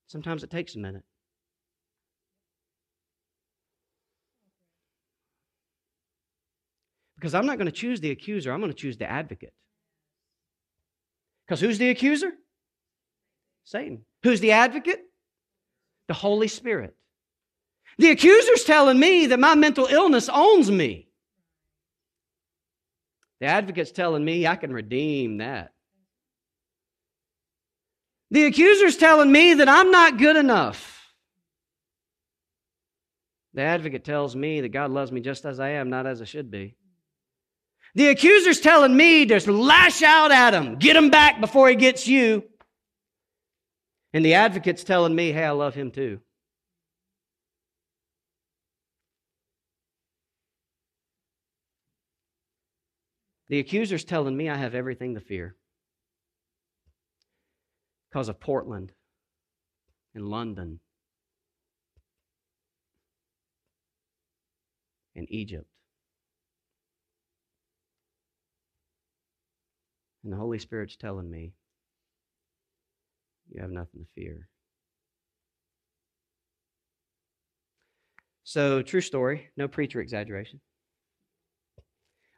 Sometimes 0.09 0.42
it 0.42 0.50
takes 0.50 0.74
a 0.74 0.78
minute. 0.78 1.04
Because 7.16 7.34
I'm 7.34 7.46
not 7.46 7.59
going 7.59 7.66
to 7.66 7.72
choose 7.72 8.00
the 8.00 8.11
accuser, 8.11 8.52
I'm 8.52 8.61
going 8.61 8.72
to 8.72 8.78
choose 8.78 8.96
the 8.96 9.11
advocate. 9.11 9.52
Because 11.46 11.61
who's 11.61 11.78
the 11.78 11.90
accuser? 11.90 12.32
Satan. 13.64 14.04
Who's 14.22 14.40
the 14.40 14.52
advocate? 14.52 15.00
The 16.06 16.14
Holy 16.14 16.48
Spirit. 16.48 16.94
The 17.98 18.11
accuser's 18.11 18.64
telling 18.64 18.98
me 18.98 19.26
that 19.26 19.40
my 19.40 19.54
mental 19.54 19.86
illness 19.86 20.28
owns 20.32 20.70
me. 20.70 21.09
The 23.40 23.46
advocate's 23.46 23.92
telling 23.92 24.24
me 24.24 24.46
I 24.46 24.56
can 24.56 24.72
redeem 24.72 25.38
that. 25.38 25.72
The 28.30 28.44
accuser's 28.44 28.96
telling 28.96 29.32
me 29.32 29.54
that 29.54 29.68
I'm 29.68 29.90
not 29.90 30.18
good 30.18 30.36
enough. 30.36 30.94
The 33.54 33.62
advocate 33.62 34.04
tells 34.04 34.36
me 34.36 34.60
that 34.60 34.68
God 34.68 34.90
loves 34.90 35.10
me 35.10 35.20
just 35.20 35.46
as 35.46 35.58
I 35.58 35.70
am, 35.70 35.88
not 35.88 36.06
as 36.06 36.20
I 36.20 36.24
should 36.24 36.50
be. 36.50 36.76
The 37.94 38.08
accuser's 38.08 38.60
telling 38.60 38.94
me 38.94 39.24
to 39.26 39.52
lash 39.52 40.02
out 40.02 40.30
at 40.30 40.52
him, 40.54 40.76
get 40.76 40.94
him 40.94 41.10
back 41.10 41.40
before 41.40 41.68
he 41.68 41.74
gets 41.74 42.06
you. 42.06 42.44
And 44.12 44.24
the 44.24 44.34
advocate's 44.34 44.84
telling 44.84 45.14
me, 45.14 45.32
hey, 45.32 45.44
I 45.44 45.50
love 45.50 45.74
him 45.74 45.90
too. 45.90 46.20
The 53.48 53.58
accuser's 53.58 54.04
telling 54.04 54.36
me 54.36 54.50
I 54.50 54.56
have 54.56 54.74
everything 54.74 55.14
to 55.14 55.20
fear 55.20 55.56
because 58.11 58.28
of 58.28 58.40
Portland 58.40 58.92
and 60.14 60.28
London 60.28 60.80
and 65.14 65.26
Egypt. 65.30 65.66
And 70.24 70.32
the 70.32 70.36
Holy 70.36 70.59
Spirit's 70.59 70.96
telling 70.96 71.30
me, 71.30 71.52
you 73.50 73.62
have 73.62 73.70
nothing 73.70 74.00
to 74.00 74.06
fear. 74.14 74.48
So, 78.44 78.82
true 78.82 79.00
story, 79.00 79.50
no 79.56 79.68
preacher 79.68 80.00
exaggeration. 80.00 80.61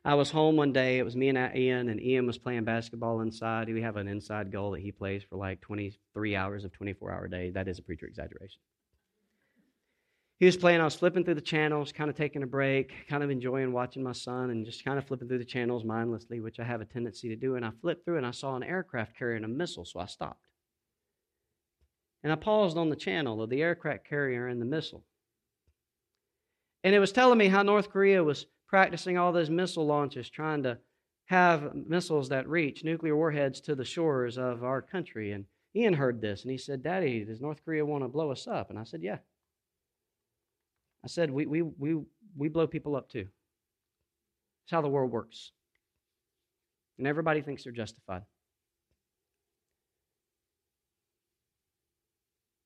I 0.05 0.15
was 0.15 0.31
home 0.31 0.57
one 0.57 0.73
day. 0.73 0.99
It 0.99 1.05
was 1.05 1.15
me 1.15 1.29
and 1.29 1.57
Ian, 1.57 1.91
and 1.91 2.01
Ian 2.01 2.27
was 2.27 2.39
playing 2.39 2.65
basketball 2.65 3.21
inside. 3.21 3.69
We 3.69 3.83
have 3.83 3.97
an 3.97 4.09
inside 4.09 4.51
goal 4.51 4.71
that 4.71 4.81
he 4.81 4.93
plays 4.93 5.23
for 5.23 5.37
like 5.37 5.61
23 5.61 6.37
hours 6.37 6.65
of 6.65 6.73
24 6.73 7.13
hour 7.13 7.29
day. 7.29 7.51
That 7.51 7.69
is 7.69 7.79
a 7.79 7.83
preacher 7.83 8.07
exaggeration. 8.07 8.61
He 10.39 10.47
was 10.47 10.57
playing. 10.57 10.81
I 10.81 10.85
was 10.85 10.95
flipping 10.95 11.23
through 11.23 11.35
the 11.35 11.43
channels, 11.43 11.93
kind 11.93 12.09
of 12.09 12.17
taking 12.17 12.43
a 12.43 12.47
break, 12.47 13.07
kind 13.09 13.23
of 13.23 13.29
enjoying 13.29 13.75
watching 13.75 14.03
my 14.03 14.13
son, 14.13 14.49
and 14.49 14.65
just 14.65 14.87
kind 14.87 14.99
of 14.99 15.07
flipping 15.07 15.29
through 15.29 15.39
the 15.39 15.45
channels 15.45 15.85
mindlessly, 15.85 16.41
which 16.41 16.59
I 16.59 16.65
have 16.65 16.81
a 16.81 16.87
tendency 16.87 17.29
to 17.29 17.37
do. 17.37 17.57
And 17.57 17.65
I 17.65 17.71
flipped 17.83 18.07
through 18.07 18.17
and 18.17 18.27
I 18.27 18.31
saw 18.31 18.57
an 18.57 18.63
aircraft 18.63 19.19
carrying 19.19 19.45
a 19.45 19.49
missile, 19.49 19.85
so 19.85 20.01
I 20.01 20.07
stopped. 20.07 20.47
And 22.23 22.33
I 22.33 22.37
paused 22.37 22.79
on 22.79 22.89
the 22.89 22.97
channel 22.97 23.43
of 23.43 23.51
the 23.51 23.61
aircraft 23.61 24.09
carrier 24.09 24.47
and 24.47 24.63
the 24.63 24.67
missile. 24.67 25.05
And 26.85 26.95
it 26.95 27.01
was 27.01 27.13
telling 27.13 27.37
me 27.37 27.49
how 27.49 27.63
North 27.63 27.91
Korea 27.91 28.25
was 28.25 28.47
practicing 28.71 29.19
all 29.19 29.33
those 29.33 29.51
missile 29.51 29.85
launches, 29.85 30.31
trying 30.31 30.63
to 30.63 30.79
have 31.27 31.75
missiles 31.75 32.29
that 32.29 32.49
reach 32.49 32.85
nuclear 32.85 33.17
warheads 33.17 33.61
to 33.61 33.75
the 33.75 33.85
shores 33.85 34.39
of 34.39 34.63
our 34.63 34.81
country. 34.81 35.33
And 35.33 35.45
Ian 35.75 35.93
heard 35.93 36.21
this 36.21 36.43
and 36.43 36.53
he 36.53 36.57
said, 36.57 36.83
Daddy, 36.83 37.25
does 37.25 37.41
North 37.41 37.65
Korea 37.65 37.85
want 37.85 38.05
to 38.05 38.09
blow 38.09 38.31
us 38.31 38.47
up? 38.47 38.71
And 38.71 38.79
I 38.79 38.85
said, 38.85 39.03
Yeah. 39.03 39.19
I 41.05 41.09
said, 41.09 41.33
We, 41.33 41.47
we, 41.47 41.63
we, 41.63 41.97
we 42.37 42.49
blow 42.49 42.69
people 42.69 42.95
up 42.95 43.09
too. 43.09 43.27
It's 44.65 44.71
how 44.71 44.83
the 44.83 44.89
world 44.89 45.11
works. 45.11 45.51
And 46.99 47.09
everybody 47.09 47.41
thinks 47.41 47.65
they're 47.65 47.73
justified. 47.73 48.23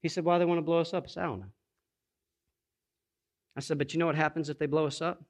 He 0.03 0.09
said, 0.09 0.25
Why 0.25 0.37
do 0.37 0.41
they 0.41 0.45
want 0.45 0.59
to 0.59 0.63
blow 0.63 0.81
us 0.81 0.93
up? 0.93 1.05
I 1.07 1.09
said, 1.09 1.25
I 1.25 1.27
don't 1.27 1.41
know. 1.41 1.53
I 3.57 3.61
said, 3.61 3.79
But 3.79 3.95
you 3.95 4.01
know 4.01 4.07
what 4.07 4.17
happens 4.17 4.51
if 4.51 4.59
they 4.59 4.67
blow 4.67 4.87
us 4.87 5.01
up? 5.01 5.23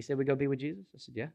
He 0.00 0.02
said, 0.02 0.16
We 0.16 0.24
go 0.24 0.34
be 0.34 0.46
with 0.46 0.60
Jesus? 0.60 0.86
I 0.94 0.98
said, 0.98 1.14
Yeah. 1.14 1.26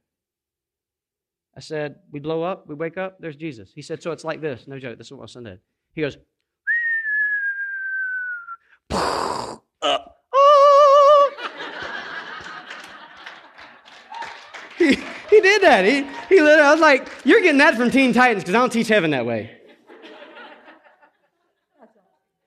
I 1.55 1.59
said, 1.59 1.97
We 2.11 2.19
blow 2.19 2.41
up, 2.41 2.67
we 2.67 2.73
wake 2.73 2.97
up, 2.97 3.17
there's 3.19 3.35
Jesus. 3.35 3.71
He 3.75 3.83
said, 3.83 4.01
So 4.01 4.11
it's 4.11 4.23
like 4.23 4.41
this. 4.41 4.67
No 4.67 4.79
joke, 4.79 4.97
this 4.97 5.05
is 5.05 5.11
what 5.11 5.19
my 5.19 5.27
son 5.27 5.43
did. 5.43 5.59
He 5.93 6.01
goes, 6.01 6.17
up. 8.89 10.17
He, 14.79 14.95
he 15.29 15.41
did 15.41 15.61
that. 15.61 15.85
He, 15.85 16.03
he 16.27 16.41
literally, 16.41 16.61
I 16.61 16.71
was 16.71 16.81
like, 16.81 17.07
You're 17.23 17.41
getting 17.41 17.59
that 17.59 17.75
from 17.75 17.91
Teen 17.91 18.13
Titans 18.13 18.41
because 18.43 18.55
I 18.55 18.57
don't 18.57 18.71
teach 18.71 18.87
heaven 18.87 19.11
that 19.11 19.27
way. 19.27 19.61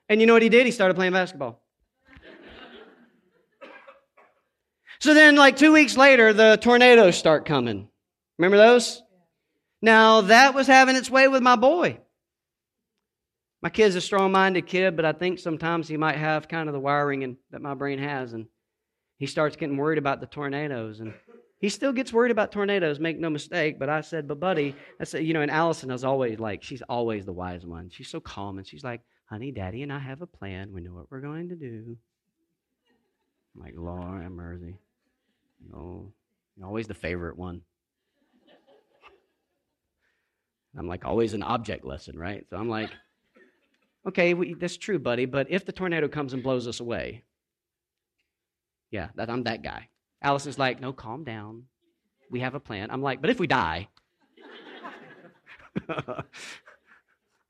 And 0.09 0.21
you 0.21 0.27
know 0.27 0.33
what 0.33 0.43
he 0.43 0.49
did? 0.49 0.67
He 0.67 0.73
started 0.73 0.95
playing 0.95 1.13
basketball. 1.13 1.63
So 5.01 5.15
then, 5.15 5.37
like 5.37 5.57
two 5.57 5.73
weeks 5.73 5.97
later, 5.97 6.33
the 6.33 6.59
tornadoes 6.61 7.17
start 7.17 7.45
coming. 7.45 7.89
Remember 8.37 8.57
those? 8.57 9.03
Now, 9.81 10.23
that 10.23 10.55
was 10.55 10.67
having 10.67 10.97
its 10.97 11.11
way 11.11 11.29
with 11.29 11.43
my 11.43 11.55
boy. 11.57 12.01
My 13.63 13.71
kid's 13.71 13.95
a 13.95 14.01
strong 14.01 14.33
minded 14.33 14.67
kid, 14.67 14.97
but 14.97 15.05
I 15.05 15.13
think 15.13 15.39
sometimes 15.39 15.89
he 15.89 15.97
might 15.97 16.17
have 16.17 16.49
kind 16.49 16.69
of 16.69 16.73
the 16.73 16.81
wiring 16.81 17.23
in, 17.23 17.37
that 17.51 17.63
my 17.63 17.75
brain 17.75 17.99
has. 17.99 18.33
And 18.33 18.47
he 19.19 19.27
starts 19.27 19.57
getting 19.57 19.77
worried 19.77 19.99
about 19.99 20.21
the 20.21 20.27
tornadoes. 20.27 21.01
And 21.01 21.13
he 21.61 21.69
still 21.69 21.93
gets 21.93 22.13
worried 22.13 22.31
about 22.31 22.51
tornadoes, 22.51 22.99
make 22.99 23.19
no 23.19 23.31
mistake. 23.31 23.79
But 23.79 23.89
I 23.89 24.01
said, 24.01 24.27
but 24.27 24.41
buddy, 24.41 24.75
I 25.01 25.05
said, 25.05 25.25
you 25.25 25.35
know, 25.35 25.43
and 25.43 25.51
Allison 25.51 25.91
is 25.91 26.05
always 26.05 26.41
like, 26.41 26.63
she's 26.65 26.83
always 26.83 27.25
the 27.25 27.33
wise 27.33 27.65
one. 27.65 27.91
She's 27.91 28.09
so 28.09 28.21
calm. 28.21 28.59
And 28.59 28.67
she's 28.67 28.85
like, 28.85 29.01
honey, 29.27 29.53
daddy 29.53 29.83
and 29.83 29.93
I 29.93 29.99
have 30.01 30.23
a 30.23 30.27
plan. 30.27 30.73
We 30.73 30.81
know 30.81 30.93
what 30.93 31.11
we're 31.11 31.21
going 31.21 31.49
to 31.51 31.57
do. 31.57 31.97
I'm 33.55 33.63
like, 33.63 33.75
Lord 33.77 34.23
have 34.23 34.33
mercy. 34.33 34.77
No, 35.67 36.13
you're 36.57 36.67
always 36.67 36.87
the 36.87 36.95
favorite 36.95 37.37
one. 37.37 37.63
I'm 40.77 40.87
like 40.87 41.05
always 41.05 41.35
an 41.35 41.43
object 41.43 41.85
lesson, 41.85 42.19
right? 42.19 42.47
So 42.51 42.57
I'm 42.57 42.69
like, 42.69 42.91
okay, 44.07 44.35
we, 44.35 44.55
that's 44.55 44.77
true, 44.77 44.99
buddy. 44.99 45.25
But 45.27 45.51
if 45.51 45.65
the 45.65 45.73
tornado 45.73 46.09
comes 46.09 46.33
and 46.33 46.43
blows 46.43 46.69
us 46.69 46.81
away, 46.81 47.25
yeah, 48.91 49.09
that, 49.17 49.31
I'm 49.31 49.45
that 49.45 49.63
guy. 49.63 49.89
Allison's 50.23 50.59
like, 50.59 50.81
no, 50.81 50.93
calm 50.93 51.25
down. 51.25 51.65
We 52.31 52.41
have 52.41 52.55
a 52.55 52.61
plan. 52.61 52.91
I'm 52.91 53.03
like, 53.03 53.21
but 53.21 53.31
if 53.31 53.41
we 53.41 53.47
die, 53.47 53.89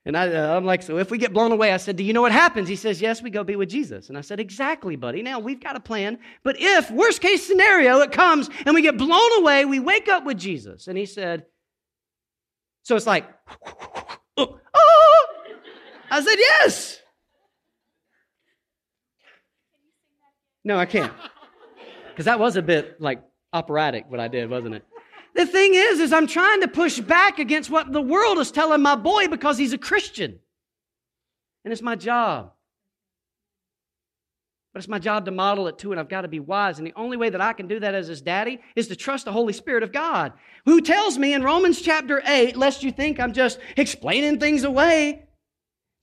And 0.05 0.17
I, 0.17 0.27
uh, 0.33 0.61
like, 0.61 0.81
so 0.81 0.97
if 0.97 1.11
we 1.11 1.17
get 1.17 1.33
blown 1.33 1.51
away, 1.51 1.73
I 1.73 1.77
said, 1.77 1.97
do 1.97 2.03
you 2.03 2.13
know 2.13 2.21
what 2.21 2.31
happens? 2.31 2.69
He 2.69 2.75
says, 2.75 3.01
yes, 3.01 3.21
we 3.21 3.29
go 3.29 3.43
be 3.43 3.55
with 3.55 3.69
Jesus. 3.69 4.09
And 4.09 4.17
I 4.17 4.21
said, 4.21 4.39
exactly, 4.39 4.95
buddy. 4.95 5.21
Now 5.21 5.39
we've 5.39 5.59
got 5.59 5.75
a 5.75 5.79
plan. 5.79 6.19
But 6.43 6.55
if, 6.57 6.89
worst 6.89 7.21
case 7.21 7.45
scenario, 7.45 7.99
it 7.99 8.11
comes 8.11 8.49
and 8.65 8.73
we 8.73 8.81
get 8.81 8.97
blown 8.97 9.39
away, 9.39 9.65
we 9.65 9.79
wake 9.79 10.07
up 10.07 10.25
with 10.25 10.37
Jesus. 10.37 10.87
And 10.87 10.97
he 10.97 11.05
said, 11.05 11.45
so 12.83 12.95
it's 12.95 13.05
like, 13.05 13.29
oh, 14.37 14.59
oh. 14.73 15.25
I 16.09 16.21
said, 16.21 16.37
yes. 16.37 16.99
No, 20.63 20.77
I 20.77 20.85
can't. 20.85 21.13
Because 22.09 22.25
that 22.25 22.39
was 22.39 22.55
a 22.55 22.61
bit 22.61 22.99
like 23.01 23.21
operatic 23.53 24.05
what 24.07 24.19
I 24.19 24.27
did, 24.27 24.49
wasn't 24.49 24.75
it? 24.75 24.85
The 25.39 25.45
thing 25.45 25.73
is, 25.73 26.01
is 26.01 26.11
I'm 26.11 26.27
trying 26.27 26.59
to 26.59 26.67
push 26.67 26.99
back 26.99 27.39
against 27.39 27.69
what 27.69 27.93
the 27.93 28.01
world 28.01 28.39
is 28.39 28.51
telling 28.51 28.81
my 28.81 28.97
boy 28.97 29.29
because 29.29 29.57
he's 29.57 29.71
a 29.71 29.77
Christian. 29.77 30.37
And 31.63 31.71
it's 31.71 31.81
my 31.81 31.95
job. 31.95 32.51
But 34.73 34.79
it's 34.79 34.89
my 34.89 34.99
job 34.99 35.23
to 35.23 35.31
model 35.31 35.69
it 35.69 35.77
too, 35.77 35.91
and 35.91 35.99
I've 35.99 36.09
got 36.09 36.23
to 36.23 36.27
be 36.27 36.41
wise. 36.41 36.77
And 36.77 36.85
the 36.85 36.93
only 36.97 37.15
way 37.15 37.29
that 37.29 37.39
I 37.39 37.53
can 37.53 37.69
do 37.69 37.79
that 37.79 37.95
as 37.95 38.09
his 38.09 38.21
daddy 38.21 38.59
is 38.75 38.89
to 38.89 38.97
trust 38.97 39.23
the 39.23 39.31
Holy 39.31 39.53
Spirit 39.53 39.81
of 39.81 39.93
God, 39.93 40.33
who 40.65 40.81
tells 40.81 41.17
me 41.17 41.33
in 41.33 41.41
Romans 41.41 41.81
chapter 41.81 42.21
8, 42.25 42.57
lest 42.57 42.83
you 42.83 42.91
think 42.91 43.17
I'm 43.17 43.31
just 43.31 43.59
explaining 43.77 44.41
things 44.41 44.65
away. 44.65 45.25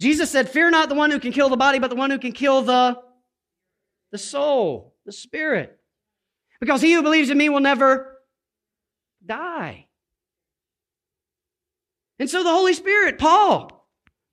Jesus 0.01 0.31
said, 0.31 0.49
Fear 0.49 0.71
not 0.71 0.89
the 0.89 0.95
one 0.95 1.11
who 1.11 1.21
can 1.21 1.33
kill 1.33 1.51
the 1.51 1.59
body, 1.59 1.79
but 1.79 1.91
the 1.91 1.97
one 1.97 2.11
who 2.11 2.19
can 2.19 2.33
kill 2.33 2.63
the, 2.63 2.99
the 4.13 4.19
soul, 4.19 4.95
the 5.05 5.13
spirit. 5.13 5.79
Because 6.59 6.81
he 6.81 6.95
who 6.95 7.03
believes 7.03 7.29
in 7.29 7.37
me 7.37 7.51
will 7.51 7.61
never 7.61 8.16
die. 9.27 9.87
And 12.19 12.31
so 12.31 12.43
the 12.43 12.51
Holy 12.51 12.73
Spirit, 12.73 13.19
Paul, 13.19 13.73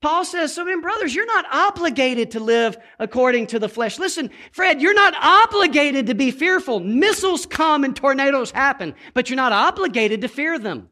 Paul 0.01 0.25
says, 0.25 0.53
so 0.53 0.65
then, 0.65 0.81
brothers, 0.81 1.15
you're 1.15 1.25
not 1.25 1.45
obligated 1.49 2.31
to 2.31 2.41
live 2.41 2.77
according 2.99 3.47
to 3.47 3.59
the 3.59 3.69
flesh. 3.69 3.97
Listen, 3.97 4.29
Fred, 4.51 4.81
you're 4.81 4.93
not 4.93 5.13
obligated 5.19 6.07
to 6.07 6.13
be 6.13 6.29
fearful. 6.29 6.81
Missiles 6.81 7.45
come 7.45 7.85
and 7.85 7.95
tornadoes 7.95 8.51
happen, 8.51 8.95
but 9.13 9.29
you're 9.29 9.37
not 9.37 9.53
obligated 9.53 10.21
to 10.21 10.27
fear 10.27 10.59
them. 10.59 10.89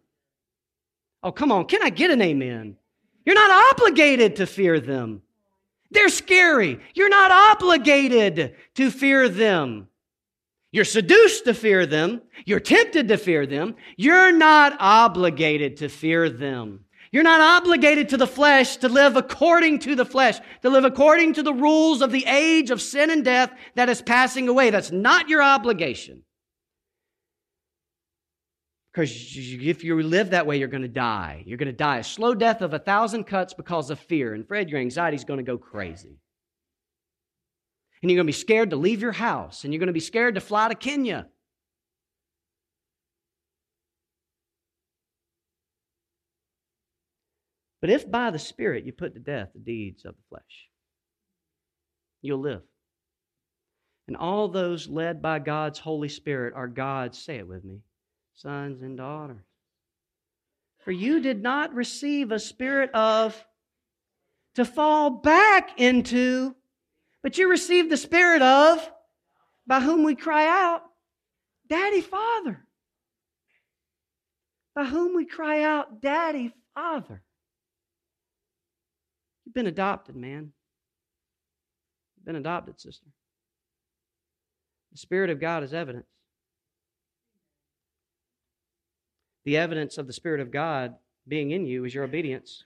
Oh, 1.23 1.31
come 1.31 1.51
on. 1.51 1.65
Can 1.65 1.83
I 1.83 1.89
get 1.89 2.09
an 2.09 2.21
amen? 2.21 2.77
You're 3.25 3.35
not 3.35 3.73
obligated 3.73 4.37
to 4.37 4.47
fear 4.47 4.79
them. 4.79 5.21
They're 5.91 6.09
scary. 6.09 6.79
You're 6.93 7.09
not 7.09 7.31
obligated 7.31 8.55
to 8.75 8.89
fear 8.89 9.27
them. 9.27 9.89
You're 10.71 10.85
seduced 10.85 11.45
to 11.45 11.53
fear 11.53 11.85
them. 11.85 12.21
You're 12.45 12.61
tempted 12.61 13.09
to 13.09 13.17
fear 13.17 13.45
them. 13.45 13.75
You're 13.97 14.31
not 14.31 14.77
obligated 14.79 15.77
to 15.77 15.89
fear 15.89 16.29
them. 16.29 16.85
You're 17.11 17.23
not 17.23 17.41
obligated 17.41 18.07
to 18.09 18.17
the 18.17 18.27
flesh 18.27 18.77
to 18.77 18.87
live 18.87 19.17
according 19.17 19.79
to 19.79 19.95
the 19.95 20.05
flesh, 20.05 20.39
to 20.61 20.69
live 20.69 20.85
according 20.85 21.33
to 21.33 21.43
the 21.43 21.53
rules 21.53 22.01
of 22.01 22.13
the 22.13 22.25
age 22.25 22.71
of 22.71 22.81
sin 22.81 23.09
and 23.11 23.25
death 23.25 23.51
that 23.75 23.89
is 23.89 24.01
passing 24.01 24.47
away. 24.47 24.69
That's 24.69 24.91
not 24.91 25.27
your 25.27 25.43
obligation. 25.43 26.23
Because 28.93 29.11
if 29.11 29.83
you 29.83 30.01
live 30.01 30.29
that 30.29 30.45
way, 30.45 30.57
you're 30.57 30.69
going 30.69 30.81
to 30.83 30.87
die. 30.87 31.43
You're 31.45 31.57
going 31.57 31.67
to 31.67 31.73
die 31.73 31.97
a 31.97 32.03
slow 32.03 32.33
death 32.33 32.61
of 32.61 32.73
a 32.73 32.79
thousand 32.79 33.25
cuts 33.25 33.53
because 33.53 33.89
of 33.89 33.99
fear. 33.99 34.33
And 34.33 34.47
Fred, 34.47 34.69
your 34.69 34.79
anxiety 34.79 35.15
is 35.15 35.25
going 35.25 35.37
to 35.37 35.43
go 35.43 35.57
crazy. 35.57 36.17
And 38.01 38.09
you're 38.09 38.17
going 38.17 38.25
to 38.25 38.33
be 38.33 38.33
scared 38.33 38.71
to 38.71 38.75
leave 38.75 39.01
your 39.01 39.11
house. 39.11 39.63
And 39.63 39.73
you're 39.73 39.79
going 39.79 39.87
to 39.87 39.93
be 39.93 39.99
scared 39.99 40.35
to 40.35 40.41
fly 40.41 40.69
to 40.69 40.75
Kenya. 40.75 41.27
But 47.81 47.89
if 47.89 48.09
by 48.09 48.29
the 48.29 48.39
Spirit 48.39 48.85
you 48.85 48.93
put 48.93 49.15
to 49.15 49.19
death 49.19 49.49
the 49.53 49.59
deeds 49.59 50.05
of 50.05 50.15
the 50.15 50.23
flesh, 50.29 50.69
you'll 52.21 52.39
live. 52.39 52.61
And 54.07 54.17
all 54.17 54.47
those 54.47 54.87
led 54.87 55.21
by 55.21 55.39
God's 55.39 55.79
Holy 55.79 56.09
Spirit 56.09 56.53
are 56.55 56.67
God's, 56.67 57.17
say 57.17 57.37
it 57.37 57.47
with 57.47 57.63
me, 57.63 57.79
sons 58.35 58.81
and 58.81 58.97
daughters. 58.97 59.45
For 60.83 60.91
you 60.91 61.21
did 61.21 61.41
not 61.41 61.73
receive 61.73 62.31
a 62.31 62.39
spirit 62.39 62.91
of 62.93 63.45
to 64.55 64.65
fall 64.65 65.09
back 65.09 65.79
into, 65.79 66.55
but 67.23 67.37
you 67.37 67.49
received 67.49 67.89
the 67.89 67.97
spirit 67.97 68.41
of 68.41 68.89
by 69.67 69.79
whom 69.79 70.03
we 70.03 70.15
cry 70.15 70.47
out, 70.47 70.81
Daddy, 71.69 72.01
Father. 72.01 72.65
By 74.75 74.85
whom 74.85 75.15
we 75.15 75.25
cry 75.25 75.63
out, 75.63 76.01
Daddy, 76.01 76.53
Father. 76.73 77.21
You've 79.45 79.53
been 79.53 79.67
adopted, 79.67 80.15
man. 80.15 80.51
You've 82.15 82.25
been 82.25 82.35
adopted, 82.35 82.79
sister. 82.79 83.07
The 84.91 84.97
Spirit 84.97 85.29
of 85.29 85.39
God 85.39 85.63
is 85.63 85.73
evidence. 85.73 86.05
The 89.45 89.57
evidence 89.57 89.97
of 89.97 90.07
the 90.07 90.13
Spirit 90.13 90.41
of 90.41 90.51
God 90.51 90.95
being 91.27 91.51
in 91.51 91.65
you 91.65 91.85
is 91.85 91.93
your 91.93 92.03
obedience. 92.03 92.65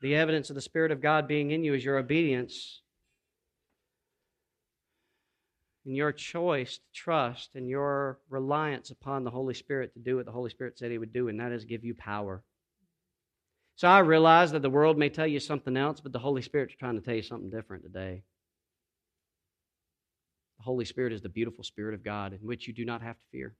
The 0.00 0.14
evidence 0.14 0.48
of 0.48 0.56
the 0.56 0.62
Spirit 0.62 0.92
of 0.92 1.02
God 1.02 1.28
being 1.28 1.50
in 1.50 1.62
you 1.62 1.74
is 1.74 1.84
your 1.84 1.98
obedience 1.98 2.80
and 5.84 5.94
your 5.94 6.12
choice 6.12 6.78
to 6.78 6.84
trust 6.94 7.50
and 7.54 7.68
your 7.68 8.18
reliance 8.28 8.90
upon 8.90 9.24
the 9.24 9.30
Holy 9.30 9.54
Spirit 9.54 9.92
to 9.94 10.00
do 10.00 10.16
what 10.16 10.26
the 10.26 10.32
Holy 10.32 10.50
Spirit 10.50 10.78
said 10.78 10.90
He 10.90 10.98
would 10.98 11.12
do, 11.12 11.28
and 11.28 11.38
that 11.40 11.52
is 11.52 11.64
give 11.64 11.84
you 11.84 11.94
power. 11.94 12.42
So 13.76 13.88
I 13.88 14.00
realize 14.00 14.52
that 14.52 14.62
the 14.62 14.70
world 14.70 14.98
may 14.98 15.08
tell 15.08 15.26
you 15.26 15.40
something 15.40 15.76
else, 15.76 16.00
but 16.00 16.12
the 16.12 16.18
Holy 16.18 16.42
Spirit's 16.42 16.74
trying 16.74 16.96
to 16.96 17.00
tell 17.00 17.14
you 17.14 17.22
something 17.22 17.50
different 17.50 17.82
today. 17.82 18.22
The 20.58 20.64
Holy 20.64 20.84
Spirit 20.84 21.14
is 21.14 21.22
the 21.22 21.30
beautiful 21.30 21.64
Spirit 21.64 21.94
of 21.94 22.04
God 22.04 22.32
in 22.32 22.40
which 22.40 22.68
you 22.68 22.74
do 22.74 22.84
not 22.84 23.00
have 23.02 23.16
to 23.16 23.24
fear 23.32 23.54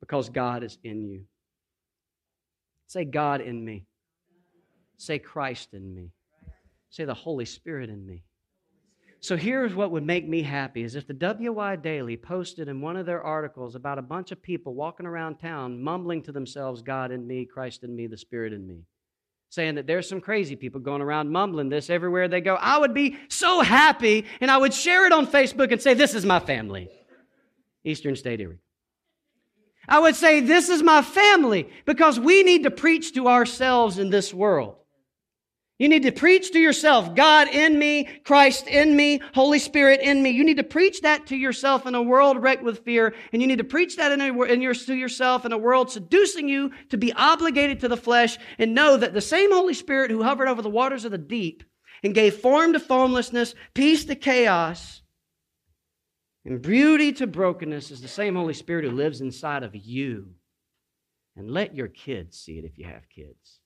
because 0.00 0.30
God 0.30 0.64
is 0.64 0.78
in 0.82 1.06
you. 1.06 1.24
Say, 2.90 3.04
God 3.04 3.40
in 3.40 3.64
me. 3.64 3.84
Say, 4.96 5.20
Christ 5.20 5.74
in 5.74 5.94
me. 5.94 6.10
Say, 6.88 7.04
the 7.04 7.14
Holy 7.14 7.44
Spirit 7.44 7.88
in 7.88 8.04
me. 8.04 8.24
So 9.20 9.36
here's 9.36 9.76
what 9.76 9.92
would 9.92 10.04
make 10.04 10.26
me 10.26 10.42
happy 10.42 10.82
is 10.82 10.96
if 10.96 11.06
the 11.06 11.14
WY 11.14 11.76
Daily 11.76 12.16
posted 12.16 12.66
in 12.66 12.80
one 12.80 12.96
of 12.96 13.06
their 13.06 13.22
articles 13.22 13.76
about 13.76 14.00
a 14.00 14.02
bunch 14.02 14.32
of 14.32 14.42
people 14.42 14.74
walking 14.74 15.06
around 15.06 15.36
town 15.36 15.80
mumbling 15.80 16.20
to 16.24 16.32
themselves, 16.32 16.82
God 16.82 17.12
in 17.12 17.24
me, 17.24 17.44
Christ 17.44 17.84
in 17.84 17.94
me, 17.94 18.08
the 18.08 18.16
Spirit 18.16 18.52
in 18.52 18.66
me. 18.66 18.80
Saying 19.50 19.76
that 19.76 19.86
there's 19.86 20.08
some 20.08 20.20
crazy 20.20 20.56
people 20.56 20.80
going 20.80 21.00
around 21.00 21.30
mumbling 21.30 21.68
this 21.68 21.90
everywhere 21.90 22.26
they 22.26 22.40
go. 22.40 22.56
I 22.56 22.76
would 22.76 22.92
be 22.92 23.16
so 23.28 23.60
happy 23.60 24.24
and 24.40 24.50
I 24.50 24.58
would 24.58 24.74
share 24.74 25.06
it 25.06 25.12
on 25.12 25.28
Facebook 25.28 25.70
and 25.70 25.80
say, 25.80 25.94
This 25.94 26.16
is 26.16 26.26
my 26.26 26.40
family. 26.40 26.88
Eastern 27.84 28.16
State 28.16 28.40
Erie. 28.40 28.58
I 29.90 29.98
would 29.98 30.16
say, 30.16 30.40
This 30.40 30.68
is 30.68 30.82
my 30.82 31.02
family 31.02 31.68
because 31.84 32.18
we 32.18 32.44
need 32.44 32.62
to 32.62 32.70
preach 32.70 33.12
to 33.14 33.28
ourselves 33.28 33.98
in 33.98 34.08
this 34.08 34.32
world. 34.32 34.76
You 35.80 35.88
need 35.88 36.02
to 36.02 36.12
preach 36.12 36.52
to 36.52 36.58
yourself, 36.58 37.14
God 37.14 37.48
in 37.48 37.78
me, 37.78 38.06
Christ 38.24 38.68
in 38.68 38.94
me, 38.94 39.22
Holy 39.32 39.58
Spirit 39.58 40.00
in 40.00 40.22
me. 40.22 40.28
You 40.28 40.44
need 40.44 40.58
to 40.58 40.62
preach 40.62 41.00
that 41.00 41.28
to 41.28 41.36
yourself 41.36 41.86
in 41.86 41.94
a 41.94 42.02
world 42.02 42.42
wrecked 42.42 42.62
with 42.62 42.84
fear, 42.84 43.14
and 43.32 43.40
you 43.40 43.48
need 43.48 43.58
to 43.58 43.64
preach 43.64 43.96
that 43.96 44.12
in, 44.12 44.20
a, 44.20 44.42
in 44.42 44.60
your, 44.60 44.74
to 44.74 44.94
yourself 44.94 45.46
in 45.46 45.52
a 45.52 45.58
world 45.58 45.90
seducing 45.90 46.50
you 46.50 46.70
to 46.90 46.98
be 46.98 47.14
obligated 47.14 47.80
to 47.80 47.88
the 47.88 47.96
flesh, 47.96 48.36
and 48.58 48.74
know 48.74 48.98
that 48.98 49.14
the 49.14 49.22
same 49.22 49.50
Holy 49.50 49.72
Spirit 49.72 50.10
who 50.10 50.22
hovered 50.22 50.48
over 50.48 50.60
the 50.60 50.68
waters 50.68 51.06
of 51.06 51.12
the 51.12 51.18
deep 51.18 51.64
and 52.02 52.14
gave 52.14 52.34
form 52.34 52.74
to 52.74 52.80
formlessness, 52.80 53.54
peace 53.72 54.04
to 54.04 54.14
chaos, 54.14 54.99
and 56.44 56.62
beauty 56.62 57.12
to 57.12 57.26
brokenness 57.26 57.90
is 57.90 58.00
the 58.00 58.08
same 58.08 58.34
Holy 58.34 58.54
Spirit 58.54 58.84
who 58.84 58.90
lives 58.90 59.20
inside 59.20 59.62
of 59.62 59.74
you. 59.74 60.30
And 61.36 61.50
let 61.50 61.74
your 61.76 61.88
kids 61.88 62.38
see 62.38 62.58
it 62.58 62.64
if 62.64 62.76
you 62.76 62.86
have 62.86 63.08
kids. 63.08 63.60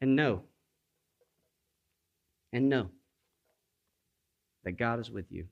and 0.00 0.16
know 0.16 0.42
and 2.52 2.68
know 2.68 2.88
that 4.64 4.72
God 4.72 4.98
is 4.98 5.10
with 5.10 5.30
you. 5.30 5.46